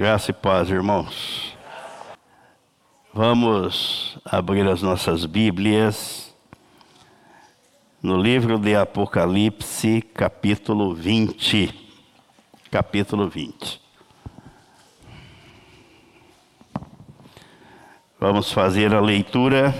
Graça 0.00 0.30
e 0.30 0.32
paz, 0.32 0.70
irmãos. 0.70 1.54
Vamos 3.12 4.16
abrir 4.24 4.66
as 4.66 4.80
nossas 4.80 5.26
Bíblias 5.26 6.34
no 8.02 8.16
livro 8.16 8.58
de 8.58 8.74
Apocalipse, 8.74 10.00
capítulo 10.00 10.94
20. 10.94 11.92
Capítulo 12.70 13.28
20. 13.28 13.78
Vamos 18.18 18.50
fazer 18.50 18.94
a 18.94 19.02
leitura 19.02 19.74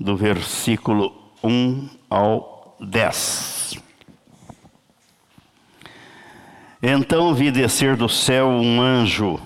do 0.00 0.16
versículo 0.16 1.12
1 1.44 1.90
ao 2.08 2.74
10. 2.80 3.57
Então 6.80 7.34
vi 7.34 7.50
descer 7.50 7.96
do 7.96 8.08
céu 8.08 8.46
um 8.46 8.80
anjo, 8.80 9.40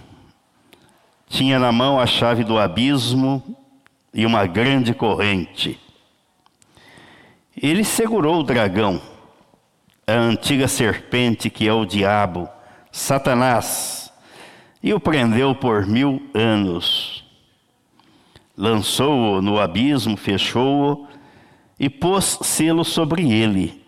tinha 1.29 1.58
na 1.58 1.72
mão 1.72 1.98
a 1.98 2.04
chave 2.04 2.44
do 2.44 2.58
abismo 2.58 3.43
e 4.12 4.26
uma 4.26 4.46
grande 4.46 4.93
corrente. 4.93 5.80
Ele 7.57 7.84
segurou 7.84 8.40
o 8.40 8.43
dragão, 8.43 9.00
a 10.07 10.12
antiga 10.12 10.68
serpente 10.68 11.48
que 11.48 11.66
é 11.66 11.72
o 11.72 11.86
diabo, 11.86 12.50
Satanás, 12.90 14.12
e 14.82 14.93
o 14.93 15.00
prendeu 15.00 15.54
por 15.54 15.86
mil 15.86 16.21
anos. 16.35 17.24
Lançou-o 18.54 19.40
no 19.40 19.58
abismo, 19.58 20.18
fechou-o 20.18 21.08
e 21.80 21.88
pôs 21.88 22.38
selo 22.43 22.85
sobre 22.85 23.32
ele 23.32 23.82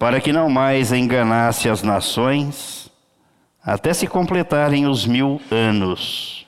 para 0.00 0.18
que 0.18 0.32
não 0.32 0.48
mais 0.48 0.92
enganasse 0.92 1.68
as 1.68 1.82
nações, 1.82 2.90
até 3.62 3.92
se 3.92 4.06
completarem 4.06 4.86
os 4.86 5.04
mil 5.04 5.38
anos. 5.50 6.46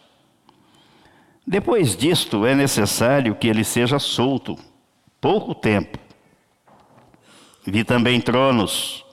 Depois 1.47 1.95
disto, 1.95 2.47
é 2.47 2.55
necessário 2.55 3.35
que 3.35 3.47
ele 3.47 3.63
seja 3.63 3.99
solto, 3.99 4.57
pouco 5.21 5.55
tempo. 5.55 5.99
Vi 7.67 7.85
também 7.85 8.23
tronos, 8.23 9.05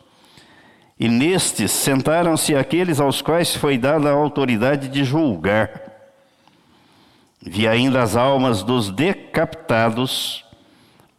e 0.98 1.10
nestes 1.10 1.72
sentaram-se 1.72 2.56
aqueles 2.56 3.02
aos 3.02 3.22
quais 3.22 3.54
foi 3.54 3.78
dada 3.78 4.10
a 4.10 4.14
autoridade 4.14 4.88
de 4.88 5.04
julgar. 5.04 5.70
Vi 7.42 7.68
ainda 7.68 8.02
as 8.02 8.16
almas 8.16 8.64
dos 8.64 8.90
decapitados 8.90 10.46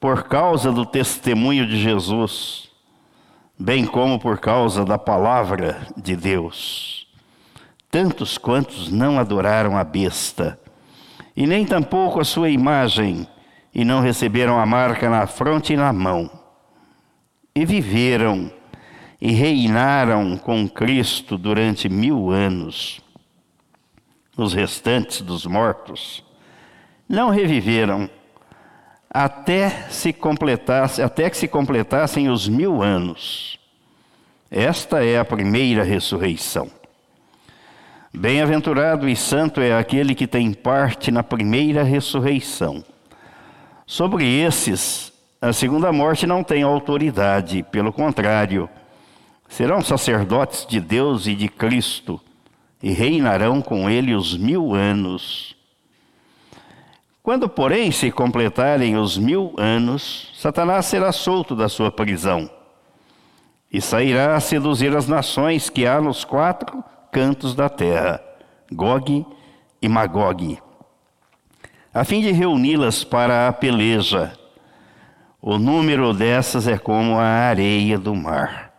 por 0.00 0.22
causa 0.22 0.72
do 0.72 0.86
testemunho 0.86 1.66
de 1.66 1.78
Jesus 1.78 2.69
bem 3.60 3.84
como 3.84 4.18
por 4.18 4.38
causa 4.38 4.86
da 4.86 4.96
palavra 4.96 5.86
de 5.94 6.16
Deus. 6.16 7.06
Tantos 7.90 8.38
quantos 8.38 8.90
não 8.90 9.18
adoraram 9.18 9.76
a 9.76 9.84
besta, 9.84 10.58
e 11.36 11.46
nem 11.46 11.66
tampouco 11.66 12.20
a 12.20 12.24
sua 12.24 12.48
imagem, 12.48 13.28
e 13.74 13.84
não 13.84 14.00
receberam 14.00 14.58
a 14.58 14.64
marca 14.64 15.10
na 15.10 15.26
fronte 15.26 15.74
e 15.74 15.76
na 15.76 15.92
mão, 15.92 16.30
e 17.54 17.66
viveram 17.66 18.50
e 19.20 19.32
reinaram 19.32 20.38
com 20.38 20.66
Cristo 20.66 21.36
durante 21.36 21.86
mil 21.90 22.30
anos. 22.30 23.02
Os 24.38 24.54
restantes 24.54 25.20
dos 25.20 25.44
mortos 25.44 26.24
não 27.06 27.28
reviveram 27.28 28.08
até 29.12 29.88
se 29.90 30.12
completasse, 30.12 31.02
até 31.02 31.28
que 31.28 31.36
se 31.36 31.48
completassem 31.48 32.28
os 32.28 32.48
mil 32.48 32.80
anos. 32.80 33.58
Esta 34.50 35.04
é 35.04 35.18
a 35.18 35.24
primeira 35.24 35.82
ressurreição. 35.82 36.70
Bem-aventurado 38.12 39.08
e 39.08 39.14
santo 39.14 39.60
é 39.60 39.76
aquele 39.76 40.14
que 40.14 40.26
tem 40.26 40.52
parte 40.52 41.10
na 41.10 41.22
primeira 41.22 41.82
ressurreição. 41.82 42.84
Sobre 43.86 44.24
esses, 44.24 45.12
a 45.40 45.52
segunda 45.52 45.92
morte 45.92 46.26
não 46.26 46.44
tem 46.44 46.62
autoridade, 46.62 47.64
pelo 47.70 47.92
contrário, 47.92 48.68
serão 49.48 49.80
sacerdotes 49.80 50.66
de 50.66 50.80
Deus 50.80 51.26
e 51.26 51.34
de 51.34 51.48
Cristo 51.48 52.20
e 52.82 52.92
reinarão 52.92 53.60
com 53.60 53.90
ele 53.90 54.14
os 54.14 54.36
mil 54.36 54.74
anos. 54.74 55.56
Quando, 57.22 57.48
porém, 57.48 57.92
se 57.92 58.10
completarem 58.10 58.96
os 58.96 59.18
mil 59.18 59.54
anos, 59.58 60.32
Satanás 60.34 60.86
será 60.86 61.12
solto 61.12 61.54
da 61.54 61.68
sua 61.68 61.92
prisão 61.92 62.50
e 63.70 63.80
sairá 63.80 64.34
a 64.34 64.40
seduzir 64.40 64.96
as 64.96 65.06
nações 65.06 65.68
que 65.68 65.86
há 65.86 66.00
nos 66.00 66.24
quatro 66.24 66.82
cantos 67.12 67.54
da 67.54 67.68
terra, 67.68 68.20
Gog 68.72 69.26
e 69.82 69.88
Magog, 69.88 70.58
a 71.92 72.04
fim 72.04 72.20
de 72.20 72.30
reuni-las 72.32 73.04
para 73.04 73.48
a 73.48 73.52
peleja. 73.52 74.32
O 75.42 75.58
número 75.58 76.12
dessas 76.12 76.68
é 76.68 76.78
como 76.78 77.18
a 77.18 77.24
areia 77.24 77.98
do 77.98 78.14
mar. 78.14 78.72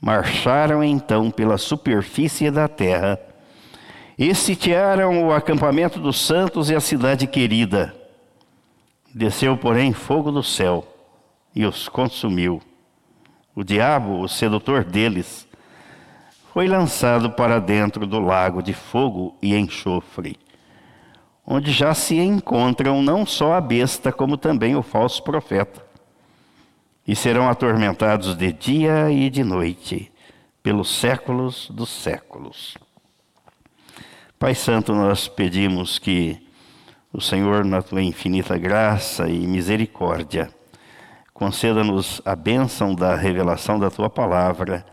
Marcharam 0.00 0.82
então 0.82 1.30
pela 1.30 1.58
superfície 1.58 2.50
da 2.50 2.66
terra 2.66 3.18
e 4.22 4.32
sitiaram 4.36 5.26
o 5.26 5.32
acampamento 5.32 5.98
dos 5.98 6.24
santos 6.24 6.70
e 6.70 6.76
a 6.76 6.80
cidade 6.80 7.26
querida. 7.26 7.92
Desceu, 9.12 9.56
porém, 9.56 9.92
fogo 9.92 10.30
do 10.30 10.44
céu 10.44 10.86
e 11.52 11.66
os 11.66 11.88
consumiu. 11.88 12.62
O 13.52 13.64
diabo, 13.64 14.20
o 14.20 14.28
sedutor 14.28 14.84
deles, 14.84 15.44
foi 16.52 16.68
lançado 16.68 17.32
para 17.32 17.58
dentro 17.58 18.06
do 18.06 18.20
lago 18.20 18.62
de 18.62 18.72
fogo 18.72 19.36
e 19.42 19.56
enxofre, 19.56 20.38
onde 21.44 21.72
já 21.72 21.92
se 21.92 22.16
encontram 22.16 23.02
não 23.02 23.26
só 23.26 23.54
a 23.54 23.60
besta, 23.60 24.12
como 24.12 24.36
também 24.36 24.76
o 24.76 24.84
falso 24.84 25.20
profeta. 25.24 25.84
E 27.04 27.16
serão 27.16 27.48
atormentados 27.48 28.36
de 28.36 28.52
dia 28.52 29.10
e 29.10 29.28
de 29.28 29.42
noite, 29.42 30.12
pelos 30.62 30.96
séculos 30.96 31.68
dos 31.70 31.88
séculos. 31.88 32.78
Pai 34.42 34.56
Santo, 34.56 34.92
nós 34.92 35.28
pedimos 35.28 36.00
que 36.00 36.36
o 37.12 37.20
Senhor, 37.20 37.64
na 37.64 37.80
tua 37.80 38.02
infinita 38.02 38.58
graça 38.58 39.28
e 39.28 39.46
misericórdia, 39.46 40.50
conceda-nos 41.32 42.20
a 42.24 42.34
bênção 42.34 42.92
da 42.92 43.14
revelação 43.14 43.78
da 43.78 43.88
tua 43.88 44.10
palavra, 44.10 44.84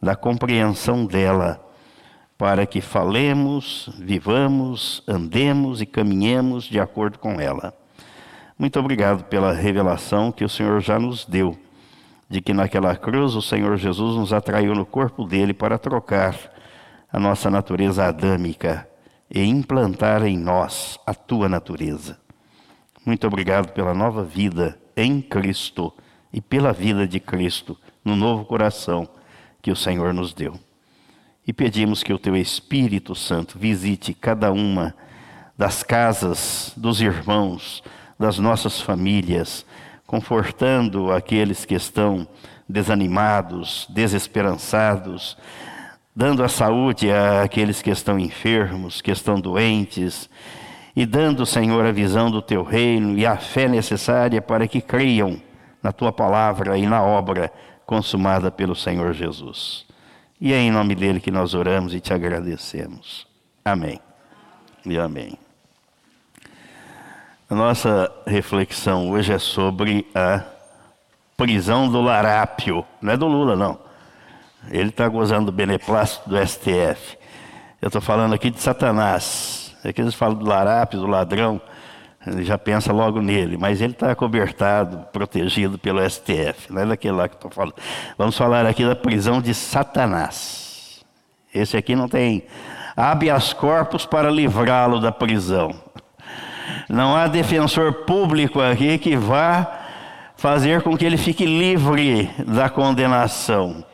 da 0.00 0.14
compreensão 0.14 1.04
dela, 1.04 1.60
para 2.38 2.64
que 2.64 2.80
falemos, 2.80 3.90
vivamos, 3.98 5.02
andemos 5.08 5.82
e 5.82 5.86
caminhemos 5.86 6.62
de 6.66 6.78
acordo 6.78 7.18
com 7.18 7.40
ela. 7.40 7.74
Muito 8.56 8.78
obrigado 8.78 9.24
pela 9.24 9.52
revelação 9.52 10.30
que 10.30 10.44
o 10.44 10.48
Senhor 10.48 10.80
já 10.80 10.96
nos 10.96 11.24
deu, 11.24 11.58
de 12.30 12.40
que 12.40 12.54
naquela 12.54 12.94
cruz 12.94 13.34
o 13.34 13.42
Senhor 13.42 13.76
Jesus 13.78 14.16
nos 14.16 14.32
atraiu 14.32 14.76
no 14.76 14.86
corpo 14.86 15.24
dele 15.24 15.52
para 15.52 15.76
trocar 15.76 16.36
a 17.12 17.18
nossa 17.18 17.50
natureza 17.50 18.06
adâmica 18.06 18.91
e 19.32 19.42
implantar 19.42 20.22
em 20.24 20.36
nós 20.36 20.98
a 21.06 21.14
tua 21.14 21.48
natureza. 21.48 22.18
Muito 23.04 23.26
obrigado 23.26 23.72
pela 23.72 23.94
nova 23.94 24.22
vida 24.22 24.78
em 24.94 25.22
Cristo 25.22 25.92
e 26.30 26.40
pela 26.40 26.72
vida 26.72 27.08
de 27.08 27.18
Cristo 27.18 27.78
no 28.04 28.14
novo 28.14 28.44
coração 28.44 29.08
que 29.62 29.70
o 29.70 29.76
Senhor 29.76 30.12
nos 30.12 30.34
deu. 30.34 30.60
E 31.46 31.52
pedimos 31.52 32.02
que 32.02 32.12
o 32.12 32.18
teu 32.18 32.36
Espírito 32.36 33.14
Santo 33.14 33.58
visite 33.58 34.12
cada 34.12 34.52
uma 34.52 34.94
das 35.56 35.82
casas 35.82 36.72
dos 36.76 37.00
irmãos, 37.00 37.82
das 38.18 38.38
nossas 38.38 38.80
famílias, 38.80 39.64
confortando 40.06 41.10
aqueles 41.10 41.64
que 41.64 41.74
estão 41.74 42.28
desanimados, 42.68 43.86
desesperançados, 43.90 45.36
dando 46.14 46.44
a 46.44 46.48
saúde 46.48 47.10
àqueles 47.10 47.80
que 47.80 47.90
estão 47.90 48.18
enfermos, 48.18 49.00
que 49.00 49.10
estão 49.10 49.40
doentes, 49.40 50.28
e 50.94 51.06
dando, 51.06 51.46
Senhor, 51.46 51.86
a 51.86 51.92
visão 51.92 52.30
do 52.30 52.42
teu 52.42 52.62
reino 52.62 53.18
e 53.18 53.24
a 53.24 53.36
fé 53.36 53.66
necessária 53.66 54.42
para 54.42 54.68
que 54.68 54.80
creiam 54.80 55.40
na 55.82 55.90
tua 55.90 56.12
palavra 56.12 56.76
e 56.76 56.86
na 56.86 57.02
obra 57.02 57.50
consumada 57.86 58.50
pelo 58.50 58.76
Senhor 58.76 59.14
Jesus. 59.14 59.86
E 60.38 60.52
é 60.52 60.58
em 60.58 60.70
nome 60.70 60.94
dele 60.94 61.18
que 61.18 61.30
nós 61.30 61.54
oramos 61.54 61.94
e 61.94 62.00
te 62.00 62.12
agradecemos. 62.12 63.26
Amém. 63.64 63.98
E 64.84 64.98
amém. 64.98 65.38
A 67.48 67.54
nossa 67.54 68.12
reflexão 68.26 69.10
hoje 69.10 69.32
é 69.32 69.38
sobre 69.38 70.06
a 70.14 70.42
prisão 71.36 71.90
do 71.90 72.02
larápio. 72.02 72.84
Não 73.00 73.12
é 73.12 73.16
do 73.16 73.26
Lula, 73.26 73.56
não 73.56 73.91
ele 74.70 74.90
está 74.90 75.08
gozando 75.08 75.46
do 75.46 75.52
beneplácito 75.52 76.28
do 76.28 76.36
STF. 76.46 77.18
Eu 77.80 77.88
estou 77.88 78.00
falando 78.00 78.34
aqui 78.34 78.50
de 78.50 78.60
Satanás. 78.60 79.74
É 79.84 79.92
que 79.92 80.00
eles 80.00 80.14
falam 80.14 80.38
do 80.38 80.44
larápio, 80.44 81.00
do 81.00 81.06
ladrão, 81.06 81.60
ele 82.26 82.44
já 82.44 82.56
pensa 82.56 82.92
logo 82.92 83.20
nele, 83.20 83.56
mas 83.56 83.80
ele 83.80 83.92
está 83.92 84.14
cobertado, 84.14 85.06
protegido 85.12 85.76
pelo 85.76 86.08
STF. 86.08 86.72
Não 86.72 86.82
é 86.82 86.86
daquele 86.86 87.14
lá 87.14 87.28
que 87.28 87.34
estou 87.34 87.50
falando. 87.50 87.74
Vamos 88.16 88.36
falar 88.36 88.64
aqui 88.64 88.84
da 88.84 88.94
prisão 88.94 89.40
de 89.40 89.52
Satanás. 89.52 91.02
Esse 91.52 91.76
aqui 91.76 91.96
não 91.96 92.08
tem 92.08 92.44
habeas 92.96 93.52
corpus 93.52 94.06
para 94.06 94.30
livrá-lo 94.30 95.00
da 95.00 95.10
prisão. 95.10 95.74
Não 96.88 97.16
há 97.16 97.26
defensor 97.26 97.92
público 98.04 98.60
aqui 98.60 98.98
que 98.98 99.16
vá 99.16 99.80
fazer 100.36 100.82
com 100.82 100.96
que 100.96 101.04
ele 101.04 101.16
fique 101.16 101.44
livre 101.44 102.30
da 102.46 102.70
condenação. 102.70 103.84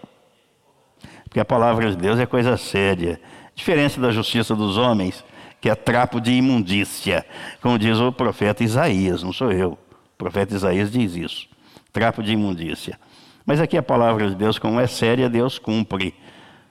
Porque 1.39 1.43
a 1.43 1.57
palavra 1.57 1.89
de 1.89 1.97
Deus 1.97 2.19
é 2.19 2.27
coisa 2.27 2.57
séria. 2.57 3.21
Diferente 3.55 4.01
da 4.01 4.11
justiça 4.11 4.57
dos 4.57 4.77
homens, 4.77 5.25
que 5.61 5.71
é 5.71 5.75
trapo 5.77 6.21
de 6.21 6.33
imundícia, 6.33 7.25
como 7.63 7.79
diz 7.79 7.97
o 8.01 8.11
profeta 8.11 8.65
Isaías, 8.65 9.23
não 9.23 9.33
sou 9.33 9.53
eu. 9.53 9.75
O 9.75 10.19
profeta 10.19 10.53
Isaías 10.53 10.91
diz 10.91 11.15
isso. 11.15 11.49
Trapo 11.93 12.25
de 12.25 12.33
imundícia. 12.33 12.99
Mas 13.47 13.61
aqui 13.61 13.77
a 13.77 13.83
palavra 13.85 14.29
de 14.29 14.35
Deus, 14.35 14.59
como 14.59 14.81
é 14.81 14.89
séria, 14.89 15.31
Deus 15.31 15.61
cumpre 15.61 16.13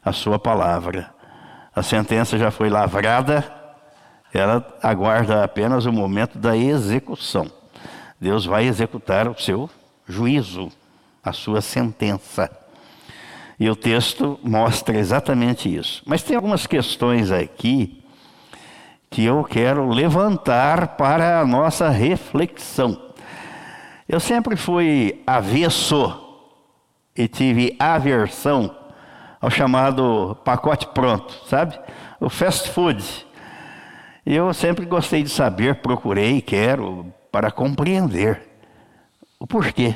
a 0.04 0.12
sua 0.12 0.38
palavra. 0.38 1.12
A 1.74 1.82
sentença 1.82 2.38
já 2.38 2.52
foi 2.52 2.70
lavrada, 2.70 3.50
ela 4.34 4.68
aguarda 4.84 5.46
apenas 5.46 5.86
o 5.86 5.94
momento 5.94 6.38
da 6.38 6.58
execução. 6.58 7.50
Deus 8.20 8.46
vai 8.46 8.66
executar 8.66 9.30
o 9.30 9.40
seu 9.40 9.70
juízo, 10.06 10.70
a 11.24 11.32
sua 11.32 11.62
sentença. 11.62 12.67
E 13.60 13.70
o 13.70 13.76
texto 13.76 14.40
mostra 14.44 14.98
exatamente 14.98 15.74
isso. 15.74 16.04
Mas 16.06 16.22
tem 16.22 16.36
algumas 16.36 16.68
questões 16.68 17.32
aqui 17.32 18.04
que 19.10 19.24
eu 19.24 19.44
quero 19.44 19.90
levantar 19.90 20.96
para 20.98 21.40
a 21.40 21.46
nossa 21.46 21.90
reflexão. 21.90 23.02
Eu 24.08 24.20
sempre 24.20 24.56
fui 24.56 25.24
avesso 25.26 26.24
e 27.16 27.28
tive 27.28 27.76
aversão 27.80 28.76
ao 29.42 29.50
chamado 29.50 30.38
pacote 30.44 30.88
pronto, 30.88 31.34
sabe? 31.48 31.80
O 32.20 32.30
fast 32.30 32.70
food. 32.70 33.04
Eu 34.26 34.54
sempre 34.54 34.86
gostei 34.86 35.24
de 35.24 35.30
saber, 35.30 35.76
procurei 35.76 36.42
quero 36.42 37.12
para 37.32 37.50
compreender 37.50 38.42
o 39.40 39.48
porquê 39.48 39.96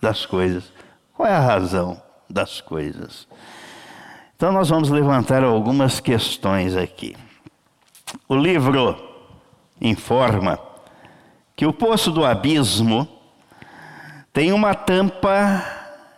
das 0.00 0.26
coisas. 0.26 0.72
Qual 1.14 1.28
é 1.28 1.34
a 1.34 1.40
razão 1.40 2.01
das 2.32 2.60
coisas? 2.60 3.28
Então 4.34 4.50
nós 4.50 4.70
vamos 4.70 4.88
levantar 4.90 5.44
algumas 5.44 6.00
questões 6.00 6.74
aqui. 6.74 7.14
O 8.28 8.34
livro 8.34 8.96
informa 9.80 10.58
que 11.54 11.66
o 11.66 11.72
poço 11.72 12.10
do 12.10 12.24
abismo 12.24 13.06
tem 14.32 14.52
uma 14.52 14.74
tampa 14.74 15.64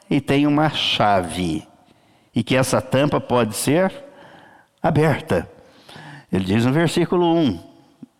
e 0.08 0.20
tem 0.20 0.46
uma 0.46 0.70
chave, 0.70 1.66
e 2.34 2.42
que 2.42 2.54
essa 2.54 2.80
tampa 2.80 3.20
pode 3.20 3.54
ser 3.56 3.92
aberta. 4.82 5.50
Ele 6.32 6.44
diz 6.44 6.64
no 6.64 6.72
versículo 6.72 7.34
1: 7.36 7.60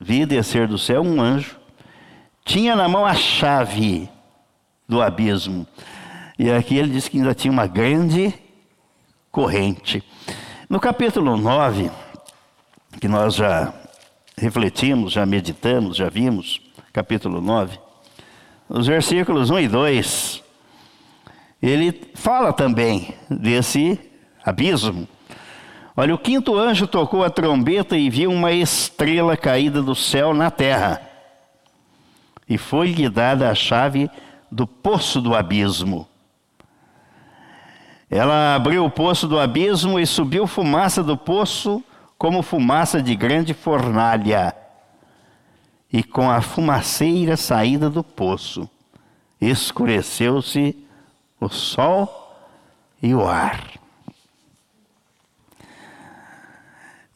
Vi 0.01 0.27
descer 0.27 0.67
do 0.67 0.79
céu 0.79 1.03
um 1.03 1.21
anjo, 1.21 1.59
tinha 2.45 2.75
na 2.75 2.89
mão 2.89 3.07
a 3.07 3.15
chave 3.15 4.09
do 4.89 5.01
abismo. 5.01 5.67
E 6.39 6.51
aqui 6.51 6.77
ele 6.77 6.91
diz 6.91 7.09
que 7.09 7.19
ainda 7.19 7.35
tinha 7.35 7.53
uma 7.53 7.67
grande 7.67 8.35
corrente. 9.31 10.03
No 10.69 10.81
capítulo 10.81 11.37
9, 11.37 11.91
que 13.01 13.07
nós 13.07 13.35
já 13.35 13.73
refletimos, 14.37 15.13
já 15.13 15.25
meditamos, 15.25 15.97
já 15.97 16.09
vimos, 16.09 16.61
capítulo 16.93 17.41
9, 17.41 17.79
os 18.69 18.87
versículos 18.87 19.51
1 19.51 19.59
e 19.61 19.69
2, 19.69 20.43
ele 21.63 22.11
fala 22.15 22.53
também 22.53 23.15
desse 23.31 23.99
abismo. 24.45 25.07
Olha, 25.97 26.15
o 26.15 26.19
quinto 26.19 26.59
anjo 26.59 26.89
tocou 26.89 27.23
a 27.23 27.31
trombeta 27.31 27.97
e 27.97 28.11
viu 28.11 28.33
uma 28.33 28.51
estrela 28.51 29.37
caída 29.37 29.81
do 29.81 29.95
céu 29.95 30.35
na 30.35 30.51
terra. 30.51 31.01
E 32.49 32.59
foi-lhe 32.59 33.09
dada 33.09 33.49
a 33.49 33.55
chave 33.55 34.11
do 34.51 34.67
poço 34.67 35.21
do 35.21 35.35
abismo. 35.35 36.09
Ela 38.15 38.55
abriu 38.55 38.85
o 38.85 38.91
poço 38.91 39.27
do 39.27 39.41
abismo 39.41 39.99
e 39.99 40.07
subiu 40.07 40.47
fumaça 40.47 41.03
do 41.03 41.17
poço 41.17 41.83
como 42.17 42.43
fumaça 42.43 43.03
de 43.03 43.13
grande 43.17 43.53
fornalha. 43.53 44.55
E 45.93 46.01
com 46.01 46.31
a 46.31 46.41
fumaceira 46.41 47.37
saída 47.37 47.91
do 47.91 48.05
poço, 48.05 48.71
escureceu-se 49.41 50.77
o 51.41 51.49
sol 51.49 52.39
e 53.03 53.13
o 53.13 53.27
ar. 53.27 53.65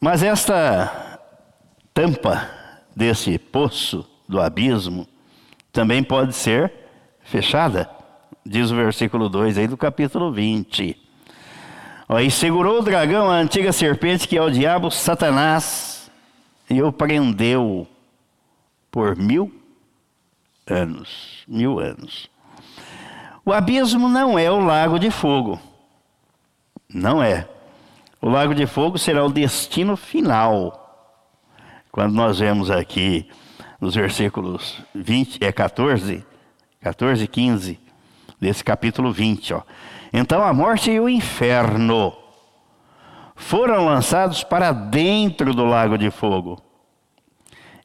Mas 0.01 0.21
esta 0.21 1.17
tampa 1.93 2.45
desse 2.93 3.39
poço 3.39 4.05
do 4.27 4.41
abismo 4.41 5.07
também 5.71 6.03
pode 6.03 6.33
ser 6.33 6.73
fechada, 7.23 7.89
diz 8.45 8.71
o 8.71 8.75
versículo 8.75 9.29
2 9.29 9.57
aí 9.57 9.67
do 9.67 9.77
capítulo 9.77 10.31
20. 10.31 10.97
e 12.21 12.31
segurou 12.31 12.79
o 12.79 12.83
dragão, 12.83 13.29
a 13.29 13.35
antiga 13.35 13.71
serpente, 13.71 14.27
que 14.27 14.37
é 14.37 14.41
o 14.41 14.49
diabo 14.49 14.89
Satanás, 14.89 16.09
e 16.69 16.81
o 16.81 16.91
prendeu 16.91 17.87
por 18.91 19.15
mil 19.15 19.51
anos. 20.67 21.43
Mil 21.47 21.79
anos. 21.79 22.29
O 23.45 23.51
abismo 23.51 24.07
não 24.07 24.37
é 24.37 24.49
o 24.51 24.59
lago 24.59 24.99
de 24.99 25.09
fogo. 25.09 25.59
Não 26.91 27.21
é. 27.21 27.47
O 28.21 28.29
lago 28.29 28.53
de 28.53 28.65
fogo 28.65 28.97
será 28.97 29.23
o 29.23 29.31
destino 29.31 29.95
final. 29.95 30.85
Quando 31.91 32.13
nós 32.13 32.39
vemos 32.39 32.69
aqui 32.69 33.27
nos 33.79 33.95
versículos 33.95 34.81
20, 34.93 35.43
é 35.43 35.51
14, 35.51 36.25
14 36.81 37.23
e 37.23 37.27
15 37.27 37.88
desse 38.39 38.63
capítulo 38.63 39.11
20, 39.11 39.53
ó. 39.53 39.61
Então 40.11 40.43
a 40.43 40.53
morte 40.53 40.91
e 40.91 40.99
o 40.99 41.09
inferno 41.09 42.13
foram 43.35 43.85
lançados 43.85 44.43
para 44.43 44.71
dentro 44.71 45.53
do 45.53 45.65
lago 45.65 45.97
de 45.97 46.11
fogo. 46.11 46.61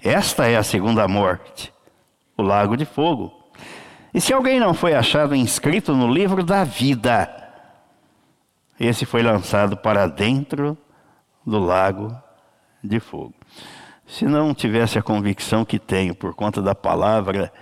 Esta 0.02 0.46
é 0.46 0.56
a 0.56 0.62
segunda 0.62 1.08
morte, 1.08 1.72
o 2.36 2.42
lago 2.42 2.76
de 2.76 2.84
fogo. 2.84 3.32
E 4.12 4.20
se 4.20 4.32
alguém 4.32 4.60
não 4.60 4.74
foi 4.74 4.94
achado 4.94 5.34
inscrito 5.34 5.94
no 5.94 6.12
livro 6.12 6.44
da 6.44 6.62
vida, 6.62 7.30
esse 8.78 9.06
foi 9.06 9.22
lançado 9.22 9.76
para 9.76 10.06
dentro 10.06 10.76
do 11.46 11.58
lago 11.58 12.14
de 12.82 13.00
fogo. 13.00 13.34
Se 14.06 14.26
não 14.26 14.54
tivesse 14.54 14.98
a 14.98 15.02
convicção 15.02 15.64
que 15.64 15.78
tenho 15.78 16.14
por 16.14 16.34
conta 16.34 16.60
da 16.60 16.74
palavra, 16.74 17.52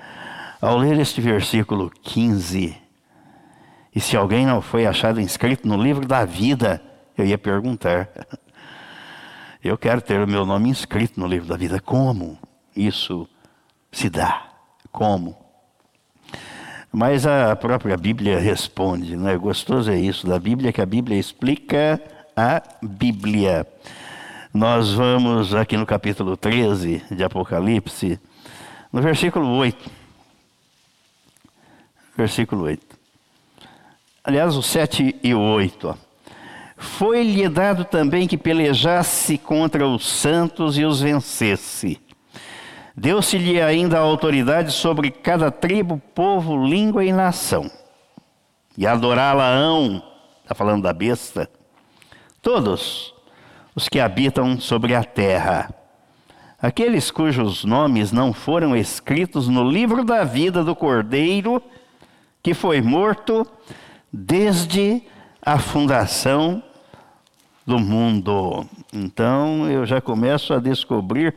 ao 0.61 0.77
ler 0.77 0.99
este 0.99 1.21
versículo 1.21 1.91
15, 2.03 2.82
e 3.95 4.01
se 4.01 4.17
alguém 4.17 4.47
não 4.47 4.63
foi 4.63 4.87
achado 4.87 5.21
inscrito 5.21 5.69
no 5.69 5.81
livro 5.81 6.07
da 6.07 6.25
vida, 6.25 6.83
eu 7.17 7.27
ia 7.27 7.37
perguntar: 7.37 8.09
eu 9.63 9.77
quero 9.77 10.01
ter 10.01 10.21
o 10.21 10.29
meu 10.29 10.47
nome 10.47 10.71
inscrito 10.71 11.21
no 11.21 11.27
livro 11.27 11.49
da 11.49 11.57
vida. 11.57 11.81
Como 11.81 12.39
isso 12.75 13.29
se 13.91 14.09
dá? 14.09 14.47
Como? 14.91 15.37
Mas 16.91 17.27
a 17.27 17.57
própria 17.57 17.97
Bíblia 17.97 18.39
responde, 18.39 19.17
não 19.17 19.27
é 19.27 19.37
gostoso 19.37 19.91
é 19.91 19.99
isso 19.99 20.27
da 20.27 20.39
Bíblia 20.39 20.73
que 20.73 20.81
a 20.81 20.85
Bíblia 20.87 21.19
explica 21.19 21.99
a 22.37 22.63
Bíblia. 22.83 23.67
Nós 24.53 24.93
vamos 24.93 25.55
aqui 25.55 25.75
no 25.79 25.87
capítulo 25.87 26.37
13 26.37 27.03
de 27.11 27.25
Apocalipse, 27.25 28.21
no 28.93 29.01
versículo 29.01 29.49
8. 29.57 29.91
Versículo 32.15 32.65
8. 32.65 32.92
Aliás, 34.25 34.57
o 34.57 34.63
7 34.63 35.17
e 35.21 35.35
o 35.35 35.41
8. 35.41 35.99
Foi-lhe 36.77 37.49
dado 37.49 37.85
também 37.85 38.29
que 38.29 38.37
pelejasse 38.39 39.37
contra 39.37 39.85
os 39.85 40.07
santos 40.07 40.79
e 40.79 40.85
os 40.85 41.01
vencesse. 41.01 42.01
Deu-se-lhe 42.97 43.61
ainda 43.61 43.99
a 43.99 44.03
autoridade 44.03 44.71
sobre 44.71 45.11
cada 45.11 45.51
tribo, 45.51 46.01
povo, 46.15 46.65
língua 46.65 47.05
e 47.05 47.13
nação. 47.13 47.69
E 48.79 48.87
adorá-la-ão, 48.87 50.01
está 50.43 50.55
falando 50.55 50.85
da 50.85 50.93
besta, 50.93 51.51
todos 52.41 53.13
os 53.75 53.89
que 53.89 53.99
habitam 53.99 54.61
sobre 54.61 54.95
a 54.95 55.03
terra. 55.03 55.75
Aqueles 56.61 57.11
cujos 57.11 57.65
nomes 57.65 58.13
não 58.13 58.33
foram 58.33 58.77
escritos 58.77 59.49
no 59.49 59.69
livro 59.69 60.05
da 60.05 60.23
vida 60.23 60.63
do 60.63 60.77
Cordeiro, 60.77 61.61
que 62.41 62.55
foi 62.55 62.81
morto 62.81 63.45
desde 64.13 65.03
a 65.41 65.59
fundação 65.59 66.63
do 67.67 67.79
mundo. 67.79 68.67
Então 68.93 69.71
eu 69.71 69.87
já 69.87 70.01
começo 70.01 70.53
a 70.53 70.59
descobrir 70.59 71.35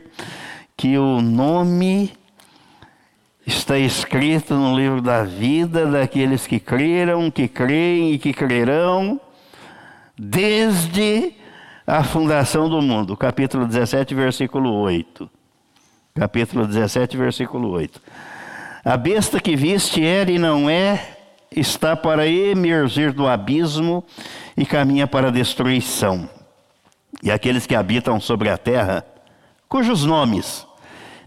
que 0.76 0.98
o 0.98 1.22
nome 1.22 2.12
está 3.46 3.78
escrito 3.78 4.54
no 4.54 4.76
livro 4.76 5.00
da 5.00 5.22
vida 5.22 5.86
daqueles 5.86 6.46
que 6.46 6.58
creram, 6.58 7.30
que 7.30 7.48
creem 7.48 8.12
e 8.12 8.18
que 8.18 8.32
crerão, 8.32 9.20
desde 10.18 11.32
a 11.86 12.02
fundação 12.02 12.68
do 12.68 12.82
mundo. 12.82 13.16
Capítulo 13.16 13.66
17, 13.66 14.14
versículo 14.14 14.72
8. 14.72 15.30
Capítulo 16.14 16.66
17, 16.66 17.16
versículo 17.16 17.70
8. 17.70 18.02
A 18.84 18.96
besta 18.96 19.40
que 19.40 19.54
viste 19.54 20.04
era 20.04 20.30
e 20.30 20.38
não 20.38 20.68
é, 20.68 21.15
está 21.50 21.96
para 21.96 22.26
emergir 22.26 23.12
do 23.12 23.26
abismo 23.26 24.04
e 24.56 24.64
caminha 24.64 25.06
para 25.06 25.28
a 25.28 25.30
destruição. 25.30 26.28
E 27.22 27.30
aqueles 27.30 27.66
que 27.66 27.74
habitam 27.74 28.20
sobre 28.20 28.48
a 28.48 28.58
terra, 28.58 29.04
cujos 29.68 30.04
nomes 30.04 30.66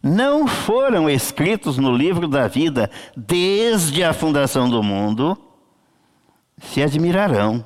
não 0.02 0.48
foram 0.48 1.10
escritos 1.10 1.78
no 1.78 1.92
livro 1.92 2.28
da 2.28 2.48
vida 2.48 2.90
desde 3.16 4.04
a 4.04 4.14
fundação 4.14 4.70
do 4.70 4.82
mundo, 4.82 5.38
se 6.58 6.82
admirarão, 6.82 7.66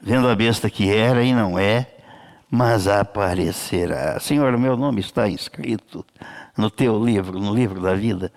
vendo 0.00 0.28
a 0.28 0.34
besta 0.34 0.70
que 0.70 0.90
era 0.90 1.22
e 1.22 1.34
não 1.34 1.58
é, 1.58 1.94
mas 2.50 2.86
aparecerá. 2.86 4.18
Senhor, 4.20 4.56
meu 4.56 4.76
nome 4.76 5.00
está 5.00 5.28
inscrito 5.28 6.04
no 6.56 6.70
teu 6.70 7.02
livro, 7.02 7.38
no 7.38 7.54
livro 7.54 7.80
da 7.80 7.94
vida. 7.94 8.32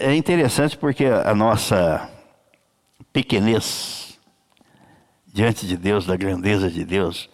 É 0.00 0.14
interessante 0.14 0.78
porque 0.78 1.06
a 1.06 1.34
nossa 1.34 2.08
pequenez 3.12 4.16
diante 5.26 5.66
de 5.66 5.76
Deus, 5.76 6.06
da 6.06 6.14
grandeza 6.14 6.70
de 6.70 6.84
Deus, 6.84 7.28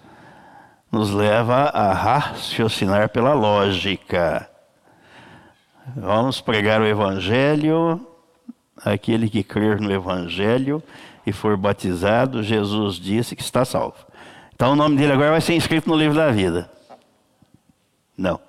nos 0.91 1.11
leva 1.11 1.65
a 1.65 1.93
raciocinar 1.93 3.11
pela 3.11 3.35
lógica. 3.35 4.49
Vamos 5.95 6.41
pregar 6.41 6.81
o 6.81 6.87
Evangelho, 6.87 8.01
aquele 8.83 9.29
que 9.29 9.45
crer 9.45 9.79
no 9.79 9.93
Evangelho 9.93 10.83
e 11.27 11.33
for 11.33 11.59
batizado, 11.59 12.43
Jesus 12.43 12.95
disse 12.95 13.37
que 13.37 13.43
está 13.43 13.67
salvo. 13.67 14.07
Então 14.55 14.73
o 14.73 14.77
nome 14.77 14.97
dele 14.97 15.13
agora 15.13 15.33
vai 15.33 15.41
ser 15.43 15.53
inscrito 15.53 15.87
no 15.87 15.97
livro 15.97 16.17
da 16.17 16.31
vida. 16.31 16.71
Não. 18.17 18.41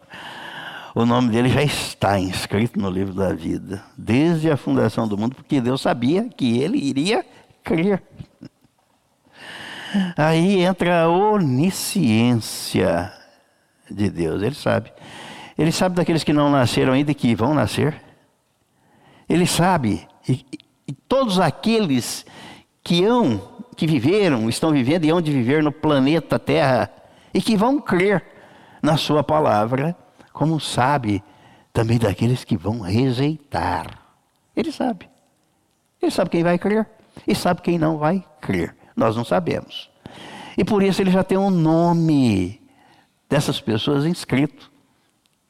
O 0.95 1.05
nome 1.05 1.29
dele 1.29 1.49
já 1.49 1.61
está 1.61 2.17
inscrito 2.17 2.79
no 2.79 2.89
livro 2.89 3.13
da 3.13 3.33
vida, 3.33 3.83
desde 3.97 4.49
a 4.49 4.55
fundação 4.55 5.05
do 5.05 5.17
mundo, 5.17 5.35
porque 5.35 5.59
Deus 5.59 5.81
sabia 5.81 6.29
que 6.29 6.57
ele 6.57 6.77
iria 6.77 7.25
crer. 7.61 8.01
Aí 10.15 10.61
entra 10.61 11.01
a 11.01 11.09
onisciência 11.09 13.11
de 13.91 14.09
Deus, 14.09 14.41
ele 14.41 14.55
sabe. 14.55 14.93
Ele 15.57 15.73
sabe 15.73 15.97
daqueles 15.97 16.23
que 16.23 16.31
não 16.31 16.49
nasceram 16.49 16.93
ainda 16.93 17.11
e 17.11 17.15
que 17.15 17.35
vão 17.35 17.53
nascer. 17.53 18.01
Ele 19.27 19.45
sabe. 19.45 20.07
E, 20.29 20.45
e 20.87 20.93
todos 20.93 21.41
aqueles 21.41 22.25
que 22.81 23.03
hão, 23.03 23.65
que 23.75 23.85
viveram, 23.85 24.47
estão 24.47 24.71
vivendo 24.71 25.03
e 25.03 25.09
hão 25.09 25.21
de 25.21 25.33
viver 25.33 25.61
no 25.61 25.73
planeta 25.73 26.39
Terra 26.39 26.89
e 27.33 27.41
que 27.41 27.57
vão 27.57 27.81
crer 27.81 28.23
na 28.81 28.95
sua 28.95 29.21
palavra, 29.21 29.93
como 30.35 30.59
sabe 30.59 31.23
também 31.71 31.97
daqueles 31.97 32.43
que 32.43 32.57
vão 32.57 32.81
rejeitar. 32.81 33.97
Ele 34.53 34.69
sabe. 34.69 35.09
Ele 36.01 36.11
sabe 36.11 36.29
quem 36.29 36.43
vai 36.43 36.59
crer 36.59 36.85
e 37.25 37.33
sabe 37.33 37.61
quem 37.61 37.79
não 37.79 37.97
vai 37.97 38.21
crer. 38.41 38.75
Nós 38.97 39.15
não 39.15 39.23
sabemos. 39.23 39.89
E 40.57 40.65
por 40.65 40.83
isso 40.83 41.01
ele 41.01 41.09
já 41.09 41.23
tem 41.23 41.37
um 41.37 41.49
nome 41.49 42.61
dessas 43.29 43.61
pessoas 43.61 44.05
inscrito 44.05 44.69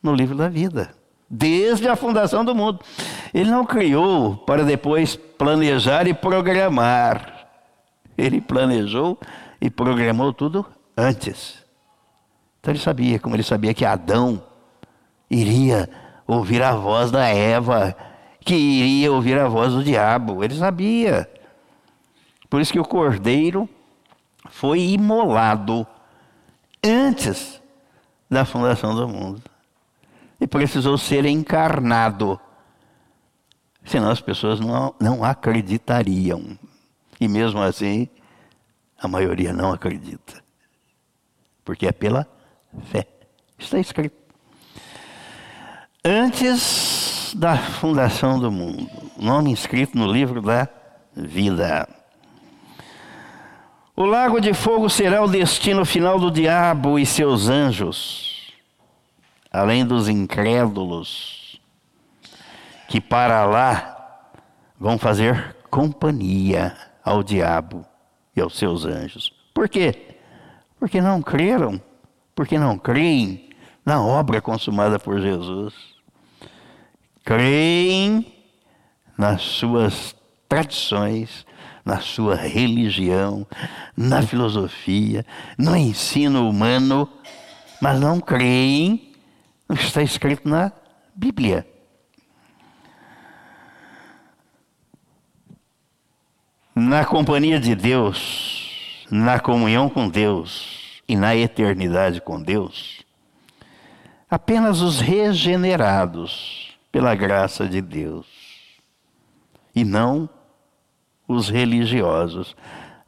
no 0.03 0.13
livro 0.13 0.37
da 0.37 0.47
vida, 0.47 0.93
desde 1.27 1.87
a 1.87 1.95
fundação 1.95 2.45
do 2.45 2.53
mundo. 2.53 2.79
Ele 3.33 3.49
não 3.49 3.65
criou 3.65 4.37
para 4.37 4.63
depois 4.63 5.15
planejar 5.15 6.07
e 6.07 6.13
programar. 6.13 7.47
Ele 8.15 8.39
planejou 8.39 9.19
e 9.59 9.67
programou 9.67 10.31
tudo 10.31 10.63
antes. 10.95 11.57
Então 12.59 12.71
ele 12.71 12.79
sabia, 12.79 13.19
como 13.19 13.35
ele 13.35 13.41
sabia 13.41 13.73
que 13.73 13.83
Adão 13.83 14.43
iria 15.29 15.89
ouvir 16.27 16.61
a 16.61 16.75
voz 16.75 17.11
da 17.11 17.25
Eva, 17.27 17.95
que 18.39 18.55
iria 18.55 19.11
ouvir 19.11 19.37
a 19.39 19.47
voz 19.47 19.73
do 19.73 19.83
diabo. 19.83 20.43
Ele 20.43 20.55
sabia. 20.55 21.29
Por 22.49 22.61
isso 22.61 22.71
que 22.71 22.79
o 22.79 22.85
cordeiro 22.85 23.67
foi 24.49 24.79
imolado 24.81 25.85
antes 26.83 27.61
da 28.29 28.45
fundação 28.45 28.95
do 28.95 29.07
mundo 29.07 29.41
e 30.39 30.47
precisou 30.47 30.97
ser 30.97 31.25
encarnado. 31.25 32.39
Senão 33.83 34.09
as 34.09 34.21
pessoas 34.21 34.59
não, 34.59 34.95
não 34.99 35.23
acreditariam. 35.23 36.57
E 37.19 37.27
mesmo 37.27 37.61
assim, 37.61 38.09
a 38.97 39.07
maioria 39.07 39.53
não 39.53 39.71
acredita. 39.71 40.43
Porque 41.63 41.87
é 41.87 41.91
pela 41.91 42.27
fé. 42.91 43.07
Está 43.57 43.79
escrito. 43.79 44.24
Antes 46.07 47.33
da 47.35 47.57
fundação 47.57 48.39
do 48.39 48.51
mundo, 48.51 48.87
nome 49.17 49.49
inscrito 49.49 49.97
no 49.97 50.05
livro 50.05 50.39
da 50.39 50.69
vida. 51.15 51.89
O 53.95 54.05
lago 54.05 54.39
de 54.39 54.53
fogo 54.53 54.87
será 54.87 55.23
o 55.23 55.27
destino 55.27 55.83
final 55.83 56.19
do 56.19 56.29
diabo 56.29 56.99
e 56.99 57.05
seus 57.05 57.49
anjos 57.49 58.35
além 59.55 59.85
dos 59.85 60.09
incrédulos, 60.09 61.61
que 62.89 62.99
para 62.99 63.45
lá 63.45 64.29
vão 64.77 64.97
fazer 64.97 65.55
companhia 65.69 66.75
ao 67.01 67.23
diabo 67.23 67.85
e 68.35 68.41
aos 68.41 68.57
seus 68.57 68.83
anjos. 68.83 69.33
Por 69.53 69.69
quê? 69.69 70.17
Porque 70.77 70.99
não 70.99 71.21
creram, 71.21 71.81
porque 72.35 72.59
não 72.59 72.77
creem 72.77 73.49
na 73.85 74.01
obra 74.03 74.41
consumada 74.41 74.99
por 74.99 75.21
Jesus. 75.21 75.94
Creem 77.25 78.31
nas 79.17 79.41
suas 79.41 80.15
tradições, 80.47 81.45
na 81.83 81.99
sua 81.99 82.35
religião, 82.35 83.45
na 83.97 84.21
filosofia, 84.21 85.25
no 85.57 85.75
ensino 85.75 86.47
humano, 86.47 87.09
mas 87.81 87.99
não 87.99 88.21
creem 88.21 89.15
Está 89.69 90.03
escrito 90.03 90.47
na 90.47 90.71
Bíblia. 91.15 91.67
Na 96.75 97.03
companhia 97.05 97.59
de 97.59 97.73
Deus, 97.73 99.07
na 99.09 99.39
comunhão 99.39 99.89
com 99.89 100.07
Deus 100.07 101.01
e 101.07 101.15
na 101.15 101.35
eternidade 101.35 102.21
com 102.21 102.41
Deus, 102.41 103.03
apenas 104.29 104.81
os 104.81 104.99
regenerados 104.99 106.74
pela 106.95 107.13
graça 107.13 107.67
de 107.67 107.81
Deus 107.81 108.25
e 109.75 109.83
não 109.83 110.29
os 111.27 111.49
religiosos. 111.49 112.55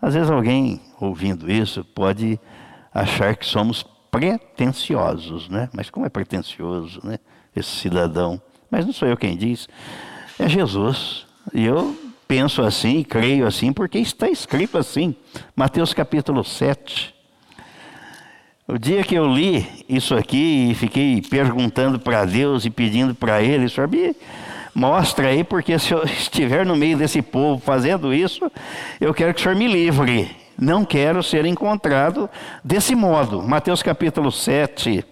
Às 0.02 0.14
vezes 0.14 0.30
alguém 0.30 0.82
ouvindo 1.00 1.50
isso 1.50 1.86
pode 1.86 2.38
achar 2.94 3.34
que 3.38 3.46
somos 3.46 3.84
pretensiosos, 4.12 5.48
né? 5.48 5.70
Mas 5.72 5.90
como 5.90 6.06
é 6.06 6.10
pretensioso, 6.10 7.00
né? 7.02 7.18
Esse 7.56 7.70
cidadão. 7.70 8.42
Mas 8.70 8.86
não 8.86 8.92
sou 8.92 9.08
eu 9.08 9.16
quem 9.16 9.38
diz, 9.38 9.70
é 10.38 10.50
Jesus. 10.50 11.26
E 11.54 11.64
eu 11.64 11.98
penso 12.28 12.64
assim, 12.64 13.06
creio 13.06 13.48
assim, 13.48 13.72
porque 13.72 14.00
está 14.00 14.28
escrito 14.28 14.78
assim. 14.78 15.16
Mateus 15.56 15.94
capítulo 15.94 16.44
7. 16.44 17.16
O 18.68 18.78
dia 18.78 19.04
que 19.04 19.16
eu 19.16 19.26
li 19.28 19.66
isso 19.88 20.14
aqui 20.16 20.72
e 20.72 20.76
fiquei 20.76 21.22
perguntando 21.22 22.00
para 22.00 22.26
Deus 22.26 22.66
e 22.66 22.70
pedindo 22.70 23.16
para 23.16 23.42
Ele, 23.42 23.70
Senhor, 23.70 23.88
me 23.88 24.16
mostra 24.76 25.30
aí, 25.30 25.44
porque 25.44 25.80
se 25.80 25.94
eu 25.94 26.04
estiver 26.06 26.66
no 26.66 26.76
meio 26.76 26.98
desse 26.98 27.22
povo 27.22 27.62
fazendo 27.62 28.14
isso, 28.14 28.52
eu 29.00 29.14
quero 29.14 29.34
que 29.34 29.40
o 29.40 29.44
Senhor 29.44 29.56
me 29.56 29.68
livre 29.68 30.30
não 30.58 30.84
quero 30.84 31.22
ser 31.22 31.46
encontrado 31.46 32.30
desse 32.64 32.96
modo. 32.96 33.44
Mateus 33.44 33.84
capítulo 33.84 34.32
7. 34.32 35.06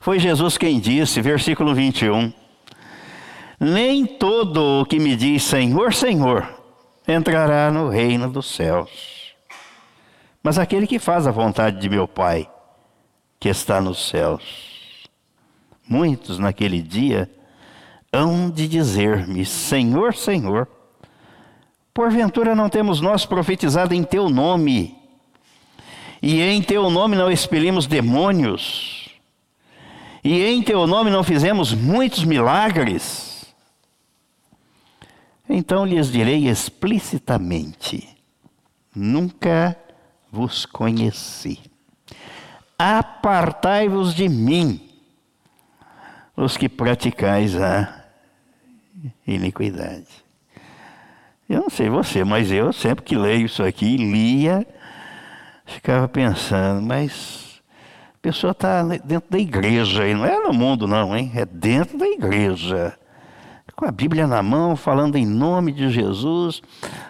Foi 0.00 0.18
Jesus 0.18 0.58
quem 0.58 0.78
disse, 0.78 1.20
versículo 1.22 1.74
21. 1.74 2.32
Nem 3.58 4.04
todo 4.06 4.80
o 4.80 4.86
que 4.86 4.98
me 4.98 5.16
diz 5.16 5.42
Senhor, 5.42 5.92
Senhor, 5.94 6.48
entrará 7.08 7.70
no 7.70 7.88
reino 7.88 8.30
dos 8.30 8.54
céus, 8.54 9.19
mas 10.42 10.58
aquele 10.58 10.86
que 10.86 10.98
faz 10.98 11.26
a 11.26 11.30
vontade 11.30 11.80
de 11.80 11.88
meu 11.88 12.08
Pai, 12.08 12.50
que 13.38 13.48
está 13.48 13.80
nos 13.80 14.08
céus. 14.08 15.08
Muitos 15.88 16.38
naquele 16.38 16.80
dia 16.80 17.30
hão 18.12 18.50
de 18.50 18.68
dizer-me: 18.68 19.44
Senhor, 19.44 20.14
Senhor 20.14 20.68
Porventura 21.92 22.54
não 22.54 22.68
temos 22.68 23.00
nós 23.00 23.26
profetizado 23.26 23.92
em 23.94 24.04
teu 24.04 24.30
nome, 24.30 24.96
e 26.22 26.40
em 26.40 26.62
teu 26.62 26.88
nome 26.88 27.16
não 27.16 27.30
expelimos 27.30 27.86
demônios, 27.86 29.10
e 30.22 30.42
em 30.44 30.62
teu 30.62 30.86
nome 30.86 31.10
não 31.10 31.24
fizemos 31.24 31.74
muitos 31.74 32.24
milagres? 32.24 33.52
Então 35.48 35.84
lhes 35.84 36.10
direi 36.12 36.48
explicitamente: 36.48 38.08
Nunca 38.94 39.76
vos 40.30 40.64
conheci. 40.64 41.58
Apartai-vos 42.78 44.14
de 44.14 44.28
mim, 44.28 44.80
os 46.36 46.56
que 46.56 46.68
praticais 46.68 47.60
a 47.60 48.04
iniquidade. 49.26 50.08
Eu 51.48 51.62
não 51.62 51.70
sei 51.70 51.88
você, 51.88 52.22
mas 52.22 52.52
eu 52.52 52.72
sempre 52.72 53.04
que 53.04 53.16
leio 53.16 53.46
isso 53.46 53.62
aqui, 53.62 53.96
lia, 53.96 54.66
ficava 55.66 56.06
pensando, 56.06 56.80
mas 56.80 57.60
a 58.14 58.18
pessoa 58.22 58.52
está 58.52 58.82
dentro 58.82 59.30
da 59.30 59.38
igreja, 59.38 60.06
e 60.06 60.14
não 60.14 60.24
é 60.24 60.38
no 60.38 60.52
mundo 60.52 60.86
não, 60.86 61.16
hein? 61.16 61.32
É 61.34 61.44
dentro 61.44 61.98
da 61.98 62.06
igreja. 62.06 62.96
Com 63.74 63.86
a 63.86 63.90
Bíblia 63.90 64.26
na 64.26 64.42
mão, 64.42 64.76
falando 64.76 65.16
em 65.16 65.24
nome 65.24 65.72
de 65.72 65.90
Jesus, 65.90 66.60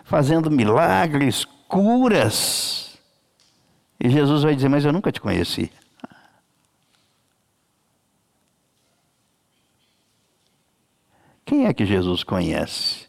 fazendo 0.04 0.50
milagres, 0.50 1.44
curas. 1.66 2.89
E 4.00 4.08
Jesus 4.08 4.42
vai 4.42 4.54
dizer, 4.54 4.68
mas 4.68 4.84
eu 4.84 4.92
nunca 4.92 5.12
te 5.12 5.20
conheci. 5.20 5.70
Quem 11.44 11.66
é 11.66 11.74
que 11.74 11.84
Jesus 11.84 12.24
conhece? 12.24 13.06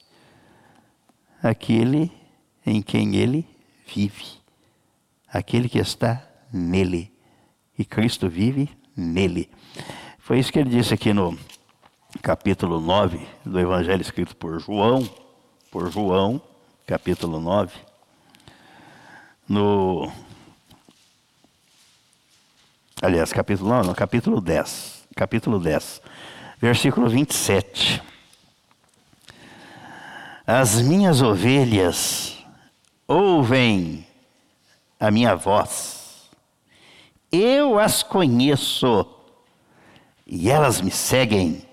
Aquele 1.41 2.11
em 2.65 2.81
quem 2.81 3.15
ele 3.15 3.47
vive, 3.87 4.25
aquele 5.27 5.69
que 5.69 5.79
está 5.79 6.27
nele. 6.51 7.11
E 7.77 7.85
Cristo 7.85 8.27
vive 8.27 8.69
nele. 8.95 9.49
Foi 10.19 10.39
isso 10.39 10.51
que 10.51 10.59
ele 10.59 10.69
disse 10.69 10.93
aqui 10.93 11.13
no 11.13 11.37
capítulo 12.21 12.81
9 12.81 13.25
do 13.45 13.59
Evangelho 13.59 14.01
escrito 14.01 14.35
por 14.35 14.59
João, 14.59 15.07
por 15.71 15.89
João, 15.91 16.41
capítulo 16.85 17.39
9. 17.39 17.79
No 19.47 20.11
Aliás, 23.01 23.33
capítulo 23.33 23.67
9, 23.71 23.87
no 23.87 23.95
capítulo 23.95 24.39
10. 24.39 25.07
Capítulo 25.15 25.59
10, 25.59 26.03
versículo 26.61 27.09
27. 27.09 27.99
As 30.45 30.79
minhas 30.79 31.19
ovelhas 31.19 32.37
ouvem 33.07 34.05
a 34.99 35.09
minha 35.09 35.33
voz, 35.33 36.29
eu 37.31 37.79
as 37.79 38.03
conheço 38.03 39.07
e 40.27 40.51
elas 40.51 40.79
me 40.79 40.91
seguem. 40.91 41.65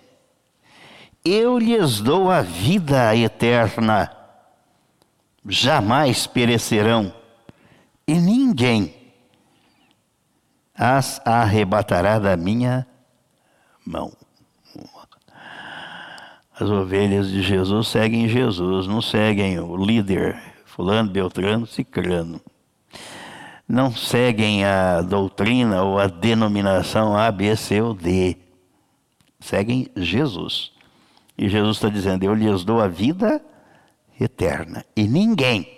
Eu 1.23 1.59
lhes 1.59 2.01
dou 2.01 2.31
a 2.31 2.41
vida 2.41 3.15
eterna, 3.15 4.11
jamais 5.47 6.27
perecerão, 6.27 7.13
e 8.07 8.15
ninguém 8.15 8.98
as 10.79 11.21
arrebatará 11.25 12.21
da 12.21 12.37
minha 12.37 12.87
mão. 13.85 14.13
As 16.59 16.71
ovelhas 16.71 17.31
de 17.31 17.43
Jesus 17.43 17.89
seguem 17.89 18.29
Jesus, 18.29 18.87
não 18.87 19.03
seguem 19.03 19.59
o 19.59 19.77
líder, 19.77 20.41
fulano, 20.65 21.11
beltrano, 21.11 21.67
cicrano. 21.67 22.41
Não 23.69 23.93
seguem 23.93 24.65
a 24.65 25.03
doutrina 25.03 25.83
ou 25.83 25.99
a 25.99 26.07
denominação 26.07 27.17
A, 27.17 27.31
B, 27.31 27.55
C 27.55 27.83
ou 27.83 27.93
D. 27.93 28.37
Seguem 29.41 29.89
Jesus. 29.97 30.73
E 31.37 31.49
Jesus 31.49 31.77
está 31.77 31.89
dizendo: 31.89 32.25
Eu 32.25 32.35
lhes 32.35 32.65
dou 32.65 32.81
a 32.81 32.89
vida 32.89 33.41
eterna. 34.19 34.85
E 34.97 35.07
ninguém, 35.07 35.69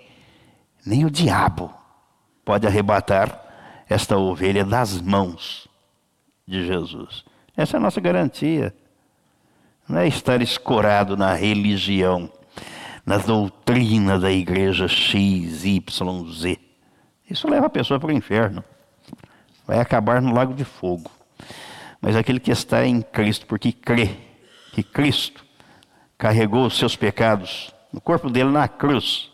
nem 0.85 1.05
o 1.05 1.11
diabo, 1.11 1.71
pode 2.43 2.65
arrebatar 2.65 3.50
esta 3.91 4.17
ovelha 4.17 4.63
das 4.63 5.01
mãos 5.01 5.67
de 6.47 6.65
Jesus. 6.65 7.25
Essa 7.55 7.75
é 7.75 7.77
a 7.77 7.81
nossa 7.81 7.99
garantia. 7.99 8.73
Não 9.87 9.99
é 9.99 10.07
estar 10.07 10.41
escorado 10.41 11.17
na 11.17 11.33
religião, 11.33 12.31
na 13.05 13.17
doutrina 13.17 14.17
da 14.17 14.31
igreja 14.31 14.87
X, 14.87 15.65
Y, 15.65 16.31
Z. 16.31 16.57
Isso 17.29 17.49
leva 17.49 17.65
a 17.65 17.69
pessoa 17.69 17.99
para 17.99 18.09
o 18.09 18.13
inferno. 18.13 18.63
Vai 19.67 19.79
acabar 19.79 20.21
no 20.21 20.33
lago 20.33 20.53
de 20.53 20.63
fogo. 20.63 21.11
Mas 21.99 22.15
aquele 22.15 22.39
que 22.39 22.51
está 22.51 22.85
em 22.85 23.01
Cristo, 23.01 23.45
porque 23.45 23.73
crê 23.73 24.17
que 24.73 24.83
Cristo 24.83 25.43
carregou 26.17 26.65
os 26.65 26.77
seus 26.77 26.95
pecados 26.95 27.73
no 27.91 27.99
corpo 27.99 28.29
dele 28.29 28.51
na 28.51 28.67
cruz, 28.67 29.29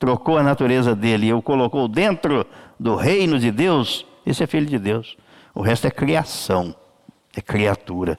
trocou 0.00 0.36
a 0.36 0.42
natureza 0.42 0.96
dele 0.96 1.26
e 1.26 1.32
o 1.32 1.40
colocou 1.40 1.86
dentro 1.86 2.44
do 2.80 2.96
reino 2.96 3.38
de 3.38 3.50
Deus, 3.50 4.06
esse 4.24 4.42
é 4.42 4.46
filho 4.46 4.64
de 4.64 4.78
Deus. 4.78 5.18
O 5.54 5.60
resto 5.60 5.86
é 5.86 5.90
criação, 5.90 6.74
é 7.36 7.42
criatura. 7.42 8.18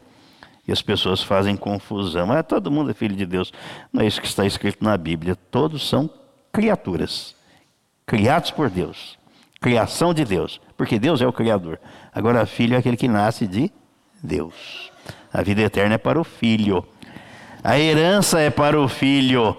E 0.68 0.72
as 0.72 0.84
pessoas 0.84 1.24
fazem 1.24 1.58
confusão. 1.58 2.28
Mas 2.28 2.46
todo 2.46 2.70
mundo 2.70 2.92
é 2.92 2.94
filho 2.94 3.16
de 3.16 3.26
Deus. 3.26 3.52
Não 3.92 4.04
é 4.04 4.06
isso 4.06 4.22
que 4.22 4.28
está 4.28 4.46
escrito 4.46 4.84
na 4.84 4.96
Bíblia. 4.96 5.36
Todos 5.36 5.90
são 5.90 6.08
criaturas, 6.54 7.36
criados 8.06 8.52
por 8.52 8.70
Deus. 8.70 9.18
Criação 9.60 10.14
de 10.14 10.24
Deus, 10.24 10.62
porque 10.78 11.00
Deus 11.00 11.22
é 11.22 11.28
o 11.28 11.34
Criador. 11.34 11.80
Agora, 12.14 12.46
filho 12.46 12.76
é 12.76 12.78
aquele 12.78 12.98
que 12.98 13.08
nasce 13.08 13.48
de 13.48 13.72
Deus. 14.22 14.92
A 15.34 15.42
vida 15.42 15.62
eterna 15.62 15.96
é 15.96 15.98
para 15.98 16.22
o 16.22 16.24
filho. 16.24 16.86
A 17.64 17.80
herança 17.80 18.40
é 18.40 18.52
para 18.52 18.80
o 18.80 18.88
filho. 18.88 19.58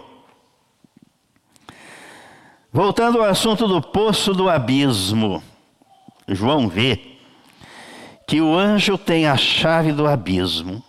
Voltando 2.75 3.19
ao 3.19 3.29
assunto 3.29 3.69
do 3.69 3.83
poço 3.83 4.33
do 4.33 4.49
abismo, 4.49 5.43
João 6.27 6.69
vê 6.69 6.99
que 8.27 8.41
o 8.41 8.57
anjo 8.57 8.97
tem 8.97 9.27
a 9.27 9.37
chave 9.37 9.93
do 9.93 10.07
abismo 10.07 10.83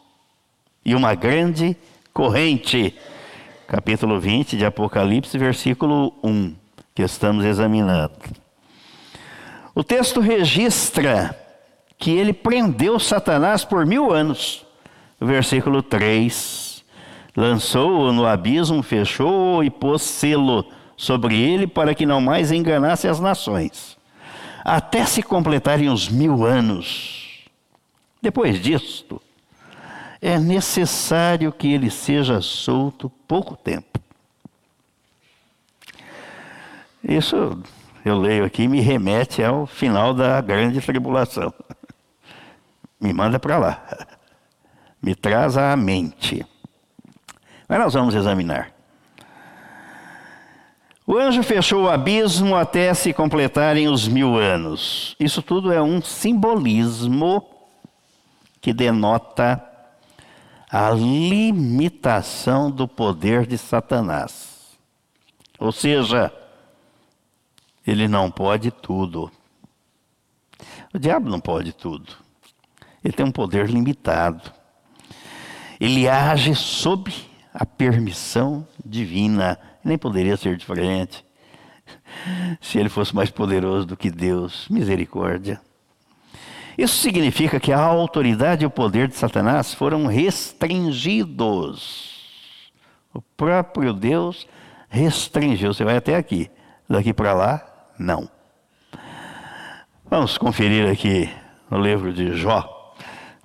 e 0.86 0.96
uma 0.96 1.14
grande 1.14 1.76
corrente. 2.14 2.98
Capítulo 3.68 4.18
20 4.18 4.56
de 4.56 4.66
Apocalipse, 4.66 5.38
versículo 5.38 6.14
1, 6.24 6.56
que 6.96 7.02
estamos 7.02 7.44
examinando. 7.44 8.14
O 9.76 9.84
texto 9.84 10.22
registra 10.22 11.38
que 11.98 12.12
ele 12.12 12.32
prendeu 12.32 12.98
Satanás 12.98 13.66
por 13.66 13.86
mil 13.86 14.10
anos. 14.14 14.66
versículo 15.20 15.84
3: 15.84 16.82
lançou-o 17.36 18.14
no 18.14 18.26
abismo, 18.26 18.82
fechou-o 18.82 19.62
e 19.66 19.70
pôs 19.70 20.02
selo 20.02 20.66
sobre 20.96 21.40
ele 21.40 21.68
para 21.68 21.94
que 21.94 22.06
não 22.06 22.22
mais 22.22 22.52
enganasse 22.52 23.08
as 23.08 23.20
nações, 23.20 23.98
até 24.64 25.06
se 25.06 25.22
completarem 25.22 25.90
os 25.90 26.10
mil 26.10 26.46
anos. 26.46 27.44
Depois 28.22 28.62
disto, 28.62 29.22
é 30.22 30.40
necessário 30.40 31.52
que 31.52 31.72
ele 31.72 31.90
seja 31.90 32.40
solto 32.42 33.10
pouco 33.28 33.58
tempo. 33.58 34.00
Isso 37.04 37.62
eu 38.06 38.20
leio 38.20 38.44
aqui 38.44 38.68
me 38.68 38.82
remete 38.82 39.42
ao 39.42 39.66
final 39.66 40.14
da 40.14 40.42
grande 40.42 40.82
tribulação. 40.82 41.54
Me 43.00 43.14
manda 43.14 43.40
para 43.40 43.58
lá. 43.58 44.08
Me 45.02 45.16
traz 45.16 45.58
à 45.58 45.76
mente. 45.76 46.46
Mas 47.68 47.80
nós 47.80 47.94
vamos 47.94 48.14
examinar. 48.14 48.72
O 51.06 51.18
anjo 51.18 51.44
fechou 51.44 51.84
o 51.84 51.90
abismo 51.90 52.56
até 52.56 52.94
se 52.94 53.14
completarem 53.14 53.90
os 53.90 54.08
mil 54.08 54.38
anos. 54.38 55.16
Isso 55.20 55.42
tudo 55.42 55.72
é 55.72 55.82
um 55.82 56.02
simbolismo 56.02 57.46
que 58.62 58.72
denota 58.74 59.62
a 60.72 60.90
limitação 60.92 62.72
do 62.72 62.88
poder 62.88 63.46
de 63.46 63.58
Satanás. 63.58 64.78
Ou 65.60 65.72
seja, 65.72 66.34
ele 67.86 68.08
não 68.08 68.32
pode 68.32 68.72
tudo. 68.72 69.30
O 70.94 70.98
diabo 70.98 71.30
não 71.30 71.40
pode 71.40 71.74
tudo. 71.74 72.14
Ele 73.04 73.14
tem 73.14 73.26
um 73.26 73.32
poder 73.32 73.70
limitado. 73.70 74.52
Ele 75.80 76.08
age 76.08 76.56
sob 76.56 77.14
a 77.54 77.66
permissão 77.66 78.66
divina. 78.86 79.60
Nem 79.84 79.98
poderia 79.98 80.38
ser 80.38 80.56
diferente. 80.56 81.26
Se 82.62 82.78
ele 82.78 82.90
fosse 82.90 83.16
mais 83.16 83.30
poderoso 83.30 83.86
do 83.86 83.98
que 83.98 84.10
Deus, 84.10 84.68
misericórdia. 84.70 85.60
Isso 86.78 86.98
significa 86.98 87.60
que 87.60 87.72
a 87.72 87.80
autoridade 87.80 88.64
e 88.64 88.66
o 88.66 88.72
poder 88.72 89.08
de 89.08 89.16
Satanás 89.16 89.74
foram 89.74 90.08
restringidos. 90.08 92.12
O 93.14 93.22
próprio 93.22 93.94
Deus 93.94 94.48
restringiu. 94.90 95.74
Você 95.74 95.84
vai 95.84 95.98
até 95.98 96.16
aqui, 96.16 96.50
daqui 96.90 97.14
para 97.14 97.34
lá, 97.34 97.64
não. 97.98 98.30
Vamos 100.10 100.38
conferir 100.38 100.90
aqui 100.90 101.30
no 101.70 101.80
livro 101.80 102.14
de 102.14 102.34
Jó. 102.34 102.96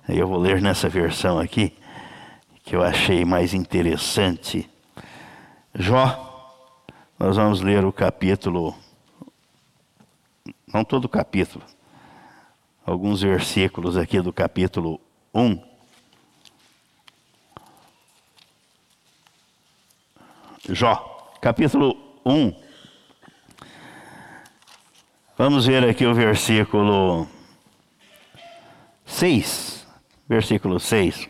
Eu 0.07 0.27
vou 0.27 0.39
ler 0.39 0.61
nessa 0.61 0.87
versão 0.89 1.39
aqui, 1.39 1.73
que 2.63 2.75
eu 2.75 2.81
achei 2.81 3.23
mais 3.25 3.53
interessante. 3.53 4.67
Jó, 5.75 6.28
nós 7.19 7.35
vamos 7.35 7.59
ler 7.59 7.83
o 7.83 7.91
capítulo, 7.91 8.73
não 10.73 10.85
todo 10.85 11.03
o 11.03 11.09
capítulo, 11.09 11.65
alguns 12.85 13.21
versículos 13.21 13.97
aqui 13.97 14.21
do 14.21 14.31
capítulo 14.31 15.01
1. 15.33 15.61
Jó, 20.69 21.35
capítulo 21.41 21.97
1. 22.25 22.55
Vamos 25.37 25.65
ver 25.65 25.83
aqui 25.83 26.05
o 26.05 26.13
versículo 26.13 27.27
6. 29.05 29.85
Versículo 30.27 30.79
6. 30.79 31.27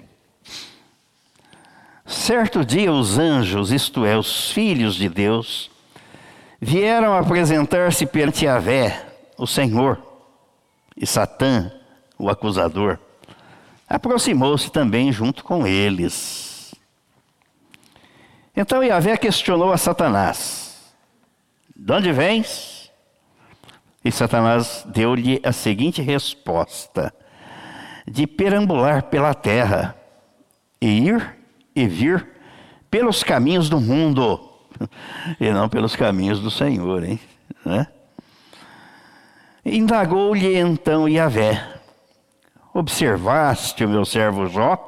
Certo 2.06 2.64
dia, 2.64 2.92
os 2.92 3.18
anjos, 3.18 3.72
isto 3.72 4.06
é, 4.06 4.16
os 4.16 4.52
filhos 4.52 4.96
de 4.96 5.10
Deus, 5.10 5.72
vieram 6.60 7.16
apresentar-se 7.16 8.06
perante 8.06 8.46
Yahvé, 8.46 9.06
o 9.38 9.48
Senhor, 9.48 10.02
e 10.96 11.06
Satã, 11.06 11.72
o 12.18 12.30
acusador, 12.30 13.00
aproximou-se 13.88 14.70
também 14.70 15.12
junto 15.12 15.44
com 15.44 15.66
eles. 15.66 16.76
Então 18.56 18.84
Yahvé 18.84 19.16
questionou 19.16 19.72
a 19.72 19.78
Satanás: 19.78 20.94
De 21.76 21.94
onde 21.94 22.12
vens? 22.12 22.92
E 24.04 24.12
Satanás 24.12 24.86
deu-lhe 24.88 25.40
a 25.44 25.54
seguinte 25.54 26.02
resposta: 26.02 27.14
De 28.06 28.28
perambular 28.28 29.04
pela 29.04 29.34
terra 29.34 29.96
e 30.82 31.08
ir 31.08 31.38
e 31.74 31.88
vir 31.88 32.28
pelos 32.92 33.24
caminhos 33.24 33.70
do 33.70 33.80
mundo 33.80 34.49
e 35.40 35.52
não 35.52 35.68
pelos 35.70 35.96
caminhos 35.96 36.40
do 36.40 36.52
Senhor, 36.52 37.04
hein? 37.04 37.20
Né? 37.66 37.88
Indagou-lhe 39.66 40.56
então 40.58 41.08
Yahvé: 41.08 41.62
Observaste 42.74 43.84
o 43.84 43.90
meu 43.90 44.06
servo 44.06 44.48
Jó? 44.48 44.86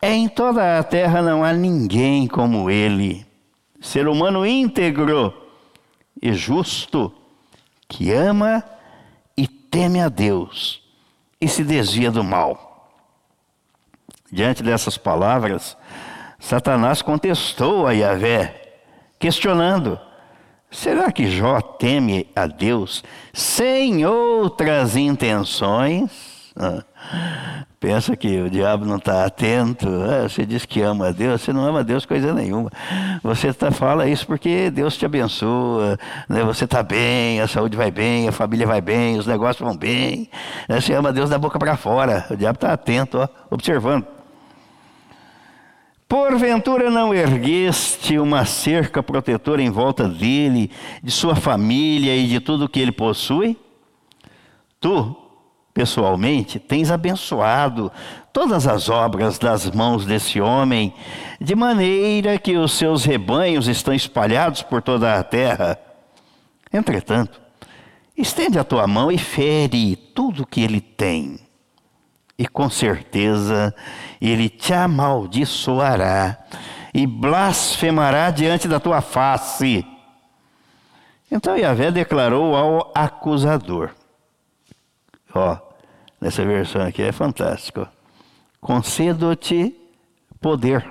Em 0.00 0.28
toda 0.28 0.78
a 0.78 0.82
terra 0.82 1.20
não 1.20 1.42
há 1.42 1.52
ninguém 1.52 2.28
como 2.28 2.70
ele, 2.70 3.26
ser 3.80 4.06
humano 4.06 4.46
íntegro 4.46 5.34
e 6.22 6.32
justo, 6.32 7.12
que 7.88 8.12
ama 8.12 8.62
e 9.36 9.48
teme 9.48 10.00
a 10.00 10.08
Deus 10.08 10.82
e 11.40 11.48
se 11.48 11.64
desvia 11.64 12.10
do 12.10 12.22
mal. 12.22 12.92
Diante 14.30 14.62
dessas 14.62 14.98
palavras, 14.98 15.76
Satanás 16.38 17.02
contestou 17.02 17.86
a 17.86 17.92
Yahvé, 17.92 18.67
questionando: 19.18 19.98
será 20.70 21.10
que 21.10 21.30
Jó 21.30 21.60
teme 21.60 22.28
a 22.34 22.46
Deus 22.46 23.02
sem 23.32 24.06
outras 24.06 24.96
intenções? 24.96 26.28
Ah, 26.60 26.82
pensa 27.78 28.16
que 28.16 28.40
o 28.40 28.50
diabo 28.50 28.84
não 28.84 28.96
está 28.96 29.24
atento. 29.24 29.88
Ah, 29.88 30.28
você 30.28 30.44
diz 30.44 30.66
que 30.66 30.80
ama 30.80 31.08
a 31.08 31.12
Deus, 31.12 31.40
você 31.40 31.52
não 31.52 31.64
ama 31.64 31.80
a 31.80 31.82
Deus 31.82 32.04
coisa 32.04 32.34
nenhuma. 32.34 32.70
Você 33.22 33.52
tá, 33.52 33.70
fala 33.70 34.08
isso 34.08 34.26
porque 34.26 34.70
Deus 34.70 34.96
te 34.96 35.06
abençoa, 35.06 35.96
né? 36.28 36.42
você 36.42 36.64
está 36.64 36.82
bem, 36.82 37.40
a 37.40 37.46
saúde 37.46 37.76
vai 37.76 37.90
bem, 37.92 38.28
a 38.28 38.32
família 38.32 38.66
vai 38.66 38.80
bem, 38.80 39.18
os 39.18 39.26
negócios 39.26 39.64
vão 39.64 39.76
bem. 39.76 40.28
Né? 40.68 40.80
Você 40.80 40.92
ama 40.94 41.10
a 41.10 41.12
Deus 41.12 41.30
da 41.30 41.38
boca 41.38 41.58
para 41.58 41.76
fora. 41.76 42.26
O 42.30 42.36
diabo 42.36 42.56
está 42.56 42.72
atento, 42.72 43.18
ó, 43.18 43.28
observando. 43.50 44.17
Porventura 46.08 46.90
não 46.90 47.12
ergueste 47.12 48.18
uma 48.18 48.46
cerca 48.46 49.02
protetora 49.02 49.60
em 49.60 49.68
volta 49.68 50.08
dele, 50.08 50.70
de 51.02 51.10
sua 51.10 51.36
família 51.36 52.16
e 52.16 52.26
de 52.26 52.40
tudo 52.40 52.66
que 52.68 52.80
ele 52.80 52.92
possui? 52.92 53.58
Tu, 54.80 55.16
pessoalmente, 55.74 56.58
tens 56.58 56.90
abençoado 56.90 57.92
todas 58.32 58.66
as 58.66 58.88
obras 58.88 59.38
das 59.38 59.70
mãos 59.70 60.06
desse 60.06 60.40
homem, 60.40 60.94
de 61.38 61.54
maneira 61.54 62.38
que 62.38 62.56
os 62.56 62.72
seus 62.72 63.04
rebanhos 63.04 63.68
estão 63.68 63.92
espalhados 63.92 64.62
por 64.62 64.80
toda 64.80 65.14
a 65.14 65.22
terra. 65.22 65.78
Entretanto, 66.72 67.38
estende 68.16 68.58
a 68.58 68.64
tua 68.64 68.86
mão 68.86 69.12
e 69.12 69.18
fere 69.18 69.94
tudo 69.94 70.46
que 70.46 70.62
ele 70.62 70.80
tem 70.80 71.47
e 72.38 72.46
com 72.46 72.70
certeza 72.70 73.74
ele 74.20 74.48
te 74.48 74.72
amaldiçoará 74.72 76.38
e 76.94 77.06
blasfemará 77.06 78.30
diante 78.30 78.68
da 78.68 78.78
tua 78.78 79.00
face. 79.00 79.84
Então 81.30 81.56
Yahvé 81.56 81.90
declarou 81.90 82.54
ao 82.54 82.92
acusador: 82.94 83.90
Ó, 85.34 85.58
nessa 86.20 86.44
versão 86.44 86.82
aqui 86.82 87.02
é 87.02 87.10
fantástico. 87.10 87.86
Concedo-te 88.60 89.74
poder 90.40 90.88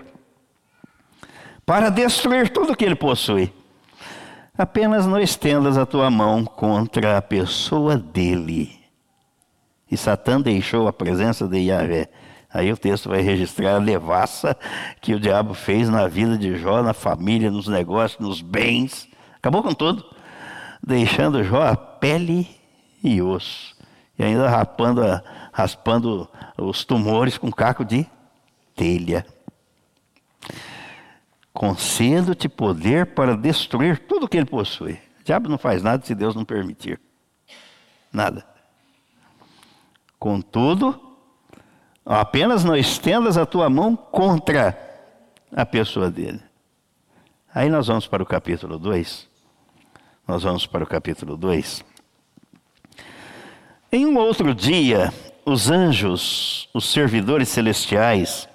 para 1.66 1.90
destruir 1.90 2.50
tudo 2.50 2.76
que 2.76 2.86
ele 2.86 2.96
possui. 2.96 3.54
Apenas 4.58 5.06
não 5.06 5.20
estendas 5.20 5.78
a 5.78 5.86
tua 5.86 6.10
mão 6.10 6.44
contra 6.44 7.18
a 7.18 7.22
pessoa 7.22 7.96
dele 7.96 8.77
e 9.90 9.98
Satã 9.98 10.40
deixou 10.42 10.88
a 10.88 10.94
presença 10.94 11.48
de 11.48 11.60
Yahvé. 11.60 12.10
Aí 12.54 12.72
o 12.72 12.78
texto 12.78 13.10
vai 13.10 13.22
registrar 13.22 13.76
a 13.76 13.80
devassa 13.80 14.58
que 15.02 15.14
o 15.14 15.20
diabo 15.20 15.54
fez 15.54 15.90
na 15.90 16.08
vida 16.08 16.38
de 16.38 16.58
Jó, 16.58 16.82
na 16.82 16.94
família, 16.94 17.52
nos 17.52 17.68
negócios, 17.68 18.20
nos 18.20 18.42
bens. 18.42 19.08
Acabou 19.36 19.62
com 19.62 19.74
tudo. 19.74 20.06
Deixando 20.86 21.44
Jó 21.44 21.64
a 21.64 21.76
pele 21.76 22.48
e 23.04 23.22
osso. 23.22 23.76
E 24.18 24.24
ainda 24.24 24.50
rapando, 24.50 25.02
raspando 25.52 26.28
os 26.58 26.84
tumores 26.84 27.38
com 27.38 27.52
caco 27.52 27.86
de 27.86 28.08
telha. 28.76 29.26
Concedo-te 31.54 32.48
poder 32.48 33.08
para 33.08 33.36
destruir 33.36 34.00
tudo 34.08 34.28
que 34.28 34.38
ele 34.38 34.46
possui. 34.46 34.94
O 35.20 35.24
diabo 35.24 35.50
não 35.50 35.58
faz 35.58 35.84
nada 35.84 36.06
se 36.06 36.16
Deus 36.16 36.36
não 36.36 36.46
permitir. 36.46 37.00
Nada. 38.12 38.57
Contudo, 40.20 41.00
apenas 42.06 42.64
não 42.64 42.76
estendas 42.76 43.38
a 43.38 43.46
tua 43.46 43.70
mão 43.70 43.96
contra 43.96 44.78
a 45.56 45.66
pessoa 45.66 46.10
dele. 46.10 46.42
Aí 47.54 47.70
nós 47.70 47.88
vamos 47.88 48.08
para 48.08 48.24
o 48.24 48.26
capítulo 48.26 48.80
2. 48.80 49.28
Nós 50.28 50.44
vamos 50.44 50.66
para 50.66 50.84
o 50.84 50.88
capítulo 50.88 51.38
2. 51.38 51.84
Em 53.92 54.06
um 54.06 54.18
outro 54.18 54.54
dia, 54.54 55.14
os 55.46 55.70
anjos, 55.70 56.68
os 56.74 56.92
servidores 56.92 57.48
celestiais, 57.48 58.50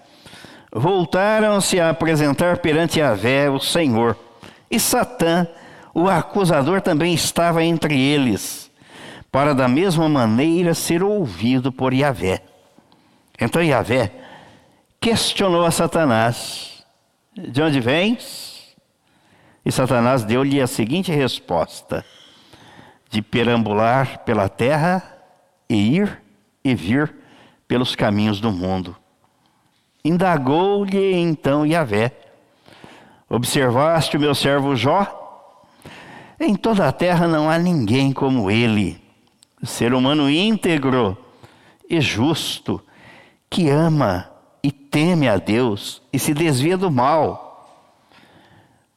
voltaram-se 0.72 1.80
a 1.80 1.90
apresentar 1.90 2.58
perante 2.58 2.98
Yahvé, 2.98 3.48
o 3.48 3.58
Senhor, 3.58 4.16
e 4.70 4.78
Satã, 4.78 5.46
o 5.94 6.08
acusador, 6.08 6.80
também 6.82 7.14
estava 7.14 7.64
entre 7.64 7.98
eles 7.98 8.71
para 9.32 9.54
da 9.54 9.66
mesma 9.66 10.10
maneira 10.10 10.74
ser 10.74 11.02
ouvido 11.02 11.72
por 11.72 11.94
Yahvé. 11.94 12.42
Então 13.40 13.62
Yahvé 13.62 14.12
questionou 15.00 15.64
a 15.64 15.70
Satanás: 15.70 16.84
De 17.34 17.62
onde 17.62 17.80
vens? 17.80 18.76
E 19.64 19.72
Satanás 19.72 20.22
deu-lhe 20.22 20.60
a 20.60 20.66
seguinte 20.66 21.10
resposta: 21.10 22.04
De 23.08 23.22
perambular 23.22 24.18
pela 24.18 24.50
terra 24.50 25.02
e 25.66 25.96
ir 25.96 26.22
e 26.62 26.74
vir 26.74 27.14
pelos 27.66 27.96
caminhos 27.96 28.38
do 28.38 28.52
mundo. 28.52 28.94
Indagou-lhe 30.04 31.14
então 31.14 31.64
Yahvé: 31.64 32.12
Observaste 33.30 34.18
o 34.18 34.20
meu 34.20 34.34
servo 34.34 34.76
Jó? 34.76 35.20
Em 36.38 36.54
toda 36.54 36.86
a 36.86 36.92
terra 36.92 37.26
não 37.26 37.48
há 37.48 37.56
ninguém 37.56 38.12
como 38.12 38.50
ele 38.50 39.01
ser 39.62 39.94
humano 39.94 40.28
íntegro 40.28 41.16
e 41.88 42.00
justo, 42.00 42.82
que 43.48 43.68
ama 43.68 44.30
e 44.62 44.72
teme 44.72 45.28
a 45.28 45.36
Deus 45.36 46.02
e 46.12 46.18
se 46.18 46.34
desvia 46.34 46.76
do 46.76 46.90
mal. 46.90 47.50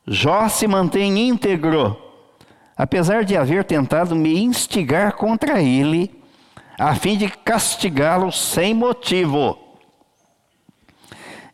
Jó 0.07 0.47
se 0.49 0.67
mantém 0.67 1.27
íntegro, 1.29 1.97
apesar 2.75 3.23
de 3.23 3.37
haver 3.37 3.63
tentado 3.63 4.15
me 4.15 4.39
instigar 4.39 5.13
contra 5.13 5.61
ele, 5.61 6.21
a 6.77 6.95
fim 6.95 7.17
de 7.17 7.29
castigá-lo 7.29 8.31
sem 8.31 8.73
motivo. 8.73 9.59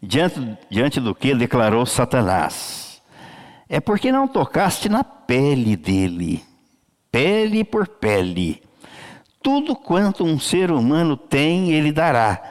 Diante, 0.02 0.58
diante 0.70 1.00
do 1.00 1.14
que 1.14 1.36
declarou 1.36 1.86
Satanás: 1.86 3.02
É 3.70 3.80
porque 3.80 4.12
não 4.12 4.28
tocaste 4.28 4.90
na 4.90 5.04
pele 5.04 5.76
dele, 5.76 6.44
pele 7.12 7.64
por 7.64 7.88
pele 7.88 8.62
tudo 9.42 9.76
quanto 9.76 10.24
um 10.24 10.40
ser 10.40 10.72
humano 10.72 11.18
tem, 11.18 11.72
ele 11.72 11.92
dará 11.92 12.42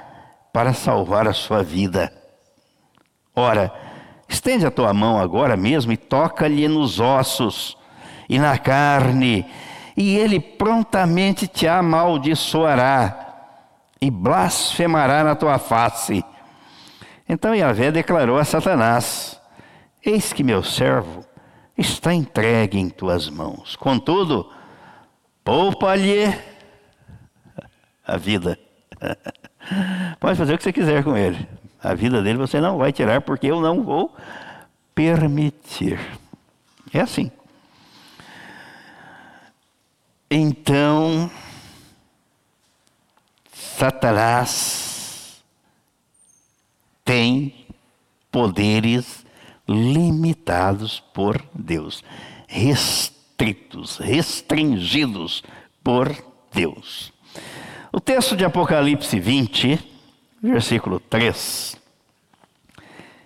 para 0.53 0.73
salvar 0.73 1.29
a 1.29 1.33
sua 1.33 1.63
vida. 1.63 2.13
Ora, 3.35 3.73
estende 4.29 4.67
a 4.67 4.71
tua 4.71 4.93
mão 4.93 5.19
agora 5.19 5.57
mesmo 5.57 5.93
e 5.93 5.97
toca-lhe 5.97 6.67
nos 6.69 6.99
ossos 6.99 7.77
e 8.29 8.39
na 8.39 8.59
carne, 8.59 9.47
e 9.97 10.17
ele 10.17 10.39
prontamente 10.39 11.47
te 11.47 11.67
amaldiçoará 11.67 13.29
e 14.01 14.11
blasfemará 14.11 15.25
na 15.25 15.35
tua 15.35 15.59
face. 15.59 16.25
Então 17.29 17.55
Yahvé 17.55 17.91
declarou 17.91 18.39
a 18.39 18.45
Satanás: 18.45 19.41
Eis 20.05 20.33
que 20.33 20.43
meu 20.43 20.63
servo 20.63 21.25
está 21.77 22.15
entregue 22.15 22.79
em 22.79 22.89
tuas 22.89 23.29
mãos. 23.29 23.77
Contudo, 23.77 24.51
poupa-lhe 25.45 26.50
a 28.11 28.17
vida. 28.17 28.59
Pode 30.19 30.37
fazer 30.37 30.55
o 30.55 30.59
que 30.59 30.65
você 30.65 30.73
quiser 30.73 31.05
com 31.05 31.17
ele. 31.17 31.49
A 31.83 31.95
vida 31.95 32.21
dele 32.23 32.39
você 32.39 32.61
não 32.61 32.77
vai 32.77 32.93
tirar, 32.93 33.21
porque 33.21 33.47
eu 33.47 33.61
não 33.61 33.83
vou 33.85 34.15
permitir. 34.95 35.99
É 36.93 37.01
assim. 37.01 37.31
Então, 40.29 41.31
Satanás 43.53 45.43
tem 47.05 47.67
poderes 48.31 49.25
limitados 49.69 51.01
por 51.15 51.43
Deus, 51.55 52.03
restritos, 52.49 53.99
restringidos 53.99 55.43
por 55.83 56.13
Deus. 56.53 57.13
O 57.93 57.99
texto 57.99 58.37
de 58.37 58.45
Apocalipse 58.45 59.19
20, 59.19 59.79
versículo 60.41 61.01
3, 61.01 61.77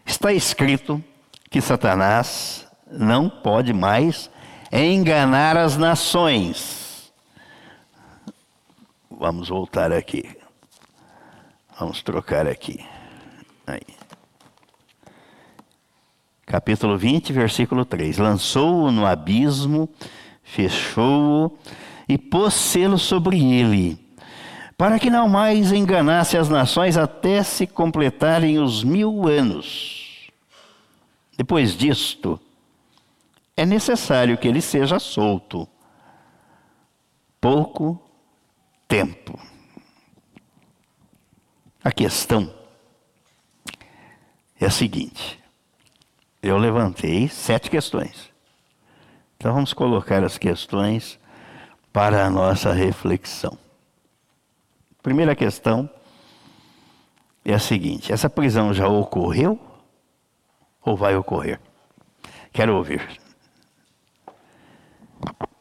está 0.06 0.32
escrito 0.32 1.04
que 1.50 1.60
Satanás 1.60 2.66
não 2.90 3.28
pode 3.28 3.74
mais 3.74 4.30
enganar 4.72 5.58
as 5.58 5.76
nações. 5.76 7.12
Vamos 9.10 9.50
voltar 9.50 9.92
aqui. 9.92 10.34
Vamos 11.78 12.02
trocar 12.02 12.46
aqui. 12.46 12.82
Aí. 13.66 13.82
Capítulo 16.46 16.96
20, 16.96 17.34
versículo 17.34 17.84
3. 17.84 18.16
Lançou-o 18.16 18.90
no 18.90 19.04
abismo, 19.04 19.90
fechou-o 20.42 21.58
e 22.08 22.16
pôs 22.16 22.54
selo 22.54 22.98
sobre 22.98 23.42
ele, 23.42 24.03
para 24.84 24.98
que 24.98 25.08
não 25.08 25.26
mais 25.26 25.72
enganasse 25.72 26.36
as 26.36 26.50
nações 26.50 26.98
até 26.98 27.42
se 27.42 27.66
completarem 27.66 28.58
os 28.58 28.84
mil 28.84 29.26
anos. 29.26 30.30
Depois 31.38 31.74
disto, 31.74 32.38
é 33.56 33.64
necessário 33.64 34.36
que 34.36 34.46
ele 34.46 34.60
seja 34.60 34.98
solto. 34.98 35.66
Pouco 37.40 37.98
tempo. 38.86 39.40
A 41.82 41.90
questão 41.90 42.52
é 44.60 44.66
a 44.66 44.70
seguinte: 44.70 45.40
eu 46.42 46.58
levantei 46.58 47.26
sete 47.26 47.70
questões. 47.70 48.30
Então 49.38 49.54
vamos 49.54 49.72
colocar 49.72 50.22
as 50.22 50.36
questões 50.36 51.18
para 51.90 52.26
a 52.26 52.28
nossa 52.28 52.70
reflexão. 52.70 53.63
Primeira 55.04 55.36
questão 55.36 55.88
é 57.44 57.52
a 57.52 57.58
seguinte: 57.58 58.10
essa 58.10 58.30
prisão 58.30 58.72
já 58.72 58.88
ocorreu 58.88 59.60
ou 60.82 60.96
vai 60.96 61.14
ocorrer? 61.14 61.60
Quero 62.50 62.74
ouvir. 62.74 63.06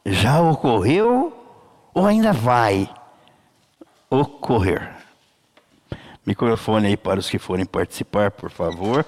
Já 0.06 0.42
ocorreu 0.42 1.34
ou 1.94 2.06
ainda 2.06 2.32
vai 2.32 2.90
ocorrer? 4.10 4.96
Microfone 6.26 6.88
aí 6.88 6.96
para 6.96 7.20
os 7.20 7.30
que 7.30 7.38
forem 7.38 7.66
participar, 7.66 8.32
por 8.32 8.50
favor, 8.50 9.06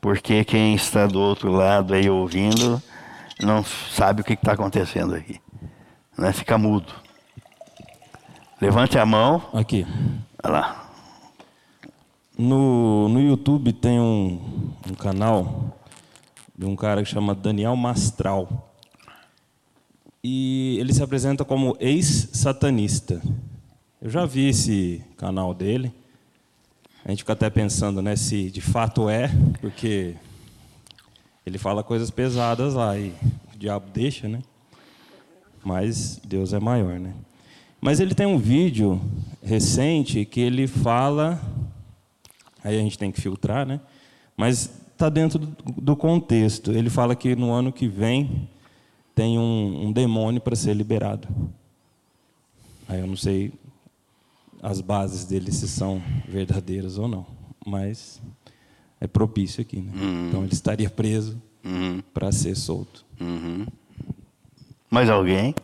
porque 0.00 0.44
quem 0.44 0.76
está 0.76 1.04
do 1.08 1.20
outro 1.20 1.50
lado 1.50 1.94
aí 1.94 2.08
ouvindo 2.08 2.80
não 3.40 3.64
sabe 3.64 4.20
o 4.20 4.24
que 4.24 4.34
está 4.34 4.52
acontecendo 4.52 5.16
aqui. 5.16 5.40
Né? 6.16 6.32
Fica 6.32 6.56
mudo. 6.56 7.07
Levante 8.60 8.98
a 8.98 9.06
mão. 9.06 9.48
Aqui. 9.52 9.86
Olha 10.42 10.52
lá. 10.52 10.90
No, 12.36 13.08
no 13.08 13.20
YouTube 13.20 13.72
tem 13.72 14.00
um, 14.00 14.72
um 14.90 14.94
canal 14.94 15.78
de 16.56 16.66
um 16.66 16.74
cara 16.74 17.04
que 17.04 17.08
chama 17.08 17.36
Daniel 17.36 17.76
Mastral. 17.76 18.74
E 20.24 20.76
ele 20.80 20.92
se 20.92 21.00
apresenta 21.00 21.44
como 21.44 21.76
ex-satanista. 21.78 23.22
Eu 24.02 24.10
já 24.10 24.26
vi 24.26 24.48
esse 24.48 25.04
canal 25.16 25.54
dele. 25.54 25.94
A 27.04 27.10
gente 27.10 27.20
fica 27.20 27.34
até 27.34 27.48
pensando 27.48 28.02
né, 28.02 28.16
se 28.16 28.50
de 28.50 28.60
fato 28.60 29.08
é, 29.08 29.30
porque 29.60 30.16
ele 31.46 31.58
fala 31.58 31.84
coisas 31.84 32.10
pesadas 32.10 32.74
lá 32.74 32.98
e 32.98 33.14
o 33.54 33.56
diabo 33.56 33.88
deixa, 33.92 34.28
né? 34.28 34.42
Mas 35.64 36.20
Deus 36.24 36.52
é 36.52 36.58
maior, 36.58 36.98
né? 36.98 37.14
Mas 37.80 38.00
ele 38.00 38.14
tem 38.14 38.26
um 38.26 38.38
vídeo 38.38 39.00
recente 39.42 40.24
que 40.24 40.40
ele 40.40 40.66
fala, 40.66 41.40
aí 42.62 42.78
a 42.78 42.82
gente 42.82 42.98
tem 42.98 43.12
que 43.12 43.20
filtrar, 43.20 43.66
né? 43.66 43.80
Mas 44.36 44.70
está 44.92 45.08
dentro 45.08 45.38
do 45.38 45.94
contexto. 45.94 46.72
Ele 46.72 46.90
fala 46.90 47.14
que 47.14 47.36
no 47.36 47.52
ano 47.52 47.72
que 47.72 47.86
vem 47.86 48.48
tem 49.14 49.38
um, 49.38 49.86
um 49.86 49.92
demônio 49.92 50.40
para 50.40 50.56
ser 50.56 50.74
liberado. 50.74 51.28
Aí 52.88 53.00
eu 53.00 53.06
não 53.06 53.16
sei 53.16 53.52
as 54.62 54.80
bases 54.80 55.24
dele 55.24 55.52
se 55.52 55.68
são 55.68 56.02
verdadeiras 56.28 56.98
ou 56.98 57.06
não. 57.06 57.26
Mas 57.64 58.20
é 59.00 59.06
propício 59.06 59.60
aqui. 59.60 59.80
Né? 59.80 59.92
Uhum. 59.94 60.28
Então 60.28 60.42
ele 60.42 60.52
estaria 60.52 60.90
preso 60.90 61.40
uhum. 61.64 62.02
para 62.12 62.32
ser 62.32 62.56
solto. 62.56 63.04
Uhum. 63.20 63.66
Mais 64.90 65.08
alguém? 65.08 65.54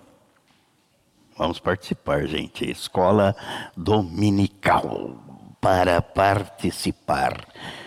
Vamos 1.37 1.59
participar, 1.59 2.27
gente. 2.27 2.71
Escola 2.71 3.35
Dominical 3.77 5.17
para 5.61 6.01
participar. 6.01 7.47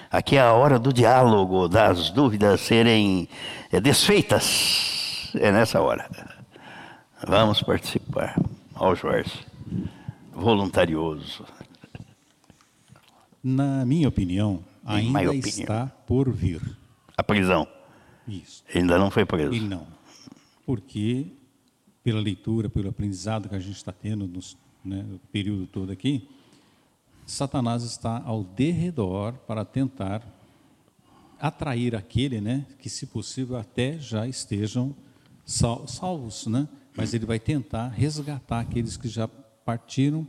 Aqui 0.10 0.38
é 0.38 0.42
a 0.42 0.54
hora 0.54 0.80
do 0.80 0.92
diálogo, 0.92 1.68
das 1.68 2.10
dúvidas 2.10 2.62
serem 2.62 3.28
eh, 3.72 3.80
desfeitas. 3.80 5.32
É 5.36 5.52
nessa 5.52 5.82
hora. 5.82 6.10
Vamos 7.26 7.62
participar. 7.62 8.36
Ó, 8.76 8.96
Jorge 8.96 9.46
voluntarioso? 10.38 11.46
Na 13.44 13.86
minha 13.86 14.08
opinião, 14.08 14.64
ainda 14.86 15.20
opinião. 15.20 15.34
está 15.44 15.88
por 16.06 16.32
vir. 16.32 16.62
A 17.18 17.24
prisão? 17.24 17.68
Isso. 18.28 18.64
Ele 18.70 18.82
ainda 18.82 19.00
não 19.00 19.10
foi 19.10 19.26
preso? 19.26 19.54
Ele 19.54 19.68
não. 19.68 19.88
Porque, 20.66 21.28
pela 22.08 22.22
leitura, 22.22 22.70
pelo 22.70 22.88
aprendizado 22.88 23.50
que 23.50 23.56
a 23.56 23.60
gente 23.60 23.76
está 23.76 23.92
tendo 23.92 24.26
no 24.26 24.40
né, 24.82 25.06
período 25.30 25.68
todo 25.68 25.92
aqui, 25.92 26.26
Satanás 27.26 27.84
está 27.84 28.24
ao 28.24 28.46
derredor 28.46 29.34
para 29.46 29.66
tentar 29.66 30.24
atrair 31.38 31.98
aquele, 31.98 32.40
né, 32.40 32.66
que 32.80 32.90
se 32.90 33.08
possível 33.08 33.58
até 33.58 34.00
já 34.00 34.26
estejam 34.26 34.96
salvos, 35.46 36.48
né? 36.48 36.70
Mas 36.96 37.14
ele 37.14 37.26
vai 37.26 37.40
tentar 37.42 37.90
resgatar 37.90 38.62
aqueles 38.62 38.96
que 38.96 39.10
já 39.10 39.28
partiram 39.28 40.26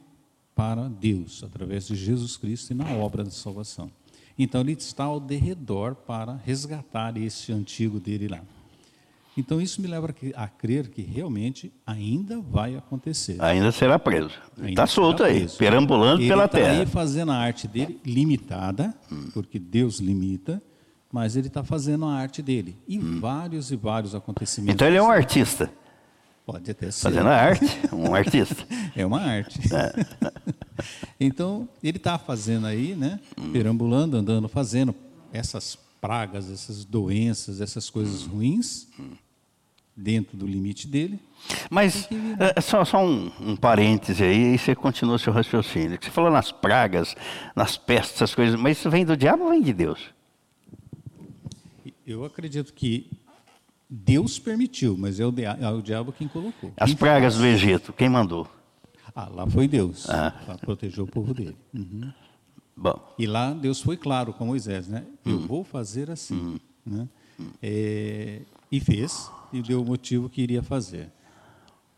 para 0.56 0.88
Deus 0.88 1.44
através 1.44 1.86
de 1.86 1.94
Jesus 1.94 2.36
Cristo 2.36 2.72
e 2.72 2.74
na 2.74 2.90
obra 2.94 3.22
da 3.22 3.30
salvação. 3.30 3.88
Então 4.36 4.62
ele 4.62 4.72
está 4.72 5.04
ao 5.04 5.20
derredor 5.20 5.94
para 5.94 6.34
resgatar 6.34 7.16
esse 7.16 7.52
antigo 7.52 8.00
dele 8.00 8.26
lá. 8.26 8.42
Então 9.38 9.60
isso 9.60 9.80
me 9.80 9.86
leva 9.86 10.12
a 10.34 10.48
crer 10.48 10.88
que 10.88 11.00
realmente 11.00 11.72
ainda 11.86 12.40
vai 12.40 12.74
acontecer. 12.74 13.40
Ainda 13.40 13.70
será 13.70 13.96
preso. 13.96 14.32
Está 14.64 14.84
solto 14.84 15.22
aí, 15.22 15.38
preso. 15.38 15.58
perambulando 15.58 16.20
ele 16.20 16.28
pela 16.28 16.48
tá 16.48 16.58
terra. 16.58 16.74
Ele 16.74 16.82
está 16.82 16.92
fazendo 16.92 17.30
a 17.30 17.36
arte 17.36 17.68
dele 17.68 18.00
limitada, 18.04 18.92
hum. 19.10 19.30
porque 19.32 19.60
Deus 19.60 20.00
limita, 20.00 20.60
mas 21.12 21.36
ele 21.36 21.46
está 21.46 21.62
fazendo 21.62 22.04
a 22.06 22.14
arte 22.14 22.42
dele. 22.42 22.76
E 22.88 22.98
hum. 22.98 23.20
vários 23.20 23.70
e 23.70 23.76
vários 23.76 24.12
acontecimentos. 24.12 24.74
Então 24.74 24.88
ele 24.88 24.96
é 24.96 25.02
um 25.02 25.10
artista. 25.10 25.70
Pode 26.44 26.68
até 26.68 26.90
ser. 26.90 27.02
Fazendo 27.02 27.28
arte, 27.28 27.78
um 27.92 28.12
artista. 28.16 28.66
é 28.96 29.06
uma 29.06 29.20
arte. 29.20 29.60
É. 29.72 30.42
então, 31.20 31.68
ele 31.80 31.98
está 31.98 32.18
fazendo 32.18 32.66
aí, 32.66 32.96
né? 32.96 33.20
Perambulando, 33.52 34.16
andando, 34.16 34.48
fazendo 34.48 34.92
essas 35.32 35.78
pragas, 36.00 36.50
essas 36.50 36.84
doenças, 36.84 37.60
essas 37.60 37.88
coisas 37.88 38.24
ruins, 38.24 38.88
dentro 40.00 40.36
do 40.36 40.46
limite 40.46 40.86
dele. 40.86 41.18
Mas, 41.68 42.08
é, 42.56 42.60
só, 42.60 42.84
só 42.84 43.04
um, 43.04 43.30
um 43.40 43.56
parêntese 43.56 44.22
aí, 44.22 44.54
e 44.54 44.58
você 44.58 44.74
continua 44.74 45.18
seu 45.18 45.32
raciocínio. 45.32 45.98
Você 46.00 46.10
falou 46.10 46.30
nas 46.30 46.52
pragas, 46.52 47.16
nas 47.54 47.76
pestes, 47.76 48.14
essas 48.14 48.34
coisas, 48.34 48.58
mas 48.58 48.78
isso 48.78 48.88
vem 48.88 49.04
do 49.04 49.16
diabo 49.16 49.44
ou 49.44 49.50
vem 49.50 49.60
de 49.62 49.72
Deus? 49.72 50.00
Eu 52.06 52.24
acredito 52.24 52.72
que 52.72 53.10
Deus 53.88 54.38
permitiu, 54.38 54.96
mas 54.96 55.18
é 55.20 55.26
o, 55.26 55.32
dia- 55.32 55.58
é 55.60 55.68
o 55.68 55.82
diabo 55.82 56.12
quem 56.12 56.28
colocou. 56.28 56.72
As 56.76 56.90
Quem 56.90 56.96
pragas 56.96 57.34
faz? 57.34 57.42
do 57.44 57.46
Egito, 57.46 57.92
quem 57.92 58.08
mandou? 58.08 58.46
Ah, 59.14 59.28
lá 59.28 59.46
foi 59.46 59.66
Deus, 59.66 60.08
Ah. 60.08 60.30
para 60.46 60.58
proteger 60.58 61.02
o 61.02 61.06
povo 61.06 61.34
dele. 61.34 61.56
Uhum. 61.74 62.12
Bom, 62.76 63.14
E 63.18 63.26
lá 63.26 63.52
Deus 63.52 63.80
foi 63.80 63.96
claro 63.96 64.32
com 64.32 64.46
Moisés, 64.46 64.86
né? 64.86 65.04
Hum. 65.26 65.32
Eu 65.32 65.40
vou 65.40 65.64
fazer 65.64 66.10
assim, 66.10 66.60
né? 66.86 67.08
É, 67.62 68.42
e 68.70 68.78
fez 68.80 69.30
e 69.52 69.62
deu 69.62 69.82
o 69.82 69.84
motivo 69.84 70.28
que 70.28 70.42
iria 70.42 70.62
fazer. 70.62 71.10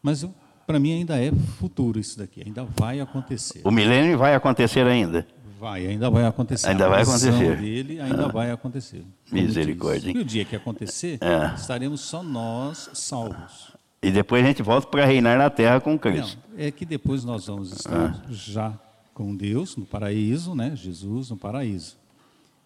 Mas 0.02 0.26
para 0.66 0.78
mim 0.78 0.92
ainda 0.92 1.18
é 1.22 1.32
futuro 1.58 1.98
isso 1.98 2.18
daqui, 2.18 2.42
ainda 2.44 2.64
vai 2.64 3.00
acontecer. 3.00 3.60
o 3.64 3.70
milênio 3.70 4.16
vai 4.18 4.34
acontecer 4.34 4.86
ainda. 4.86 5.26
Vai, 5.58 5.86
ainda 5.86 6.08
vai 6.08 6.24
acontecer. 6.24 6.68
Ainda 6.68 6.86
A 6.86 6.88
vai 6.88 7.02
acontecer. 7.02 7.56
dele 7.58 8.00
ainda 8.00 8.28
vai 8.28 8.50
acontecer. 8.50 9.04
Misericórdia? 9.30 10.10
E 10.10 10.18
o 10.18 10.24
dia 10.24 10.42
que 10.44 10.56
acontecer, 10.56 11.18
É. 11.20 11.54
estaremos 11.54 12.00
só 12.00 12.22
nós 12.22 12.88
salvos. 12.94 13.72
E 14.02 14.10
depois 14.10 14.42
a 14.42 14.46
gente 14.46 14.62
volta 14.62 14.86
para 14.86 15.04
reinar 15.04 15.36
na 15.36 15.50
terra 15.50 15.78
com 15.78 15.90
Não, 15.90 15.98
Cristo. 15.98 16.38
é 16.56 16.70
que 16.70 16.86
depois 16.86 17.24
nós 17.24 17.46
vamos 17.46 17.72
estar 17.72 18.24
já 18.30 18.72
com 19.12 19.36
Deus 19.36 19.76
no 19.76 19.84
paraíso, 19.84 20.54
né? 20.54 20.72
Jesus 20.74 21.28
no 21.28 21.36
paraíso. 21.36 21.98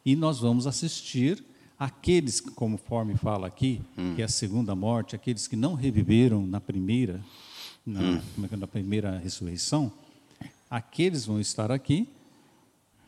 E 0.06 0.14
nós 0.14 0.38
vamos 0.38 0.64
assistir 0.68 1.42
aqueles, 1.78 2.40
conforme 2.40 3.16
fala 3.16 3.46
aqui, 3.46 3.80
que 4.14 4.22
é 4.22 4.24
a 4.24 4.28
segunda 4.28 4.74
morte, 4.74 5.14
aqueles 5.14 5.46
que 5.46 5.56
não 5.56 5.74
reviveram 5.74 6.46
na 6.46 6.60
primeira, 6.60 7.20
na, 7.84 8.20
como 8.34 8.46
é 8.46 8.50
é, 8.52 8.56
na 8.56 8.66
primeira 8.66 9.18
ressurreição, 9.18 9.92
aqueles 10.70 11.26
vão 11.26 11.40
estar 11.40 11.70
aqui. 11.70 12.08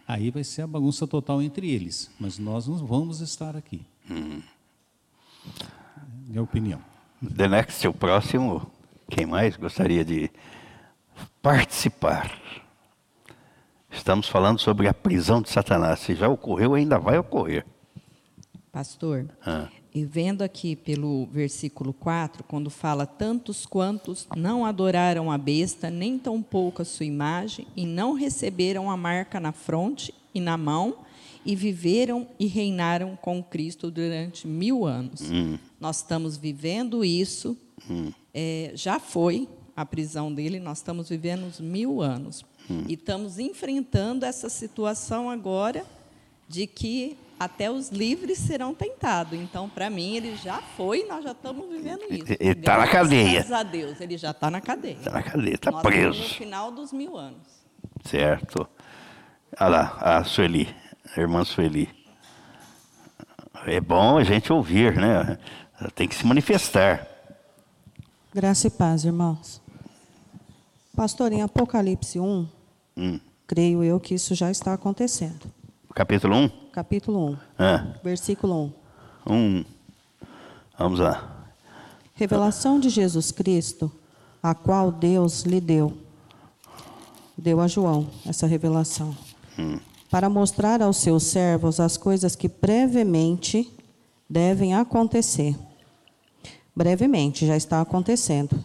Aí 0.09 0.31
vai 0.31 0.45
ser 0.45 0.63
a 0.63 0.67
bagunça 0.67 1.07
total 1.07 1.43
entre 1.43 1.69
eles, 1.69 2.11
mas 2.21 2.39
nós 2.39 2.69
não 2.69 2.77
vamos 2.77 3.21
estar 3.21 3.57
aqui. 3.57 3.85
Minha 6.29 6.43
opinião. 6.43 6.81
The 7.37 7.49
next, 7.49 7.89
o 7.89 7.93
próximo, 7.93 8.71
quem 9.11 9.27
mais 9.27 9.57
gostaria 9.57 10.05
de 10.05 10.31
participar? 11.43 12.41
Estamos 13.91 14.29
falando 14.29 14.61
sobre 14.61 14.87
a 14.87 14.95
prisão 14.95 15.41
de 15.41 15.49
Satanás. 15.49 16.01
Se 16.01 16.15
já 16.15 16.29
ocorreu, 16.29 16.75
ainda 16.75 16.99
vai 16.99 17.19
ocorrer. 17.19 17.65
Pastor, 18.77 19.27
Ah. 19.47 19.71
e 19.95 20.05
vendo 20.05 20.43
aqui 20.43 20.77
pelo 20.77 21.25
versículo 21.33 21.95
4, 21.95 22.45
quando 22.45 22.69
fala: 22.69 23.07
Tantos 23.07 23.65
quantos 23.65 24.29
não 24.37 24.67
adoraram 24.67 25.33
a 25.33 25.39
besta, 25.39 25.89
nem 25.89 26.19
tampouco 26.19 26.83
a 26.83 26.85
sua 26.85 27.07
imagem, 27.07 27.67
e 27.75 27.87
não 27.87 28.13
receberam 28.13 28.91
a 28.91 28.97
marca 28.97 29.41
na 29.41 29.51
fronte 29.51 30.13
e 30.35 30.41
na 30.43 30.59
mão, 30.59 30.99
e 31.43 31.57
viveram 31.57 32.29
e 32.39 32.47
reinaram 32.47 33.17
com 33.17 33.43
Cristo 33.43 33.91
durante 33.91 34.47
mil 34.47 34.85
anos. 34.85 35.23
Nós 35.81 35.97
estamos 35.97 36.37
vivendo 36.37 37.03
isso, 37.03 37.57
é, 38.35 38.73
já 38.75 39.01
foi 39.01 39.49
a 39.75 39.87
prisão 39.87 40.31
dele, 40.35 40.61
nós 40.61 40.79
estamos 40.79 41.09
vivendo 41.09 41.47
os 41.47 41.61
mil 41.61 42.03
anos. 42.03 42.45
E 42.87 42.93
estamos 42.93 43.39
enfrentando 43.39 44.27
essa 44.27 44.51
situação 44.51 45.31
agora 45.31 45.83
de 46.47 46.67
que 46.67 47.17
até 47.39 47.71
os 47.71 47.91
livres 47.91 48.39
serão 48.39 48.75
tentados. 48.75 49.39
Então, 49.39 49.69
para 49.69 49.91
mim, 49.91 50.17
ele 50.17 50.37
já 50.37 50.59
foi, 50.77 51.05
nós 51.05 51.23
já 51.25 51.33
estamos 51.33 51.69
vivendo 51.69 52.03
isso. 52.11 52.25
Ele 52.41 52.55
tá 52.57 52.79
na 52.79 52.89
cadeia. 52.89 53.33
Graças 53.33 53.53
a 53.53 53.63
Deus, 53.63 54.01
ele 54.01 54.17
já 54.17 54.31
está 54.31 54.51
na 54.51 54.61
cadeia. 54.61 54.95
Está 54.95 55.11
na 55.11 55.23
cadeia, 55.23 55.55
está 55.55 55.73
preso. 55.81 56.23
no 56.23 56.29
final 56.31 56.73
dos 56.73 56.93
mil 56.93 57.17
anos. 57.17 57.43
Certo. 58.05 58.67
Olha 59.61 59.69
lá, 59.69 59.99
a 60.01 60.25
Sueli, 60.25 60.75
a 61.17 61.21
irmã 61.21 61.45
Sueli. 61.45 61.89
É 63.67 63.81
bom 63.81 64.17
a 64.19 64.25
gente 64.25 64.53
ouvir, 64.53 64.95
né? 64.97 65.39
Ela 65.81 65.91
Tem 65.91 66.07
que 66.07 66.15
se 66.15 66.25
manifestar. 66.27 67.07
Graça 68.35 68.67
e 68.67 68.71
paz, 68.71 69.05
irmãos. 69.05 69.61
Pastor, 70.95 71.33
em 71.33 71.43
Apocalipse 71.43 72.19
1, 72.19 72.49
Hum. 72.97 73.21
creio 73.47 73.83
eu 73.85 74.01
que 74.01 74.15
isso 74.15 74.35
já 74.35 74.51
está 74.51 74.73
acontecendo. 74.73 75.53
Capítulo 75.95 76.35
1? 76.37 76.51
Capítulo 76.77 77.31
1, 77.31 77.37
Ah, 77.59 77.87
versículo 78.05 78.75
1. 79.27 79.33
1. 79.35 79.65
Vamos 80.79 80.99
lá. 80.99 81.49
Revelação 82.13 82.79
de 82.79 82.91
Jesus 82.91 83.33
Cristo, 83.33 83.91
a 84.43 84.55
qual 84.55 84.93
Deus 84.93 85.45
lhe 85.45 85.59
deu. 85.59 85.97
Deu 87.35 87.63
a 87.63 87.67
João 87.67 88.07
essa 88.27 88.47
revelação. 88.47 89.17
Para 90.11 90.29
mostrar 90.29 90.83
aos 90.83 90.99
seus 90.99 91.23
servos 91.23 91.81
as 91.81 91.97
coisas 91.97 92.37
que 92.37 92.47
brevemente 92.47 93.73
devem 94.29 94.75
acontecer. 94.75 95.57
Brevemente, 96.77 97.47
já 97.47 97.57
está 97.57 97.81
acontecendo. 97.81 98.63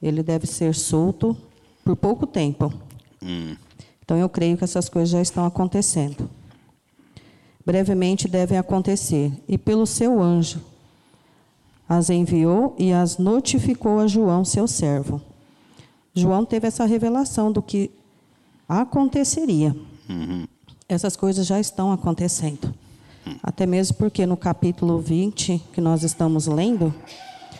Ele 0.00 0.22
deve 0.22 0.46
ser 0.46 0.76
solto 0.76 1.36
por 1.84 1.96
pouco 1.96 2.24
tempo. 2.24 2.72
Hum. 3.20 3.56
Então 4.00 4.16
eu 4.16 4.28
creio 4.28 4.56
que 4.56 4.62
essas 4.62 4.88
coisas 4.88 5.10
já 5.10 5.20
estão 5.20 5.44
acontecendo. 5.44 6.30
Brevemente 7.64 8.28
devem 8.28 8.58
acontecer. 8.58 9.32
E 9.48 9.56
pelo 9.56 9.86
seu 9.86 10.20
anjo 10.20 10.60
as 11.88 12.08
enviou 12.10 12.74
e 12.78 12.92
as 12.92 13.18
notificou 13.18 13.98
a 13.98 14.06
João, 14.06 14.44
seu 14.44 14.66
servo. 14.66 15.20
João 16.14 16.44
teve 16.44 16.66
essa 16.66 16.84
revelação 16.86 17.52
do 17.52 17.60
que 17.60 17.90
aconteceria. 18.68 19.76
Essas 20.88 21.16
coisas 21.16 21.46
já 21.46 21.60
estão 21.60 21.92
acontecendo. 21.92 22.74
Até 23.42 23.66
mesmo 23.66 23.96
porque 23.96 24.26
no 24.26 24.36
capítulo 24.36 24.98
20, 24.98 25.62
que 25.72 25.80
nós 25.80 26.02
estamos 26.02 26.46
lendo, 26.46 26.94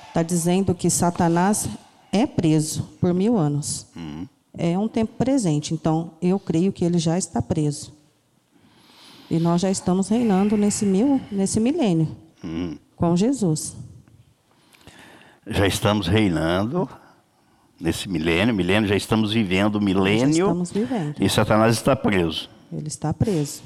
está 0.09 0.23
dizendo 0.23 0.75
que 0.75 0.89
Satanás 0.89 1.69
é 2.13 2.27
preso 2.27 2.89
por 3.01 3.13
mil 3.13 3.37
anos. 3.37 3.87
É 4.57 4.79
um 4.79 4.89
tempo 4.89 5.15
presente, 5.19 5.75
então 5.75 6.13
eu 6.23 6.39
creio 6.39 6.73
que 6.73 6.85
ele 6.85 6.99
já 6.99 7.19
está 7.19 7.43
preso. 7.43 7.93
E 9.31 9.39
nós 9.39 9.61
já 9.63 9.71
estamos 9.71 10.09
reinando 10.09 10.57
nesse, 10.57 10.85
mil, 10.85 11.21
nesse 11.31 11.59
milênio 11.59 12.17
Hum. 12.43 12.77
com 12.97 13.17
Jesus. 13.17 13.77
Já 15.47 15.67
estamos 15.67 16.07
reinando 16.07 16.89
nesse 17.81 18.09
milênio. 18.09 18.55
Milênio, 18.55 18.89
já 18.89 18.97
estamos 18.97 19.33
vivendo 19.33 19.77
o 19.77 19.81
milênio. 19.81 20.27
Já 20.35 20.43
estamos 20.43 20.71
vivendo. 20.73 21.15
E 21.21 21.29
Satanás 21.29 21.75
está 21.75 21.97
preso. 21.97 22.51
Ele 22.73 22.89
está 22.89 23.13
preso. 23.15 23.63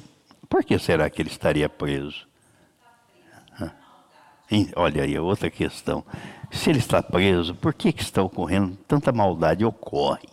Por 0.48 0.64
que 0.64 0.78
será 0.78 1.10
que 1.10 1.20
ele 1.22 1.28
estaria 1.28 1.68
preso? 1.68 2.26
Olha 4.76 5.02
aí, 5.02 5.18
outra 5.18 5.50
questão. 5.50 6.02
Se 6.50 6.70
ele 6.70 6.78
está 6.78 7.02
preso, 7.02 7.54
por 7.54 7.74
que, 7.74 7.92
que 7.92 8.02
está 8.02 8.22
ocorrendo 8.22 8.76
tanta 8.88 9.12
maldade? 9.12 9.64
Ocorre. 9.64 10.28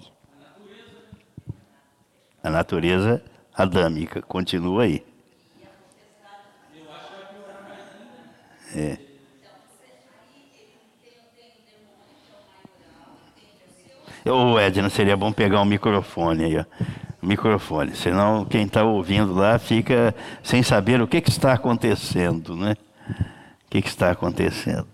A 2.41 2.49
natureza 2.49 3.21
adâmica 3.53 4.21
continua 4.21 4.83
aí. 4.83 5.03
É. 8.75 8.97
Ô 14.29 14.59
Edna, 14.59 14.89
seria 14.89 15.15
bom 15.15 15.31
pegar 15.31 15.61
um 15.61 15.65
microfone 15.65 16.43
aí, 16.43 16.57
ó. 16.57 16.65
Microfone, 17.21 17.95
senão 17.95 18.45
quem 18.45 18.65
está 18.65 18.83
ouvindo 18.83 19.33
lá 19.33 19.57
fica 19.57 20.13
sem 20.43 20.61
saber 20.61 21.01
o 21.01 21.07
que, 21.07 21.21
que 21.21 21.29
está 21.29 21.53
acontecendo, 21.53 22.55
né? 22.55 22.75
O 23.09 23.69
que, 23.69 23.81
que 23.81 23.87
está 23.87 24.11
acontecendo. 24.11 24.87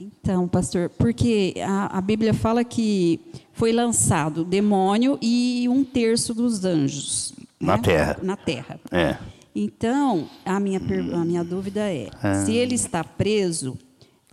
Então, 0.00 0.46
pastor, 0.46 0.90
porque 0.90 1.54
a, 1.66 1.98
a 1.98 2.00
Bíblia 2.00 2.32
fala 2.32 2.62
que 2.62 3.20
foi 3.52 3.72
lançado 3.72 4.42
o 4.42 4.44
demônio 4.44 5.18
e 5.20 5.66
um 5.68 5.82
terço 5.82 6.32
dos 6.32 6.64
anjos. 6.64 7.34
Na 7.58 7.76
né? 7.76 7.82
terra. 7.82 8.18
Na 8.22 8.36
terra. 8.36 8.80
É. 8.92 9.16
Então, 9.60 10.28
a 10.44 10.60
minha, 10.60 10.78
a 11.14 11.24
minha 11.24 11.42
dúvida 11.42 11.80
é: 11.80 12.08
Ah. 12.22 12.44
se 12.44 12.54
ele 12.54 12.74
está 12.76 13.02
preso 13.02 13.76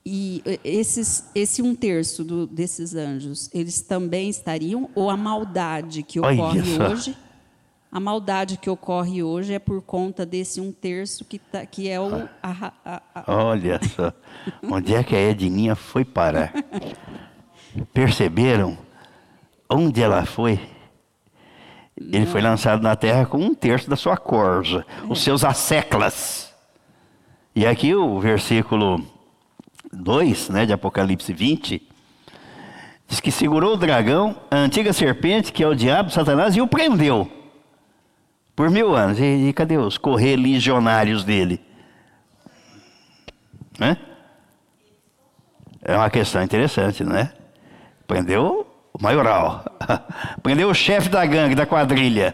e 0.06 0.44
esses, 0.64 1.26
esse 1.34 1.64
um 1.64 1.74
terço 1.74 2.24
do- 2.24 2.46
desses 2.46 2.94
anjos, 2.94 3.50
eles 3.52 3.82
também 3.82 4.30
estariam? 4.30 4.88
Ou 4.94 5.10
a 5.10 5.18
maldade 5.18 6.04
que 6.04 6.20
ocorre 6.20 6.80
hoje? 6.80 7.18
A 7.92 8.00
maldade 8.00 8.58
que 8.58 8.70
ocorre 8.70 9.24
hoje 9.24 9.54
é 9.54 9.60
por 9.60 9.82
conta 9.82 10.26
desse 10.26 10.62
um 10.62 10.72
terço 10.72 11.26
que, 11.26 11.40
tá, 11.40 11.66
que 11.66 11.88
é 11.90 12.00
o. 12.00 12.30
a 12.44 12.72
a- 12.86 13.02
a- 13.16 13.24
Olha 13.28 13.80
só. 13.96 14.14
Onde 14.62 14.94
é 14.94 15.04
que 15.04 15.16
a 15.16 15.20
Edninha 15.32 15.76
foi 15.76 16.06
parar? 16.06 16.54
Perceberam 17.94 18.78
onde 19.70 20.02
ela 20.04 20.26
foi? 20.26 20.60
Ele 21.98 22.26
foi 22.26 22.42
lançado 22.42 22.82
na 22.82 22.96
terra 22.96 23.26
com 23.26 23.38
um 23.38 23.56
terço 23.56 23.90
da 23.90 23.96
sua 23.96 24.18
corja, 24.18 24.86
os 25.08 25.24
seus 25.24 25.46
asseclas. 25.46 26.54
E 27.56 27.66
aqui 27.66 27.96
o 27.96 28.20
versículo 28.20 29.02
2, 29.94 30.50
né, 30.50 30.66
de 30.66 30.74
Apocalipse 30.74 31.32
20, 31.32 31.82
diz 33.08 33.20
que 33.22 33.32
segurou 33.32 33.76
o 33.76 33.78
dragão, 33.78 34.36
a 34.52 34.58
antiga 34.58 34.92
serpente, 34.92 35.54
que 35.54 35.64
é 35.64 35.68
o 35.68 35.74
diabo, 35.74 36.10
Satanás, 36.10 36.56
e 36.56 36.62
o 36.62 36.68
prendeu 36.68 37.32
por 38.56 38.70
mil 38.70 38.94
anos. 38.94 39.20
E, 39.20 39.48
e 39.48 39.54
cadê 39.54 39.78
os 39.78 39.98
correligionários 39.98 41.24
dele? 41.24 41.62
Né? 43.80 43.98
É 45.82 45.96
uma 45.96 46.10
questão 46.10 46.42
interessante, 46.42 47.04
não 47.04 47.16
é? 47.16 47.32
Prendeu 48.08 48.65
o 48.98 49.04
maioral. 49.04 49.66
Prendeu 50.42 50.70
o 50.70 50.74
chefe 50.74 51.10
da 51.10 51.26
gangue, 51.26 51.54
da 51.54 51.66
quadrilha. 51.66 52.34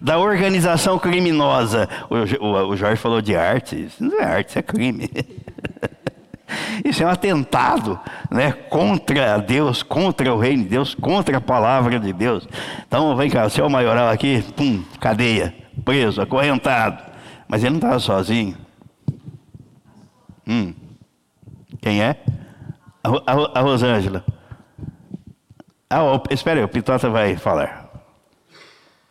Da 0.00 0.18
organização 0.18 0.98
criminosa. 0.98 1.88
O, 2.08 2.44
o, 2.44 2.68
o 2.70 2.76
Jorge 2.76 2.96
falou 2.96 3.20
de 3.20 3.36
arte. 3.36 3.84
Isso 3.84 4.02
não 4.02 4.18
é 4.18 4.24
arte, 4.24 4.48
isso 4.48 4.58
é 4.58 4.62
crime. 4.62 5.10
Isso 6.84 7.00
é 7.00 7.06
um 7.06 7.10
atentado 7.10 8.00
né, 8.28 8.50
contra 8.50 9.38
Deus, 9.38 9.84
contra 9.84 10.34
o 10.34 10.38
reino 10.38 10.64
de 10.64 10.70
Deus, 10.70 10.96
contra 10.96 11.36
a 11.36 11.40
palavra 11.40 12.00
de 12.00 12.12
Deus. 12.12 12.48
Então, 12.88 13.14
vem 13.14 13.30
cá, 13.30 13.46
o 13.46 13.68
maioral 13.68 14.08
aqui, 14.08 14.42
pum, 14.56 14.82
cadeia, 14.98 15.54
preso, 15.84 16.20
acorrentado. 16.20 17.04
Mas 17.46 17.62
ele 17.62 17.70
não 17.70 17.76
estava 17.76 18.00
sozinho. 18.00 18.56
Hum. 20.44 20.74
Quem 21.80 22.02
é? 22.02 22.16
A, 23.04 23.10
a, 23.32 23.60
a 23.60 23.62
Rosângela. 23.62 24.24
Ah, 25.92 26.22
espera 26.30 26.60
aí, 26.60 26.64
o 26.64 26.68
Pitota 26.68 27.10
vai 27.10 27.36
falar. 27.36 27.90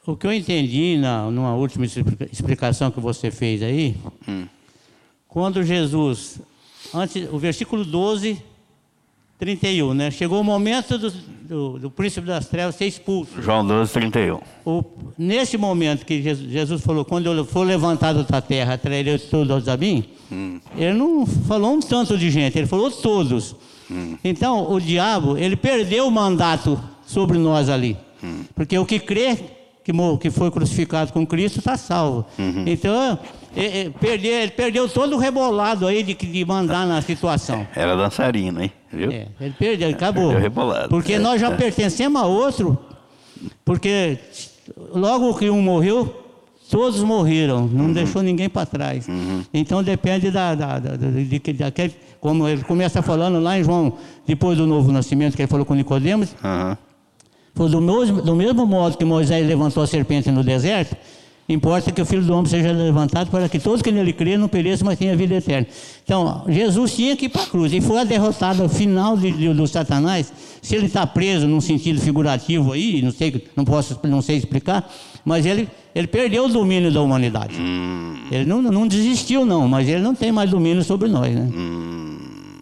O 0.06 0.16
que 0.16 0.26
eu 0.26 0.32
entendi 0.32 0.98
na, 0.98 1.30
numa 1.30 1.54
última 1.54 1.86
explicação 1.86 2.90
que 2.90 3.02
você 3.02 3.30
fez 3.30 3.62
aí, 3.62 3.98
hum. 4.26 4.48
quando 5.28 5.62
Jesus, 5.62 6.40
antes, 6.94 7.28
o 7.34 7.38
versículo 7.38 7.84
12, 7.84 8.42
31, 9.38 9.94
né? 9.94 10.10
Chegou 10.10 10.40
o 10.40 10.44
momento 10.44 10.98
do, 10.98 11.12
do, 11.12 11.80
do 11.80 11.92
príncipe 11.92 12.26
das 12.26 12.48
trevas 12.48 12.76
ser 12.76 12.86
expulso. 12.86 13.42
João 13.42 13.68
12, 13.68 13.92
31. 13.92 14.40
O, 14.66 14.84
nesse 15.18 15.58
momento 15.58 16.06
que 16.06 16.22
Jesus, 16.22 16.50
Jesus, 16.50 16.82
falou, 16.82 17.04
quando 17.04 17.26
eu 17.26 17.44
for 17.44 17.68
levantado 17.68 18.24
da 18.24 18.42
terra, 18.42 18.78
trarei 18.78 19.20
todos 19.20 19.68
a 19.68 19.76
mim, 19.76 20.06
hum. 20.32 20.62
ele 20.78 20.94
não 20.94 21.26
falou 21.26 21.74
um 21.74 21.82
tanto 21.82 22.18
de 22.18 22.30
gente, 22.30 22.58
ele 22.58 22.68
falou 22.68 22.90
todos. 22.90 23.54
Hum. 23.92 24.18
Então, 24.24 24.72
o 24.72 24.80
diabo, 24.80 25.38
ele 25.38 25.56
perdeu 25.56 26.08
o 26.08 26.12
mandato 26.12 26.80
sobre 27.06 27.38
nós 27.38 27.70
ali. 27.70 27.98
Hum. 28.24 28.44
Porque 28.56 28.78
o 28.78 28.86
que 28.86 29.00
crê 29.00 29.38
que, 29.92 30.18
que 30.20 30.30
foi 30.30 30.52
crucificado 30.52 31.12
com 31.12 31.26
Cristo 31.26 31.60
está 31.60 31.76
salvo. 31.76 32.26
Uhum. 32.38 32.64
Então, 32.68 33.18
ele, 33.56 33.90
perdeu, 33.92 34.32
ele 34.32 34.52
perdeu 34.52 34.88
todo 34.88 35.16
o 35.16 35.20
rebolado 35.20 35.88
aí 35.88 36.04
de, 36.04 36.14
de 36.14 36.46
mandar 36.46 36.86
na 36.86 37.02
situação. 37.02 37.66
Era 37.76 37.96
dançarino, 37.96 38.62
hein? 38.62 38.72
Viu? 38.92 39.12
É, 39.12 39.28
ele 39.40 39.56
perdeu, 39.58 39.90
acabou. 39.90 40.30
Perdeu 40.30 40.42
rebolado. 40.42 40.90
Porque 40.90 41.14
é, 41.14 41.20
nós 41.20 41.42
já 41.42 41.52
é. 41.52 41.56
pertencemos 41.56 42.22
a 42.22 42.26
outro, 42.26 42.78
porque 43.66 44.18
logo 44.94 45.34
que 45.36 45.50
um 45.50 45.62
morreu, 45.62 46.29
todos 46.70 47.01
morreram, 47.01 47.67
não 47.67 47.86
uhum. 47.86 47.93
deixou 47.93 48.22
ninguém 48.22 48.49
para 48.49 48.65
trás. 48.65 49.07
Uhum. 49.07 49.43
Então 49.53 49.82
depende 49.84 50.30
da, 50.30 50.55
da, 50.55 50.80
da, 50.80 50.95
de, 50.95 51.26
de, 51.26 51.53
daquele, 51.53 51.93
como 52.20 52.47
ele 52.47 52.63
começa 52.63 53.01
falando 53.01 53.39
lá 53.39 53.57
em 53.57 53.63
João, 53.63 53.93
depois 54.26 54.57
do 54.57 54.67
novo 54.67 54.91
nascimento, 54.91 55.36
que 55.36 55.41
ele 55.41 55.49
falou 55.49 55.65
com 55.65 55.74
Nicodemos. 55.74 56.36
Uhum. 56.43 56.78
Foi 57.55 57.70
do 57.70 57.82
mesmo, 57.82 58.22
do 58.22 58.36
mesmo 58.36 58.65
modo 58.65 58.97
que 58.97 59.03
Moisés 59.03 59.45
levantou 59.45 59.84
a 59.84 59.88
serpente 59.88 60.32
no 60.32 60.43
deserto, 60.43 60.95
Importa 61.49 61.91
que 61.91 61.99
o 61.99 62.05
Filho 62.05 62.22
do 62.22 62.32
Homem 62.32 62.45
seja 62.45 62.72
levantado 62.72 63.32
para 63.32 63.49
que 63.49 63.57
todos 63.57 63.82
que 63.82 63.91
nele 63.91 64.13
crêem 64.13 64.38
não 64.38 64.47
pereçam, 64.47 64.86
mas 64.86 64.99
tenham 64.99 65.17
vida 65.17 65.34
eterna. 65.34 65.65
Então, 66.03 66.45
Jesus 66.47 66.95
tinha 66.95 67.17
que 67.17 67.26
ir 67.26 67.30
para 67.30 67.41
a 67.41 67.47
cruz. 67.47 67.74
E 67.74 67.82
foi 67.82 67.97
a 67.97 68.03
derrotada 68.03 68.70
final 68.70 69.17
de, 69.17 69.32
de, 69.32 69.51
do 69.51 69.67
Satanás. 69.67 70.32
Se 70.61 70.76
ele 70.76 70.86
está 70.86 71.07
preso 71.07 71.47
num 71.47 71.59
sentido 71.59 71.99
figurativo 71.99 72.72
aí, 72.72 73.01
não 73.01 73.11
sei, 73.11 73.43
não 73.55 73.65
posso, 73.65 73.99
não 74.03 74.22
sei 74.22 74.38
explicar, 74.38 74.88
mas 75.26 75.45
ele, 75.45 75.70
ele 75.93 76.07
perdeu 76.07 76.45
o 76.45 76.49
domínio 76.49 76.91
da 76.91 77.01
humanidade. 77.01 77.55
Hum. 77.59 78.15
Ele 78.32 78.45
não, 78.45 78.61
não 78.61 78.88
desistiu, 78.88 79.45
não, 79.45 79.67
mas 79.67 79.88
ele 79.88 80.01
não 80.01 80.15
tem 80.15 80.32
mais 80.32 80.49
domínio 80.49 80.84
sobre 80.84 81.07
nós, 81.07 81.34
né? 81.34 81.49
Hum. 81.53 82.59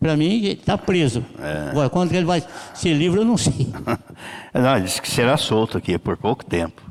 Para 0.00 0.16
mim, 0.16 0.44
está 0.44 0.76
preso. 0.76 1.24
É. 1.38 1.70
Agora, 1.70 1.88
quando 1.88 2.12
ele 2.12 2.24
vai 2.24 2.42
ser 2.74 2.92
livre, 2.94 3.20
eu 3.20 3.24
não 3.24 3.36
sei. 3.36 3.68
não, 4.52 4.76
ele 4.76 4.84
disse 4.84 5.00
que 5.00 5.08
será 5.08 5.36
solto 5.36 5.78
aqui 5.78 5.98
por 5.98 6.16
pouco 6.16 6.44
tempo. 6.44 6.82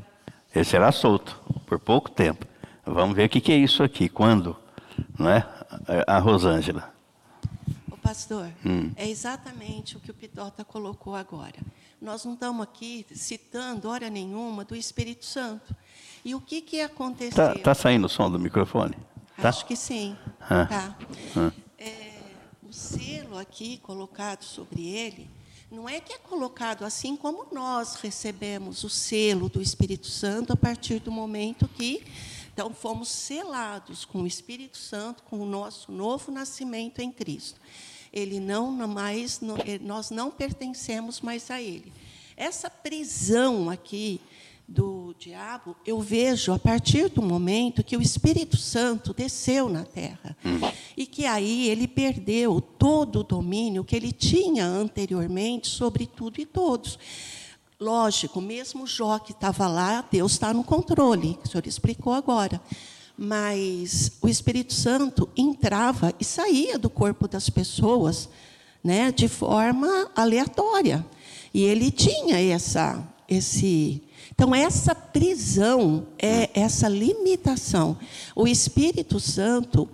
Ele 0.53 0.63
será 0.63 0.91
solto 0.91 1.37
por 1.65 1.79
pouco 1.79 2.09
tempo. 2.09 2.45
Vamos 2.85 3.15
ver 3.15 3.25
o 3.25 3.29
que, 3.29 3.51
é 3.51 3.57
isso 3.57 3.83
aqui, 3.83 4.07
quando, 4.07 4.55
não 5.17 5.29
é? 5.29 5.45
A 6.07 6.19
Rosângela. 6.19 6.94
Pastor, 8.05 8.51
hum. 8.63 8.91
é 8.95 9.09
exatamente 9.09 9.97
o 9.97 9.99
que 9.99 10.11
o 10.11 10.13
Pitota 10.13 10.63
colocou 10.63 11.15
agora. 11.15 11.55
Nós 11.99 12.23
não 12.23 12.35
estamos 12.35 12.61
aqui 12.61 13.03
citando 13.15 13.89
hora 13.89 14.11
nenhuma 14.11 14.63
do 14.63 14.75
Espírito 14.75 15.25
Santo. 15.25 15.75
E 16.23 16.35
o 16.35 16.39
que, 16.39 16.61
que 16.61 16.81
aconteceu? 16.81 17.47
Está 17.47 17.55
tá 17.55 17.73
saindo 17.73 18.05
o 18.05 18.09
som 18.09 18.29
do 18.29 18.37
microfone? 18.37 18.95
Tá? 19.41 19.49
Acho 19.49 19.65
que 19.65 19.75
sim. 19.75 20.15
Ah. 20.39 20.67
Tá. 20.67 20.97
Ah. 21.35 21.51
É, 21.79 22.21
o 22.61 22.71
selo 22.71 23.39
aqui 23.39 23.79
colocado 23.79 24.43
sobre 24.43 24.87
ele 24.87 25.27
não 25.71 25.89
é 25.89 25.99
que 25.99 26.13
é 26.13 26.19
colocado 26.19 26.85
assim 26.85 27.17
como 27.17 27.47
nós 27.51 27.95
recebemos 27.95 28.83
o 28.83 28.89
selo 28.89 29.49
do 29.49 29.63
Espírito 29.63 30.05
Santo 30.05 30.53
a 30.53 30.55
partir 30.55 30.99
do 30.99 31.11
momento 31.11 31.67
que 31.67 32.05
então 32.53 32.71
fomos 32.71 33.09
selados 33.09 34.05
com 34.05 34.21
o 34.21 34.27
Espírito 34.27 34.77
Santo, 34.77 35.23
com 35.23 35.39
o 35.39 35.45
nosso 35.45 35.91
novo 35.91 36.31
nascimento 36.31 36.99
em 36.99 37.11
Cristo. 37.11 37.59
Ele 38.15 38.39
não 38.39 38.71
mais 38.87 39.41
nós 39.81 40.09
não 40.09 40.31
pertencemos 40.31 41.21
mais 41.21 41.51
a 41.51 41.61
ele. 41.61 41.91
Essa 42.37 42.69
prisão 42.69 43.69
aqui 43.69 44.19
do 44.67 45.13
diabo, 45.19 45.75
eu 45.85 45.99
vejo 45.99 46.51
a 46.51 46.57
partir 46.57 47.09
do 47.09 47.21
momento 47.21 47.83
que 47.83 47.95
o 47.95 48.01
Espírito 48.01 48.57
Santo 48.57 49.13
desceu 49.13 49.69
na 49.69 49.83
terra. 49.83 50.35
Hum. 50.43 50.59
E 50.97 51.05
que 51.05 51.25
aí 51.25 51.69
ele 51.69 51.87
perdeu 51.87 52.59
todo 52.59 53.19
o 53.19 53.23
domínio 53.23 53.83
que 53.83 53.95
ele 53.95 54.11
tinha 54.11 54.65
anteriormente 54.65 55.67
sobre 55.67 56.07
tudo 56.07 56.41
e 56.41 56.45
todos. 56.45 56.97
Lógico, 57.79 58.41
mesmo 58.41 58.87
Jó 58.87 59.19
que 59.19 59.33
estava 59.33 59.67
lá, 59.67 60.03
Deus 60.09 60.31
está 60.31 60.53
no 60.53 60.63
controle, 60.63 61.37
o 61.43 61.47
senhor 61.47 61.67
explicou 61.67 62.13
agora. 62.13 62.59
Mas 63.17 64.11
o 64.21 64.27
Espírito 64.27 64.73
Santo 64.73 65.29
entrava 65.35 66.13
e 66.19 66.23
saía 66.25 66.77
do 66.77 66.89
corpo 66.89 67.27
das 67.27 67.49
pessoas 67.49 68.29
né, 68.83 69.11
de 69.11 69.27
forma 69.27 70.11
aleatória. 70.15 71.05
E 71.53 71.63
ele 71.63 71.89
tinha 71.91 72.39
essa, 72.39 73.01
esse 73.29 74.01
então, 74.31 74.53
essa 74.53 74.93
prisão 74.93 76.07
é 76.19 76.49
essa 76.53 76.89
limitação. 76.89 77.97
O 78.35 78.45
Espírito 78.45 79.17
Santo 79.17 79.87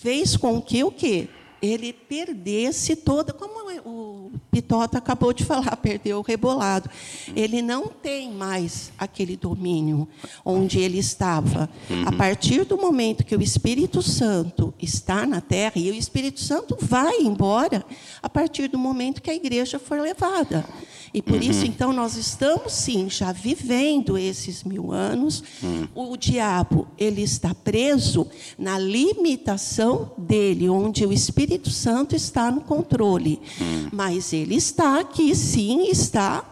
fez 0.00 0.36
com 0.36 0.60
que 0.60 0.84
o 0.84 0.90
quê? 0.90 1.28
Ele 1.60 1.92
perdesse 1.92 2.96
toda, 2.96 3.32
como 3.32 3.58
o 3.84 4.30
Pitota 4.50 4.98
acabou 4.98 5.32
de 5.32 5.44
falar, 5.44 5.76
perdeu 5.78 6.18
o 6.18 6.22
rebolado. 6.22 6.90
Ele 7.34 7.62
não 7.62 7.88
tem 7.88 8.32
mais 8.32 8.92
aquele 8.98 9.36
domínio 9.36 10.08
onde 10.44 10.78
ele 10.78 10.98
estava. 10.98 11.68
A 12.06 12.12
partir 12.12 12.64
do 12.64 12.76
momento 12.76 13.24
que 13.24 13.36
o 13.36 13.42
Espírito 13.42 14.02
Santo 14.02 14.74
está 14.80 15.26
na 15.26 15.40
terra, 15.40 15.72
e 15.76 15.90
o 15.90 15.94
Espírito 15.94 16.40
Santo 16.40 16.76
vai 16.80 17.20
embora 17.20 17.84
a 18.22 18.28
partir 18.28 18.68
do 18.68 18.78
momento 18.78 19.22
que 19.22 19.30
a 19.30 19.34
igreja 19.34 19.78
for 19.78 20.00
levada. 20.00 20.64
E 21.12 21.22
por 21.22 21.34
uhum. 21.34 21.40
isso, 21.40 21.64
então, 21.64 21.92
nós 21.92 22.16
estamos, 22.16 22.72
sim, 22.72 23.08
já 23.08 23.32
vivendo 23.32 24.18
esses 24.18 24.62
mil 24.62 24.92
anos. 24.92 25.42
Uhum. 25.62 25.88
O 25.94 26.16
diabo, 26.16 26.86
ele 26.98 27.22
está 27.22 27.54
preso 27.54 28.26
na 28.58 28.78
limitação 28.78 30.12
dele, 30.18 30.68
onde 30.68 31.06
o 31.06 31.12
Espírito 31.12 31.47
Santo 31.70 32.14
está 32.14 32.50
no 32.50 32.60
controle. 32.60 33.40
Uhum. 33.60 33.88
Mas 33.92 34.32
ele 34.32 34.56
está 34.56 35.00
aqui, 35.00 35.34
sim, 35.34 35.88
está 35.88 36.44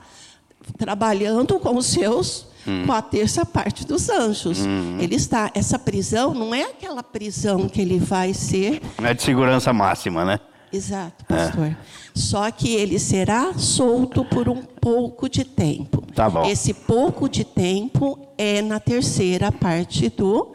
trabalhando 0.79 1.59
com 1.59 1.77
os 1.77 1.87
seus 1.87 2.47
com 2.85 2.93
a 2.93 3.01
terça 3.01 3.47
parte 3.47 3.87
dos 3.87 4.09
anjos. 4.09 4.59
Ele 4.99 5.15
está. 5.15 5.51
Essa 5.55 5.79
prisão 5.79 6.35
não 6.35 6.55
é 6.55 6.65
aquela 6.65 7.03
prisão 7.03 7.69
que 7.69 7.81
ele 7.81 7.99
vai 7.99 8.35
ser. 8.35 8.83
Não 9.01 9.09
é 9.09 9.15
de 9.15 9.23
segurança 9.23 9.73
máxima, 9.73 10.25
né? 10.25 10.41
Exato, 10.73 11.25
pastor. 11.25 11.67
É. 11.67 11.77
Só 12.15 12.51
que 12.51 12.75
ele 12.75 12.99
será 12.99 13.55
solto 13.55 14.25
por 14.25 14.49
um 14.49 14.63
pouco 14.63 15.29
de 15.29 15.45
tempo. 15.45 16.03
Tá 16.15 16.29
bom. 16.29 16.45
Esse 16.45 16.75
pouco 16.75 17.29
de 17.29 17.45
tempo 17.45 18.19
é 18.37 18.61
na 18.63 18.81
terceira 18.81 19.53
parte 19.53 20.09
do, 20.09 20.55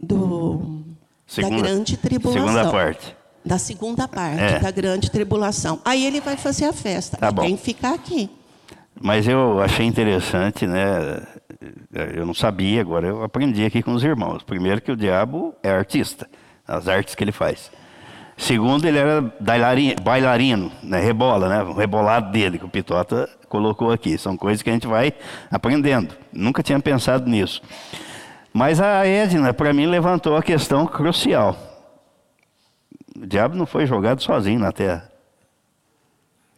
do 0.00 0.82
segunda, 1.26 1.56
da 1.56 1.62
grande 1.62 1.96
tribulação. 1.96 2.46
Segunda 2.48 2.70
parte. 2.70 3.16
Da 3.44 3.58
segunda 3.58 4.06
parte 4.06 4.40
é. 4.40 4.58
da 4.58 4.70
grande 4.70 5.10
tribulação. 5.10 5.80
Aí 5.84 6.06
ele 6.06 6.20
vai 6.20 6.36
fazer 6.36 6.66
a 6.66 6.72
festa. 6.72 7.16
Tá. 7.16 7.32
Tem 7.32 7.56
que 7.56 7.62
ficar 7.62 7.94
aqui. 7.94 8.30
Mas 9.00 9.26
eu 9.26 9.60
achei 9.60 9.84
interessante, 9.84 10.66
né? 10.66 11.22
Eu 12.14 12.24
não 12.24 12.34
sabia, 12.34 12.80
agora 12.80 13.06
eu 13.06 13.24
aprendi 13.24 13.64
aqui 13.64 13.82
com 13.82 13.92
os 13.92 14.04
irmãos. 14.04 14.42
Primeiro 14.42 14.80
que 14.80 14.92
o 14.92 14.96
diabo 14.96 15.54
é 15.62 15.70
artista, 15.70 16.28
as 16.66 16.86
artes 16.86 17.14
que 17.14 17.24
ele 17.24 17.32
faz. 17.32 17.70
Segundo, 18.36 18.86
ele 18.86 18.98
era 18.98 19.20
bailarino, 20.02 20.72
né? 20.82 21.00
rebola, 21.00 21.48
né? 21.48 21.62
o 21.62 21.74
rebolado 21.74 22.32
dele, 22.32 22.58
que 22.58 22.64
o 22.64 22.68
Pitota 22.68 23.28
colocou 23.48 23.92
aqui. 23.92 24.16
São 24.16 24.36
coisas 24.36 24.62
que 24.62 24.70
a 24.70 24.72
gente 24.72 24.86
vai 24.86 25.12
aprendendo. 25.50 26.14
Nunca 26.32 26.62
tinha 26.62 26.80
pensado 26.80 27.28
nisso. 27.28 27.62
Mas 28.52 28.80
a 28.80 29.06
Edna, 29.06 29.52
para 29.54 29.72
mim, 29.72 29.86
levantou 29.86 30.36
a 30.36 30.42
questão 30.42 30.86
crucial. 30.86 31.71
O 33.16 33.26
diabo 33.26 33.56
não 33.56 33.66
foi 33.66 33.86
jogado 33.86 34.22
sozinho 34.22 34.60
na 34.60 34.72
terra. 34.72 35.10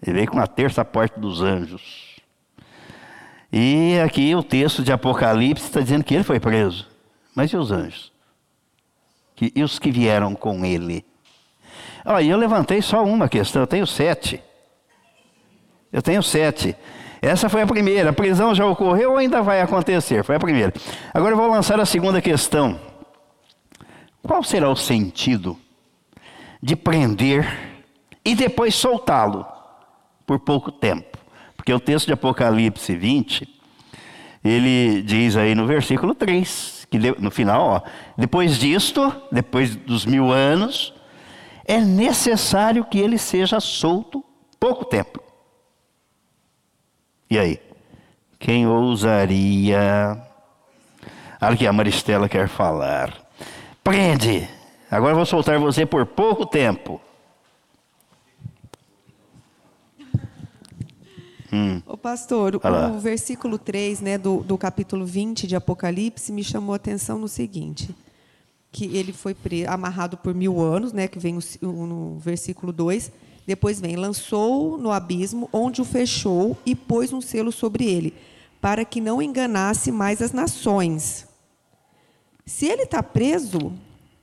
Ele 0.03 0.15
veio 0.15 0.31
com 0.31 0.39
a 0.39 0.47
terça 0.47 0.85
parte 0.85 1.19
dos 1.19 1.43
anjos. 1.43 2.17
E 3.53 3.99
aqui 4.01 4.35
o 4.35 4.43
texto 4.43 4.83
de 4.83 4.93
Apocalipse 4.93 5.65
está 5.65 5.81
dizendo 5.81 6.05
que 6.05 6.15
ele 6.15 6.25
foi 6.25 6.41
preso. 6.41 6.89
Mas 7.35 7.51
e 7.51 7.57
os 7.57 7.71
anjos? 7.71 8.13
e 9.41 9.63
os 9.63 9.79
que 9.79 9.91
vieram 9.91 10.35
com 10.35 10.65
ele? 10.65 11.05
Olha, 12.05 12.25
eu 12.25 12.37
levantei 12.37 12.81
só 12.81 13.05
uma 13.05 13.29
questão, 13.29 13.63
eu 13.63 13.67
tenho 13.67 13.87
sete. 13.87 14.43
Eu 15.93 16.03
tenho 16.03 16.23
sete. 16.23 16.77
Essa 17.23 17.49
foi 17.49 17.63
a 17.63 17.67
primeira. 17.67 18.11
A 18.11 18.13
prisão 18.13 18.55
já 18.55 18.67
ocorreu 18.67 19.13
ou 19.13 19.17
ainda 19.17 19.43
vai 19.43 19.61
acontecer? 19.61 20.23
Foi 20.23 20.37
a 20.37 20.41
primeira. 20.41 20.73
Agora 21.13 21.33
eu 21.33 21.37
vou 21.37 21.49
lançar 21.49 21.81
a 21.81 21.87
segunda 21.87 22.21
questão. 22.21 22.79
Qual 24.23 24.43
será 24.43 24.69
o 24.69 24.77
sentido 24.77 25.59
de 26.65 26.75
prender 26.75 27.47
e 28.25 28.35
depois 28.35 28.75
soltá-lo 28.75 29.47
por 30.27 30.39
pouco 30.39 30.73
tempo? 30.73 31.19
Porque 31.55 31.71
o 31.75 31.79
texto 31.79 32.07
de 32.07 32.15
Apocalipse 32.15 32.97
20, 32.97 33.47
ele 34.43 35.03
diz 35.03 35.37
aí 35.37 35.55
no 35.55 35.67
versículo 35.67 36.15
3, 36.15 36.87
que 36.91 36.99
no 37.19 37.31
final, 37.31 37.63
ó, 37.63 37.83
depois 38.17 38.57
disto, 38.57 39.15
depois 39.31 39.77
dos 39.77 40.07
mil 40.07 40.33
anos, 40.33 40.95
é 41.67 41.79
necessário 41.81 42.85
que 42.87 42.99
ele 42.99 43.19
seja 43.19 43.61
solto 43.61 44.25
pouco 44.59 44.87
tempo. 44.87 45.23
E 47.29 47.39
aí? 47.39 47.61
Quem 48.39 48.67
ousaria? 48.67 50.19
Olha 51.43 51.57
que 51.57 51.67
a 51.67 51.73
Maristela 51.75 52.27
quer 52.27 52.49
falar. 52.49 53.13
Prende! 53.83 54.54
Agora 54.95 55.13
eu 55.13 55.17
vou 55.17 55.27
soltar 55.27 55.59
você 55.59 55.85
por 55.85 56.07
pouco 56.07 56.47
tempo. 56.47 57.01
Hum. 61.53 61.83
O 61.85 61.97
pastor, 61.97 62.55
o 62.57 62.99
versículo 63.01 63.59
3 63.59 64.01
né, 64.01 64.17
do, 64.17 64.45
do 64.45 64.57
capítulo 64.57 65.05
20 65.05 65.49
de 65.49 65.57
Apocalipse 65.57 66.31
me 66.31 66.45
chamou 66.45 66.73
a 66.73 66.77
atenção 66.77 67.19
no 67.19 67.27
seguinte: 67.27 67.93
que 68.71 68.97
ele 68.97 69.13
foi 69.13 69.37
amarrado 69.67 70.17
por 70.17 70.33
mil 70.33 70.61
anos, 70.61 70.93
né, 70.93 71.09
que 71.09 71.19
vem 71.19 71.39
no, 71.61 71.87
no 71.87 72.19
versículo 72.19 72.73
2 72.73 73.11
depois 73.47 73.81
vem, 73.81 73.97
lançou 73.97 74.79
no 74.79 74.91
abismo, 74.91 75.51
onde 75.53 75.83
o 75.83 75.85
fechou 75.85 76.57
e 76.65 76.75
pôs 76.75 77.13
um 77.13 77.21
selo 77.21 77.53
sobre 77.53 77.85
ele, 77.85 78.15
para 78.61 78.85
que 78.85 79.01
não 79.01 79.21
enganasse 79.21 79.93
mais 79.93 80.23
as 80.23 80.33
nações. 80.33 81.27
Se 82.47 82.67
ele 82.67 82.83
está 82.85 83.03
preso, 83.03 83.73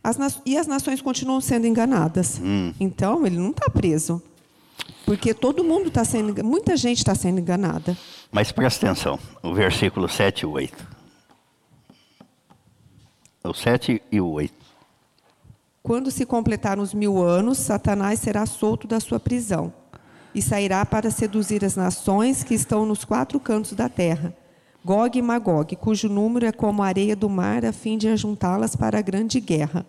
as 0.04 0.18
e 0.46 0.58
as 0.58 0.68
nações 0.68 1.02
continuam 1.02 1.42
sendo 1.42 1.68
enganadas. 1.68 2.40
Hum. 2.42 2.74
Então, 2.80 3.26
ele 3.26 3.38
não 3.38 3.52
está 3.52 3.70
preso. 3.70 4.22
Porque 5.06 5.34
todo 5.34 5.64
mundo 5.64 5.88
está 5.88 6.06
sendo, 6.06 6.44
muita 6.44 6.78
gente 6.78 7.00
está 7.00 7.14
sendo 7.14 7.40
enganada. 7.40 7.98
Mas 8.32 8.52
presta 8.52 8.86
atenção, 8.86 9.20
o 9.44 9.54
versículo 9.54 10.08
7 10.08 10.42
e 10.42 10.46
8. 10.46 10.88
O 13.44 13.54
7 13.54 14.02
e 14.12 14.22
o 14.22 14.28
8. 14.28 14.54
Quando 15.84 16.12
se 16.12 16.26
completar 16.26 16.78
os 16.78 16.94
mil 16.94 17.22
anos, 17.22 17.58
Satanás 17.58 18.20
será 18.20 18.46
solto 18.46 18.88
da 18.88 19.00
sua 19.00 19.20
prisão 19.20 19.74
e 20.34 20.42
sairá 20.42 20.86
para 20.86 21.12
seduzir 21.12 21.66
as 21.66 21.76
nações 21.76 22.44
que 22.44 22.54
estão 22.54 22.86
nos 22.86 23.04
quatro 23.04 23.40
cantos 23.40 23.74
da 23.74 23.90
terra, 23.90 24.34
Gog 24.84 25.18
e 25.18 25.22
Magog, 25.22 25.76
cujo 25.76 26.10
número 26.10 26.46
é 26.46 26.52
como 26.52 26.82
a 26.82 26.88
areia 26.88 27.16
do 27.16 27.30
mar, 27.30 27.64
a 27.64 27.72
fim 27.72 27.98
de 27.98 28.08
ajuntá-las 28.08 28.76
para 28.76 28.98
a 28.98 29.02
grande 29.02 29.40
guerra. 29.40 29.86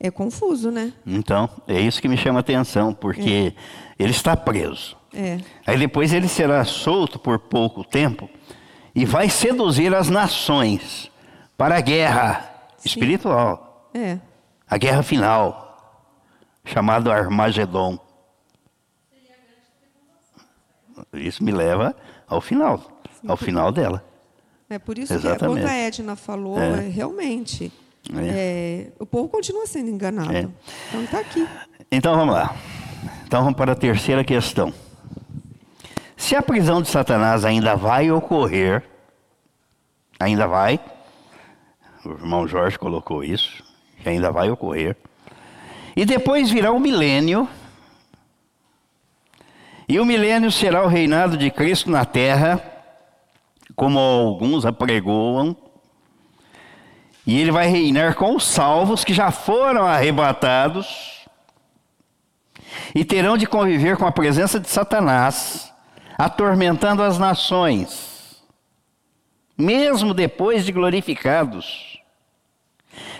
É 0.00 0.10
confuso, 0.10 0.70
né? 0.70 0.92
Então, 1.04 1.50
é 1.66 1.80
isso 1.80 2.00
que 2.00 2.08
me 2.08 2.16
chama 2.16 2.38
a 2.38 2.40
atenção, 2.40 2.94
porque 2.94 3.54
é. 3.54 4.02
ele 4.02 4.12
está 4.12 4.36
preso. 4.36 4.96
É. 5.12 5.38
Aí 5.66 5.78
depois 5.78 6.12
ele 6.12 6.28
será 6.28 6.64
solto 6.64 7.18
por 7.18 7.38
pouco 7.38 7.82
tempo 7.84 8.30
e 8.94 9.04
vai 9.04 9.28
seduzir 9.28 9.94
as 9.94 10.08
nações 10.08 11.10
para 11.56 11.76
a 11.76 11.80
guerra 11.80 12.48
Sim. 12.78 12.88
espiritual. 12.88 13.90
É. 13.92 14.18
A 14.68 14.78
guerra 14.78 15.02
final, 15.02 16.12
chamado 16.64 17.10
Armagedon. 17.10 17.98
Isso 21.12 21.42
me 21.42 21.52
leva 21.52 21.94
ao 22.28 22.40
final, 22.40 22.97
ao 23.26 23.36
final 23.36 23.72
dela. 23.72 24.04
É 24.70 24.78
por 24.78 24.98
isso 24.98 25.14
Exatamente. 25.14 25.38
que, 25.38 25.46
quando 25.46 25.66
a 25.66 25.74
Edna 25.74 26.16
falou, 26.16 26.58
é. 26.58 26.86
É, 26.86 26.88
realmente, 26.88 27.72
é. 28.14 28.26
é. 28.28 28.92
o 28.98 29.06
povo 29.06 29.28
continua 29.28 29.66
sendo 29.66 29.88
enganado. 29.88 30.32
É. 30.32 30.46
Então 30.88 31.04
está 31.04 31.20
aqui. 31.20 31.48
Então 31.90 32.14
vamos 32.14 32.34
lá. 32.34 32.54
Então 33.26 33.42
vamos 33.42 33.56
para 33.56 33.72
a 33.72 33.76
terceira 33.76 34.22
questão. 34.22 34.72
Se 36.16 36.34
a 36.34 36.42
prisão 36.42 36.82
de 36.82 36.88
Satanás 36.88 37.44
ainda 37.44 37.76
vai 37.76 38.10
ocorrer, 38.10 38.82
ainda 40.18 40.46
vai, 40.46 40.80
o 42.04 42.10
irmão 42.10 42.46
Jorge 42.46 42.78
colocou 42.78 43.22
isso, 43.22 43.62
que 44.02 44.08
ainda 44.08 44.30
vai 44.30 44.50
ocorrer. 44.50 44.96
E 45.96 46.04
depois 46.04 46.50
virá 46.50 46.72
o 46.72 46.80
milênio. 46.80 47.48
E 49.88 49.98
o 49.98 50.04
milênio 50.04 50.52
será 50.52 50.84
o 50.84 50.88
reinado 50.88 51.36
de 51.36 51.50
Cristo 51.50 51.90
na 51.90 52.04
terra, 52.04 52.62
como 53.78 53.96
alguns 54.00 54.66
apregoam. 54.66 55.56
E 57.24 57.40
ele 57.40 57.52
vai 57.52 57.68
reinar 57.68 58.16
com 58.16 58.34
os 58.34 58.44
salvos 58.44 59.04
que 59.04 59.14
já 59.14 59.30
foram 59.30 59.86
arrebatados 59.86 61.24
e 62.92 63.04
terão 63.04 63.36
de 63.36 63.46
conviver 63.46 63.96
com 63.96 64.04
a 64.04 64.10
presença 64.10 64.58
de 64.58 64.68
Satanás, 64.68 65.72
atormentando 66.16 67.02
as 67.02 67.18
nações, 67.18 68.42
mesmo 69.56 70.12
depois 70.12 70.64
de 70.64 70.72
glorificados 70.72 71.96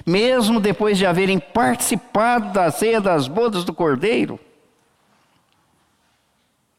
mesmo 0.05 0.59
depois 0.59 0.99
de 0.99 1.07
haverem 1.07 1.39
participado 1.39 2.53
da 2.53 2.71
ceia 2.71 3.01
das 3.01 3.29
bodas 3.29 3.63
do 3.63 3.73
Cordeiro. 3.75 4.41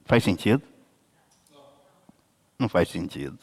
Faz 0.05 0.23
sentido? 0.23 0.63
Não 2.57 2.67
faz 2.67 2.89
sentido. 2.89 3.37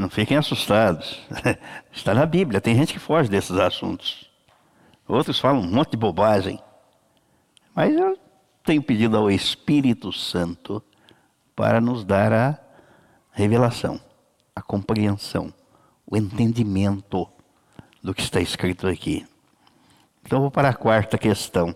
Não 0.00 0.08
fiquem 0.08 0.36
assustados. 0.36 1.20
Está 1.92 2.14
na 2.14 2.24
Bíblia, 2.24 2.60
tem 2.60 2.74
gente 2.74 2.92
que 2.92 2.98
foge 2.98 3.28
desses 3.28 3.56
assuntos. 3.56 4.30
Outros 5.06 5.38
falam 5.38 5.60
um 5.60 5.70
monte 5.70 5.92
de 5.92 5.96
bobagem. 5.96 6.58
Mas 7.74 7.94
eu 7.94 8.18
tenho 8.64 8.82
pedido 8.82 9.16
ao 9.16 9.30
Espírito 9.30 10.12
Santo 10.12 10.82
para 11.54 11.80
nos 11.80 12.04
dar 12.04 12.32
a 12.32 12.58
revelação, 13.32 14.00
a 14.54 14.62
compreensão 14.62 15.52
o 16.10 16.16
entendimento 16.16 17.28
do 18.02 18.12
que 18.12 18.22
está 18.22 18.40
escrito 18.40 18.88
aqui. 18.88 19.24
Então, 20.24 20.40
vou 20.40 20.50
para 20.50 20.70
a 20.70 20.74
quarta 20.74 21.16
questão. 21.16 21.74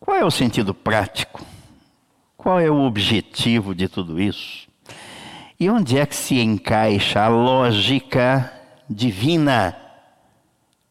Qual 0.00 0.16
é 0.16 0.24
o 0.24 0.30
sentido 0.30 0.74
prático? 0.74 1.46
Qual 2.36 2.58
é 2.58 2.68
o 2.68 2.80
objetivo 2.80 3.74
de 3.74 3.88
tudo 3.88 4.20
isso? 4.20 4.68
E 5.60 5.68
onde 5.68 5.98
é 5.98 6.06
que 6.06 6.16
se 6.16 6.40
encaixa 6.40 7.22
a 7.22 7.28
lógica 7.28 8.50
divina 8.88 9.76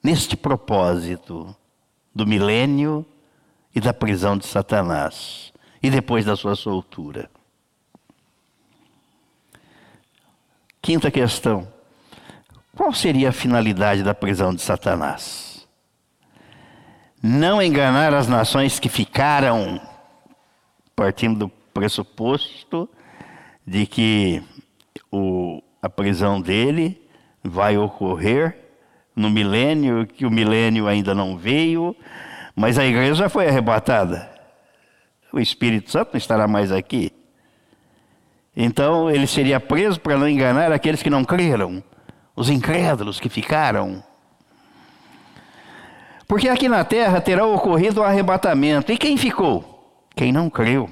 neste 0.03 0.37
propósito 0.37 1.55
do 2.13 2.27
milênio 2.27 3.03
e 3.73 3.81
da 3.81 3.91
prisão 3.91 4.37
de 4.37 4.45
Satanás 4.45 5.51
e 5.81 5.89
depois 5.89 6.23
da 6.23 6.35
sua 6.35 6.55
soltura? 6.55 7.31
Quinta 10.79 11.09
questão: 11.09 11.67
qual 12.75 12.93
seria 12.93 13.29
a 13.29 13.33
finalidade 13.33 14.03
da 14.03 14.13
prisão 14.13 14.53
de 14.53 14.61
Satanás? 14.61 15.67
Não 17.23 17.59
enganar 17.59 18.13
as 18.13 18.27
nações 18.27 18.79
que 18.79 18.87
ficaram, 18.87 19.81
partindo 20.95 21.39
do 21.39 21.49
pressuposto 21.73 22.87
de 23.65 23.87
que 23.87 24.43
o, 25.11 25.61
a 25.81 25.89
prisão 25.89 26.41
dele 26.41 27.01
vai 27.43 27.77
ocorrer 27.77 28.57
no 29.15 29.29
milênio, 29.29 30.07
que 30.07 30.25
o 30.25 30.31
milênio 30.31 30.87
ainda 30.87 31.13
não 31.13 31.37
veio, 31.37 31.95
mas 32.55 32.77
a 32.77 32.85
igreja 32.85 33.15
já 33.15 33.29
foi 33.29 33.47
arrebatada. 33.47 34.29
O 35.31 35.39
Espírito 35.39 35.91
Santo 35.91 36.11
não 36.13 36.17
estará 36.17 36.47
mais 36.47 36.71
aqui. 36.71 37.11
Então 38.55 39.09
ele 39.09 39.27
seria 39.27 39.59
preso 39.59 39.99
para 39.99 40.17
não 40.17 40.27
enganar 40.27 40.71
aqueles 40.71 41.03
que 41.03 41.09
não 41.09 41.23
creram, 41.23 41.83
os 42.35 42.49
incrédulos 42.49 43.19
que 43.19 43.29
ficaram. 43.29 44.03
Porque 46.27 46.47
aqui 46.47 46.69
na 46.69 46.83
terra 46.83 47.19
terá 47.19 47.45
ocorrido 47.45 48.01
o 48.01 48.03
arrebatamento. 48.03 48.91
E 48.91 48.97
quem 48.97 49.17
ficou? 49.17 50.05
Quem 50.15 50.31
não 50.31 50.49
creu. 50.49 50.89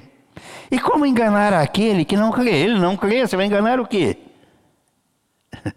E 0.70 0.78
como 0.78 1.06
enganar 1.06 1.52
aquele 1.52 2.04
que 2.04 2.16
não 2.16 2.30
crê? 2.30 2.50
Ele 2.50 2.78
não 2.78 2.96
crê, 2.96 3.26
você 3.26 3.36
vai 3.36 3.46
enganar 3.46 3.80
o 3.80 3.86
quê? 3.86 4.18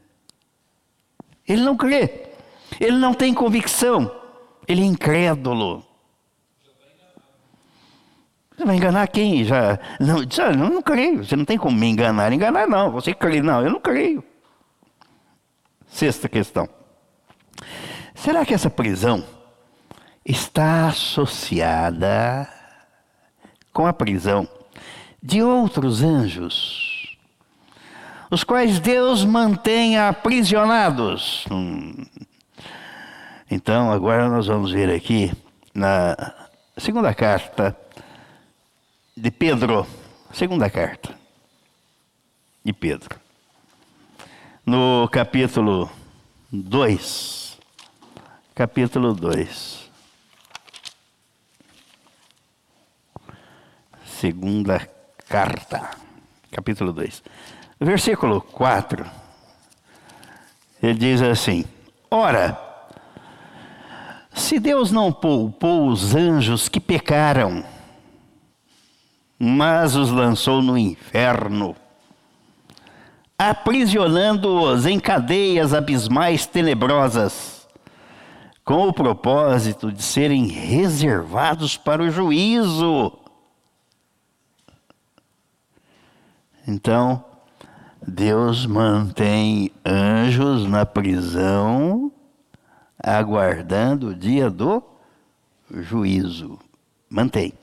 Ele 1.48 1.62
não 1.62 1.76
crê. 1.78 2.30
Ele 2.80 2.98
não 2.98 3.14
tem 3.14 3.34
convicção. 3.34 4.12
Ele 4.68 4.82
é 4.82 4.86
incrédulo. 4.86 5.86
Você 8.56 8.66
vai 8.66 8.76
enganar 8.76 9.08
quem? 9.08 9.44
Já, 9.44 9.80
não, 10.00 10.24
já, 10.30 10.52
não, 10.52 10.70
não 10.70 10.82
creio. 10.82 11.24
Você 11.24 11.36
não 11.36 11.46
tem 11.46 11.58
como 11.58 11.78
me 11.78 11.88
enganar. 11.88 12.32
Enganar 12.32 12.68
não. 12.68 12.92
Você 12.92 13.14
crê? 13.14 13.42
Não, 13.42 13.64
eu 13.64 13.72
não 13.72 13.80
creio. 13.80 14.24
Sexta 15.88 16.30
questão. 16.30 16.70
Será 18.14 18.46
que 18.46 18.54
essa 18.54 18.70
prisão 18.70 19.26
está 20.24 20.88
associada 20.88 22.48
com 23.74 23.86
a 23.86 23.94
prisão 23.94 24.48
de 25.22 25.42
outros 25.42 26.02
anjos, 26.02 27.18
os 28.30 28.44
quais 28.44 28.80
Deus 28.80 29.24
mantém 29.26 29.98
aprisionados? 29.98 31.46
Hum. 31.52 32.06
Então, 33.50 33.92
agora 33.92 34.30
nós 34.30 34.48
vamos 34.48 34.72
ver 34.72 34.90
aqui 34.90 35.32
na 35.74 36.16
segunda 36.78 37.14
carta 37.14 37.78
de 39.16 39.30
Pedro, 39.30 39.86
segunda 40.34 40.70
carta 40.70 41.14
de 42.64 42.72
Pedro, 42.72 43.20
no 44.66 45.08
capítulo 45.12 45.92
2. 46.52 47.60
Capítulo 48.56 49.14
2. 49.14 49.81
Segunda 54.22 54.88
carta, 55.28 55.90
capítulo 56.52 56.94
2. 56.94 57.24
Versículo 57.80 58.40
4. 58.40 59.04
Ele 60.84 60.94
diz 60.94 61.24
assim: 61.24 61.66
Ora, 62.12 62.56
se 64.32 64.60
Deus 64.60 64.92
não 64.92 65.12
poupou 65.12 65.88
os 65.88 66.14
anjos 66.14 66.70
que 66.70 66.80
pecaram, 66.80 67.64
mas 69.40 69.96
os 69.96 70.12
lançou 70.12 70.62
no 70.62 70.78
inferno, 70.78 71.76
aprisionando-os 73.40 74.86
em 74.86 75.00
cadeias 75.00 75.74
abismais 75.74 76.46
tenebrosas, 76.46 77.68
com 78.64 78.88
o 78.88 78.94
propósito 78.94 79.92
de 79.92 80.04
serem 80.04 80.46
reservados 80.46 81.76
para 81.76 82.04
o 82.04 82.12
juízo. 82.12 83.18
Então, 86.68 87.24
Deus 88.06 88.66
mantém 88.66 89.72
anjos 89.86 90.68
na 90.68 90.86
prisão, 90.86 92.12
aguardando 93.02 94.10
o 94.10 94.16
dia 94.16 94.50
do 94.50 94.84
juízo. 95.70 96.60
Mantém. 97.10 97.54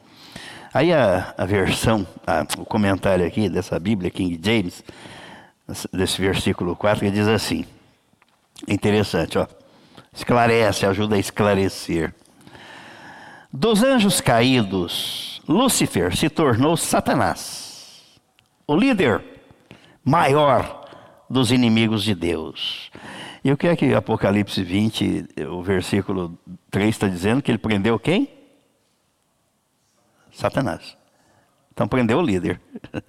Aí 0.72 0.92
a, 0.92 1.34
a 1.36 1.44
versão, 1.44 2.06
a, 2.26 2.46
o 2.58 2.64
comentário 2.64 3.26
aqui 3.26 3.48
dessa 3.48 3.78
Bíblia, 3.78 4.10
King 4.10 4.38
James, 4.42 4.84
desse 5.92 6.20
versículo 6.20 6.76
4, 6.76 7.04
que 7.04 7.10
diz 7.10 7.26
assim: 7.26 7.64
interessante, 8.66 9.38
ó. 9.38 9.46
Esclarece, 10.12 10.86
ajuda 10.86 11.16
a 11.16 11.18
esclarecer. 11.18 12.14
Dos 13.52 13.82
anjos 13.82 14.20
caídos, 14.20 15.40
Lúcifer 15.48 16.14
se 16.16 16.28
tornou 16.28 16.76
Satanás, 16.76 17.67
o 18.68 18.76
líder 18.76 19.24
maior 20.04 20.86
dos 21.28 21.50
inimigos 21.50 22.04
de 22.04 22.14
Deus. 22.14 22.90
E 23.42 23.50
o 23.50 23.56
que 23.56 23.66
é 23.66 23.74
que 23.74 23.94
Apocalipse 23.94 24.62
20, 24.62 25.28
o 25.50 25.62
versículo 25.62 26.38
3 26.70 26.90
está 26.90 27.08
dizendo? 27.08 27.40
Que 27.42 27.50
ele 27.50 27.58
prendeu 27.58 27.98
quem? 27.98 28.28
Satanás. 30.30 30.96
Então 31.72 31.88
prendeu 31.88 32.18
o 32.18 32.22
líder. 32.22 32.60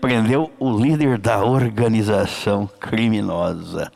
Prendeu 0.00 0.52
o 0.58 0.76
líder 0.76 1.16
da 1.18 1.42
organização 1.42 2.66
criminosa. 2.66 3.90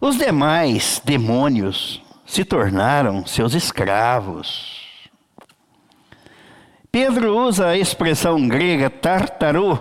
Os 0.00 0.16
demais 0.16 1.02
demônios 1.04 2.02
se 2.24 2.44
tornaram 2.44 3.26
seus 3.26 3.52
escravos. 3.52 4.87
Pedro 7.00 7.38
usa 7.46 7.68
a 7.68 7.78
expressão 7.78 8.48
grega 8.48 8.90
tartarô, 8.90 9.78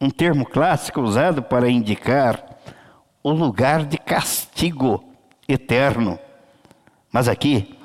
um 0.00 0.08
termo 0.08 0.46
clássico 0.46 1.02
usado 1.02 1.42
para 1.42 1.68
indicar 1.68 2.42
o 3.22 3.30
lugar 3.30 3.84
de 3.84 3.98
castigo 3.98 5.04
eterno. 5.46 6.18
Mas 7.12 7.28
aqui, 7.28 7.76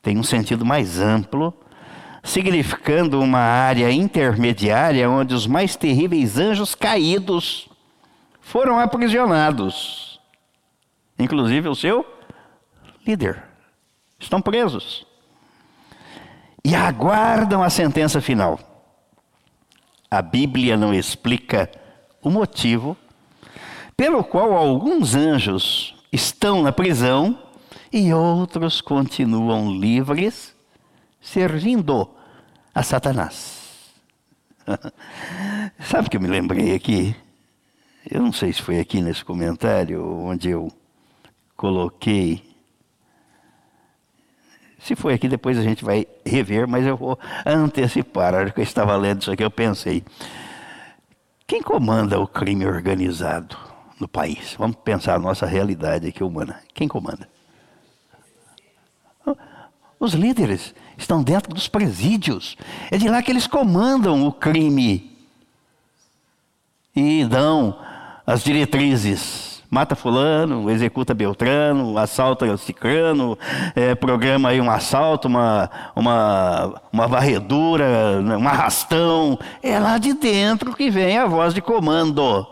tem 0.00 0.16
um 0.16 0.22
sentido 0.22 0.64
mais 0.64 0.98
amplo, 0.98 1.52
significando 2.22 3.20
uma 3.20 3.38
área 3.38 3.92
intermediária 3.92 5.10
onde 5.10 5.34
os 5.34 5.46
mais 5.46 5.76
terríveis 5.76 6.38
anjos 6.38 6.74
caídos 6.74 7.68
foram 8.40 8.78
aprisionados, 8.78 10.18
inclusive 11.18 11.68
o 11.68 11.74
seu 11.74 12.06
líder. 13.06 13.44
Estão 14.18 14.40
presos 14.40 15.09
e 16.64 16.74
aguardam 16.74 17.62
a 17.62 17.70
sentença 17.70 18.20
final. 18.20 18.58
A 20.10 20.20
Bíblia 20.20 20.76
não 20.76 20.92
explica 20.92 21.70
o 22.22 22.30
motivo 22.30 22.96
pelo 23.96 24.24
qual 24.24 24.52
alguns 24.52 25.14
anjos 25.14 25.94
estão 26.12 26.62
na 26.62 26.72
prisão 26.72 27.38
e 27.92 28.12
outros 28.12 28.80
continuam 28.80 29.72
livres, 29.72 30.54
servindo 31.20 32.08
a 32.74 32.82
Satanás. 32.82 33.58
Sabe 35.80 36.06
o 36.06 36.10
que 36.10 36.16
eu 36.16 36.20
me 36.20 36.28
lembrei 36.28 36.74
aqui? 36.74 37.14
Eu 38.08 38.22
não 38.22 38.32
sei 38.32 38.52
se 38.52 38.62
foi 38.62 38.80
aqui 38.80 39.00
nesse 39.00 39.24
comentário 39.24 40.04
onde 40.04 40.50
eu 40.50 40.72
coloquei. 41.56 42.49
Se 44.90 44.96
foi 44.96 45.14
aqui, 45.14 45.28
depois 45.28 45.56
a 45.56 45.62
gente 45.62 45.84
vai 45.84 46.04
rever, 46.26 46.66
mas 46.66 46.84
eu 46.84 46.96
vou 46.96 47.16
antecipar. 47.46 48.34
A 48.34 48.38
hora 48.38 48.50
que 48.50 48.58
eu 48.58 48.64
estava 48.64 48.96
lendo 48.96 49.22
isso 49.22 49.30
aqui, 49.30 49.44
eu 49.44 49.50
pensei: 49.50 50.02
quem 51.46 51.62
comanda 51.62 52.18
o 52.18 52.26
crime 52.26 52.66
organizado 52.66 53.56
no 54.00 54.08
país? 54.08 54.56
Vamos 54.58 54.78
pensar 54.78 55.14
a 55.14 55.18
nossa 55.20 55.46
realidade 55.46 56.08
aqui 56.08 56.24
humana. 56.24 56.58
Quem 56.74 56.88
comanda? 56.88 57.28
Os 60.00 60.14
líderes 60.14 60.74
estão 60.98 61.22
dentro 61.22 61.54
dos 61.54 61.68
presídios. 61.68 62.56
É 62.90 62.98
de 62.98 63.08
lá 63.08 63.22
que 63.22 63.30
eles 63.30 63.46
comandam 63.46 64.26
o 64.26 64.32
crime 64.32 65.16
e 66.96 67.24
dão 67.26 67.78
as 68.26 68.42
diretrizes. 68.42 69.49
Mata 69.70 69.94
fulano, 69.94 70.68
executa 70.68 71.14
Beltrano, 71.14 71.96
assalta 71.96 72.56
Cicrano, 72.56 73.38
é, 73.76 73.94
programa 73.94 74.48
aí 74.48 74.60
um 74.60 74.68
assalto, 74.68 75.28
uma, 75.28 75.70
uma, 75.94 76.82
uma 76.92 77.06
varredura, 77.06 78.20
né, 78.20 78.36
um 78.36 78.48
arrastão. 78.48 79.38
É 79.62 79.78
lá 79.78 79.96
de 79.96 80.12
dentro 80.12 80.74
que 80.74 80.90
vem 80.90 81.16
a 81.16 81.26
voz 81.26 81.54
de 81.54 81.62
comando. 81.62 82.44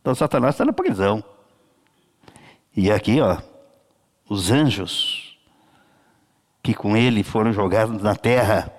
Então 0.00 0.14
Satanás 0.14 0.54
está 0.54 0.64
na 0.64 0.72
prisão. 0.72 1.22
E 2.74 2.90
aqui, 2.90 3.20
ó, 3.20 3.36
os 4.26 4.50
anjos 4.50 5.24
que 6.64 6.72
com 6.72 6.96
ele 6.96 7.22
foram 7.22 7.52
jogados 7.52 8.02
na 8.02 8.16
terra. 8.16 8.72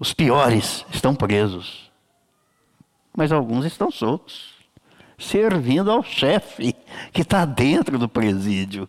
Os 0.00 0.12
piores 0.12 0.84
estão 0.92 1.14
presos, 1.14 1.90
mas 3.16 3.30
alguns 3.30 3.64
estão 3.64 3.90
soltos, 3.90 4.54
servindo 5.20 5.90
ao 5.90 6.02
chefe 6.02 6.74
que 7.12 7.22
está 7.22 7.44
dentro 7.44 7.98
do 7.98 8.08
presídio. 8.08 8.88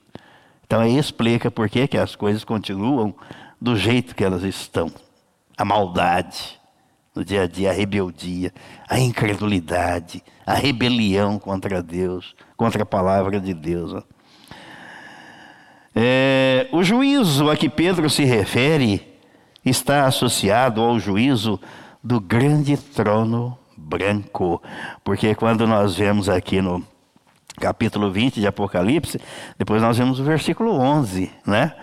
Então 0.66 0.80
aí 0.80 0.98
explica 0.98 1.52
por 1.52 1.70
que, 1.70 1.88
que 1.88 1.98
as 1.98 2.16
coisas 2.16 2.44
continuam 2.44 3.14
do 3.60 3.76
jeito 3.76 4.16
que 4.16 4.24
elas 4.24 4.44
estão. 4.44 4.92
A 5.58 5.66
maldade 5.66 6.60
no 7.14 7.26
dia 7.26 7.44
a 7.44 7.48
dia, 7.48 7.72
a 7.72 7.74
rebeldia, 7.74 8.54
a 8.90 8.98
incredulidade, 8.98 10.24
a 10.46 10.54
rebelião 10.54 11.38
contra 11.38 11.84
Deus, 11.84 12.34
contra 12.56 12.84
a 12.84 12.86
palavra 12.86 13.40
de 13.40 13.54
Deus. 13.54 13.94
Ó. 13.94 14.04
É, 15.94 16.70
o 16.72 16.84
juízo 16.84 17.50
a 17.50 17.58
que 17.58 17.70
Pedro 17.70 18.10
se 18.10 18.24
refere 18.24 19.06
está 19.64 20.06
associado 20.06 20.82
ao 20.82 20.98
juízo 21.00 21.60
do 22.02 22.20
grande 22.20 22.78
trono 22.78 23.58
branco. 23.92 24.62
Porque 25.04 25.36
quando 25.36 25.68
nós 25.68 25.96
vemos 25.96 26.30
aqui 26.30 26.62
no 26.62 26.84
capítulo 27.60 28.12
20 28.12 28.40
de 28.40 28.48
Apocalipse, 28.48 29.20
depois 29.58 29.82
nós 29.82 29.98
vemos 29.98 30.20
o 30.20 30.24
versículo 30.24 30.80
11, 30.80 31.30
né? 31.46 31.74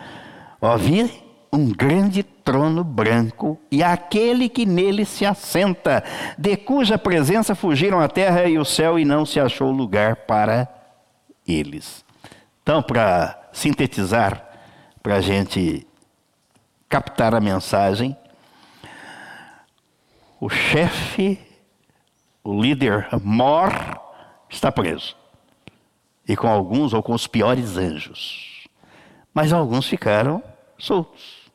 Ó, 0.61 0.77
vi 0.77 1.11
um 1.53 1.71
grande 1.71 2.23
trono 2.23 2.83
branco 2.83 3.59
e 3.71 3.83
aquele 3.83 4.49
que 4.49 4.67
nele 4.67 5.05
se 5.05 5.25
assenta, 5.25 6.03
de 6.37 6.57
cuja 6.57 6.99
presença 6.99 7.55
fugiram 7.55 8.01
a 8.01 8.09
terra 8.09 8.45
e 8.47 8.59
o 8.59 8.65
céu 8.65 8.99
e 8.99 9.05
não 9.05 9.25
se 9.25 9.39
achou 9.39 9.71
lugar 9.71 10.17
para 10.17 10.69
eles. 11.47 12.05
Então, 12.63 12.83
para 12.83 13.49
sintetizar, 13.53 14.45
para 15.03 15.17
a 15.17 15.21
gente 15.21 15.87
captar 16.89 17.35
a 17.35 17.41
mensagem, 17.41 18.17
o 20.41 20.49
chefe, 20.49 21.39
o 22.49 22.63
líder 22.63 23.07
Mor, 23.23 23.71
está 24.49 24.73
preso. 24.73 25.15
E 26.27 26.35
com 26.35 26.49
alguns 26.49 26.95
ou 26.95 27.03
com 27.03 27.13
os 27.13 27.27
piores 27.27 27.77
anjos. 27.77 28.67
Mas 29.35 29.53
alguns 29.53 29.87
ficaram 29.87 30.43
soltos 30.79 31.51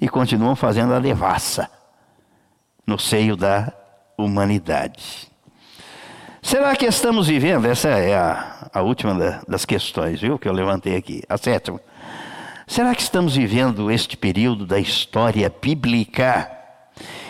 e 0.00 0.08
continuam 0.08 0.54
fazendo 0.54 0.94
a 0.94 1.00
devassa 1.00 1.68
no 2.86 2.96
seio 2.96 3.36
da 3.36 3.72
humanidade. 4.16 5.28
Será 6.40 6.76
que 6.76 6.86
estamos 6.86 7.26
vivendo? 7.26 7.66
Essa 7.66 7.88
é 7.88 8.14
a, 8.14 8.70
a 8.72 8.82
última 8.82 9.16
da, 9.16 9.42
das 9.48 9.64
questões, 9.64 10.20
viu, 10.20 10.38
que 10.38 10.48
eu 10.48 10.52
levantei 10.52 10.94
aqui, 10.94 11.24
a 11.28 11.36
sétima. 11.36 11.80
Será 12.68 12.94
que 12.94 13.02
estamos 13.02 13.34
vivendo 13.34 13.90
este 13.90 14.16
período 14.16 14.64
da 14.64 14.78
história 14.78 15.52
bíblica? 15.60 16.48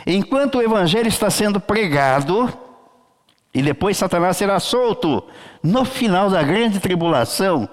Enquanto 0.07 0.59
o 0.59 0.63
evangelho 0.63 1.09
está 1.09 1.31
sendo 1.31 1.59
pregado, 1.59 2.66
e 3.57 3.63
depois 3.63 3.97
Satanás 3.97 4.37
será 4.37 4.61
solto 4.61 5.25
no 5.63 5.83
final 5.87 6.29
da 6.29 6.43
grande 6.43 6.79
tribulação, 6.79 7.67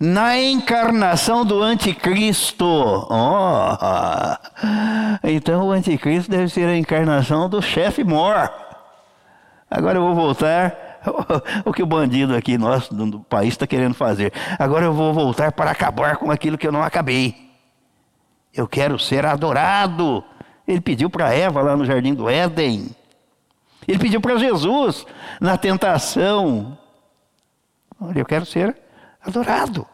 na 0.00 0.36
encarnação 0.36 1.44
do 1.44 1.62
anticristo. 1.62 2.66
Oh, 3.08 3.76
então 5.22 5.68
o 5.68 5.70
anticristo 5.70 6.28
deve 6.28 6.48
ser 6.48 6.66
a 6.66 6.76
encarnação 6.76 7.48
do 7.48 7.62
chefe 7.62 8.02
mor. 8.02 8.50
Agora 9.70 9.98
eu 9.98 10.02
vou 10.02 10.16
voltar 10.16 10.98
o 11.64 11.72
que 11.72 11.84
o 11.84 11.86
bandido 11.86 12.34
aqui 12.34 12.58
nosso 12.58 12.92
do 12.92 13.20
país 13.20 13.50
está 13.50 13.68
querendo 13.68 13.94
fazer. 13.94 14.32
Agora 14.58 14.84
eu 14.84 14.92
vou 14.92 15.14
voltar 15.14 15.52
para 15.52 15.70
acabar 15.70 16.16
com 16.16 16.28
aquilo 16.28 16.58
que 16.58 16.66
eu 16.66 16.72
não 16.72 16.82
acabei. 16.82 17.36
Eu 18.52 18.66
quero 18.66 18.98
ser 18.98 19.24
adorado. 19.24 20.24
Ele 20.66 20.80
pediu 20.80 21.08
para 21.08 21.32
Eva 21.32 21.62
lá 21.62 21.76
no 21.76 21.84
jardim 21.84 22.14
do 22.14 22.28
Éden. 22.28 22.96
Ele 23.90 23.98
pediu 23.98 24.20
para 24.20 24.38
Jesus 24.38 25.04
na 25.40 25.58
tentação. 25.58 26.78
Olha, 28.00 28.20
eu 28.20 28.24
quero 28.24 28.46
ser 28.46 28.76
adorado. 29.20 29.84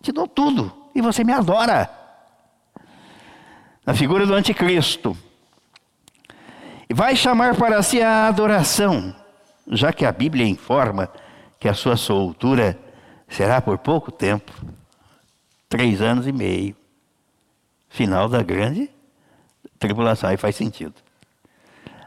Te 0.00 0.12
dou 0.12 0.28
tudo 0.28 0.72
e 0.94 1.02
você 1.02 1.24
me 1.24 1.32
adora. 1.32 1.90
Na 3.84 3.92
figura 3.92 4.24
do 4.24 4.34
anticristo. 4.34 5.16
Vai 6.92 7.16
chamar 7.16 7.56
para 7.56 7.82
si 7.82 8.00
a 8.00 8.28
adoração 8.28 9.12
já 9.66 9.92
que 9.92 10.04
a 10.04 10.12
Bíblia 10.12 10.46
informa 10.46 11.10
que 11.58 11.68
a 11.68 11.74
sua 11.74 11.96
soltura 11.96 12.78
será 13.28 13.60
por 13.60 13.78
pouco 13.78 14.12
tempo 14.12 14.52
três 15.68 16.00
anos 16.00 16.28
e 16.28 16.32
meio 16.32 16.76
final 17.88 18.28
da 18.28 18.44
grande 18.44 18.88
tribulação. 19.76 20.30
Aí 20.30 20.36
faz 20.36 20.54
sentido. 20.54 21.03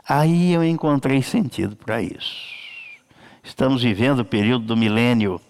Aí 0.07 0.53
eu 0.53 0.63
encontrei 0.63 1.21
sentido 1.21 1.75
para 1.75 2.01
isso. 2.01 2.55
Estamos 3.43 3.83
vivendo 3.83 4.19
o 4.19 4.25
período 4.25 4.65
do 4.65 4.77
milênio. 4.77 5.41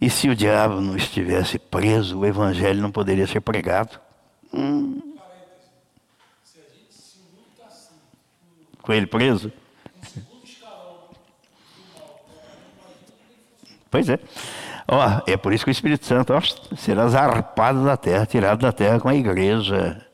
E 0.00 0.08
se 0.08 0.28
o 0.28 0.34
diabo 0.34 0.80
não 0.80 0.96
estivesse 0.96 1.58
preso, 1.58 2.20
o 2.20 2.26
evangelho 2.26 2.80
não 2.80 2.90
poderia 2.90 3.26
ser 3.26 3.40
pregado. 3.40 4.00
Hum. 4.52 5.02
Com 8.80 8.92
ele 8.92 9.06
preso? 9.06 9.52
Pois 13.90 14.08
é. 14.08 14.18
Ó, 14.86 15.22
é 15.26 15.36
por 15.36 15.52
isso 15.52 15.64
que 15.64 15.70
o 15.70 15.72
Espírito 15.72 16.06
Santo 16.06 16.32
ó, 16.32 16.40
será 16.76 17.08
zarpado 17.08 17.84
da 17.84 17.96
terra, 17.96 18.24
tirado 18.24 18.60
da 18.60 18.72
terra 18.72 18.98
com 18.98 19.08
a 19.08 19.14
igreja. 19.14 20.07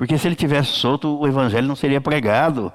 Porque 0.00 0.16
se 0.16 0.26
ele 0.26 0.34
tivesse 0.34 0.70
solto, 0.70 1.20
o 1.20 1.28
evangelho 1.28 1.68
não 1.68 1.76
seria 1.76 2.00
pregado. 2.00 2.72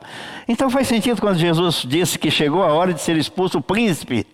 Então 0.47 0.69
faz 0.69 0.87
sentido 0.87 1.19
quando 1.19 1.39
Jesus 1.39 1.83
disse 1.83 2.19
que 2.19 2.29
chegou 2.29 2.61
a 2.61 2.71
hora 2.71 2.93
de 2.93 3.01
ser 3.01 3.17
expulso 3.17 3.57
o 3.57 3.63
príncipe 3.63 4.27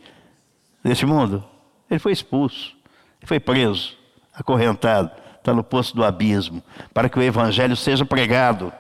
deste 0.84 1.06
mundo. 1.06 1.42
Ele 1.89 2.02
foi 2.02 2.12
expulso, 2.12 2.76
ele 3.22 3.28
foi 3.28 3.39
preso, 3.39 3.96
acorrentado, 4.34 5.10
está 5.38 5.54
no 5.54 5.64
poço 5.64 5.96
do 5.96 6.04
abismo, 6.04 6.62
para 6.94 7.08
que 7.08 7.18
o 7.18 7.24
evangelho 7.24 7.78
seja 7.78 8.04
pregado. 8.04 8.74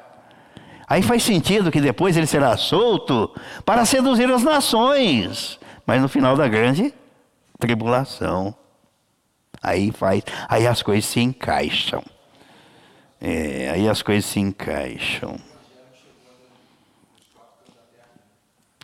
Aí 0.89 1.01
faz 1.01 1.23
sentido 1.23 1.71
que 1.71 1.79
depois 1.79 2.17
ele 2.17 2.27
será 2.27 2.57
solto 2.57 3.33
para 3.63 3.85
seduzir 3.85 4.29
as 4.29 4.43
nações. 4.43 5.57
Mas 5.85 6.01
no 6.01 6.09
final 6.09 6.35
da 6.35 6.49
grande 6.49 6.93
tribulação, 7.57 8.53
aí 9.63 9.89
faz, 9.89 10.21
aí 10.49 10.67
as 10.67 10.83
coisas 10.83 11.05
se 11.05 11.21
encaixam. 11.21 12.03
É, 13.21 13.69
aí 13.69 13.87
as 13.87 14.01
coisas 14.01 14.25
se 14.25 14.39
encaixam. 14.39 15.37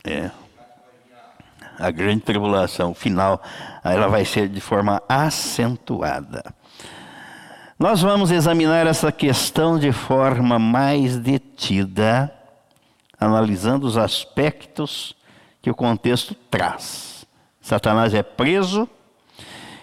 É. 0.04 0.30
A 1.80 1.90
grande 1.90 2.22
tribulação 2.22 2.94
final, 2.94 3.42
ela 3.84 4.08
vai 4.08 4.24
ser 4.26 4.48
de 4.48 4.62
forma 4.62 5.02
acentuada. 5.10 6.44
Nós 7.80 8.02
vamos 8.02 8.32
examinar 8.32 8.86
essa 8.88 9.12
questão 9.12 9.78
de 9.78 9.92
forma 9.92 10.58
mais 10.58 11.18
detida, 11.18 12.32
analisando 13.20 13.86
os 13.86 13.98
aspectos 13.98 15.16
que 15.62 15.70
o 15.70 15.76
contexto 15.76 16.34
traz. 16.50 17.26
Satanás 17.62 18.14
é 18.14 18.24
preso, 18.24 18.88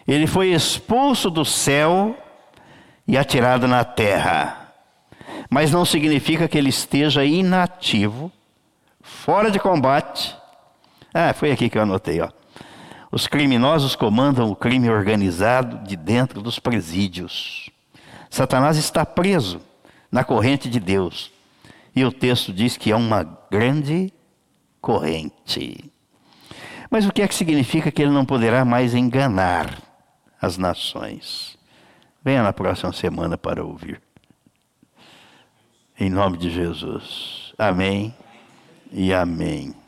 ele 0.07 0.26
foi 0.26 0.52
expulso 0.52 1.28
do 1.30 1.44
céu 1.44 2.16
e 3.07 3.16
atirado 3.16 3.68
na 3.68 3.84
terra. 3.84 4.72
Mas 5.50 5.70
não 5.70 5.84
significa 5.84 6.48
que 6.48 6.59
ele 6.59 6.70
esteja 6.70 7.24
inativo, 7.24 8.32
fora 9.02 9.50
de 9.50 9.59
combate. 9.59 10.36
Ah, 11.12 11.32
foi 11.32 11.52
aqui 11.52 11.68
que 11.68 11.78
eu 11.78 11.82
anotei, 11.82 12.20
ó. 12.20 12.28
Os 13.12 13.28
criminosos 13.28 13.94
comandam 13.94 14.50
o 14.50 14.57
crime 14.57 14.90
organizado 14.90 15.86
de 15.86 15.94
dentro 15.94 16.42
dos 16.42 16.59
presídios. 16.59 17.70
Satanás 18.28 18.76
está 18.76 19.07
preso 19.07 19.61
na 20.11 20.24
corrente 20.24 20.68
de 20.68 20.80
Deus. 20.80 21.30
E 21.94 22.05
o 22.05 22.11
texto 22.11 22.52
diz 22.52 22.76
que 22.76 22.90
é 22.90 22.96
uma 22.96 23.22
grande 23.48 24.12
corrente. 24.80 25.92
Mas 26.90 27.07
o 27.07 27.12
que 27.12 27.22
é 27.22 27.28
que 27.28 27.34
significa 27.34 27.92
que 27.92 28.02
ele 28.02 28.11
não 28.11 28.24
poderá 28.24 28.64
mais 28.64 28.94
enganar 28.94 29.80
as 30.42 30.59
nações? 30.59 31.57
Venha 32.25 32.43
na 32.43 32.55
próxima 32.55 32.91
semana 32.93 33.37
para 33.37 33.62
ouvir. 33.62 34.01
Em 36.01 36.09
nome 36.09 36.39
de 36.39 36.49
Jesus. 36.49 37.53
Amém 37.59 38.14
e 38.91 39.12
amém. 39.12 39.84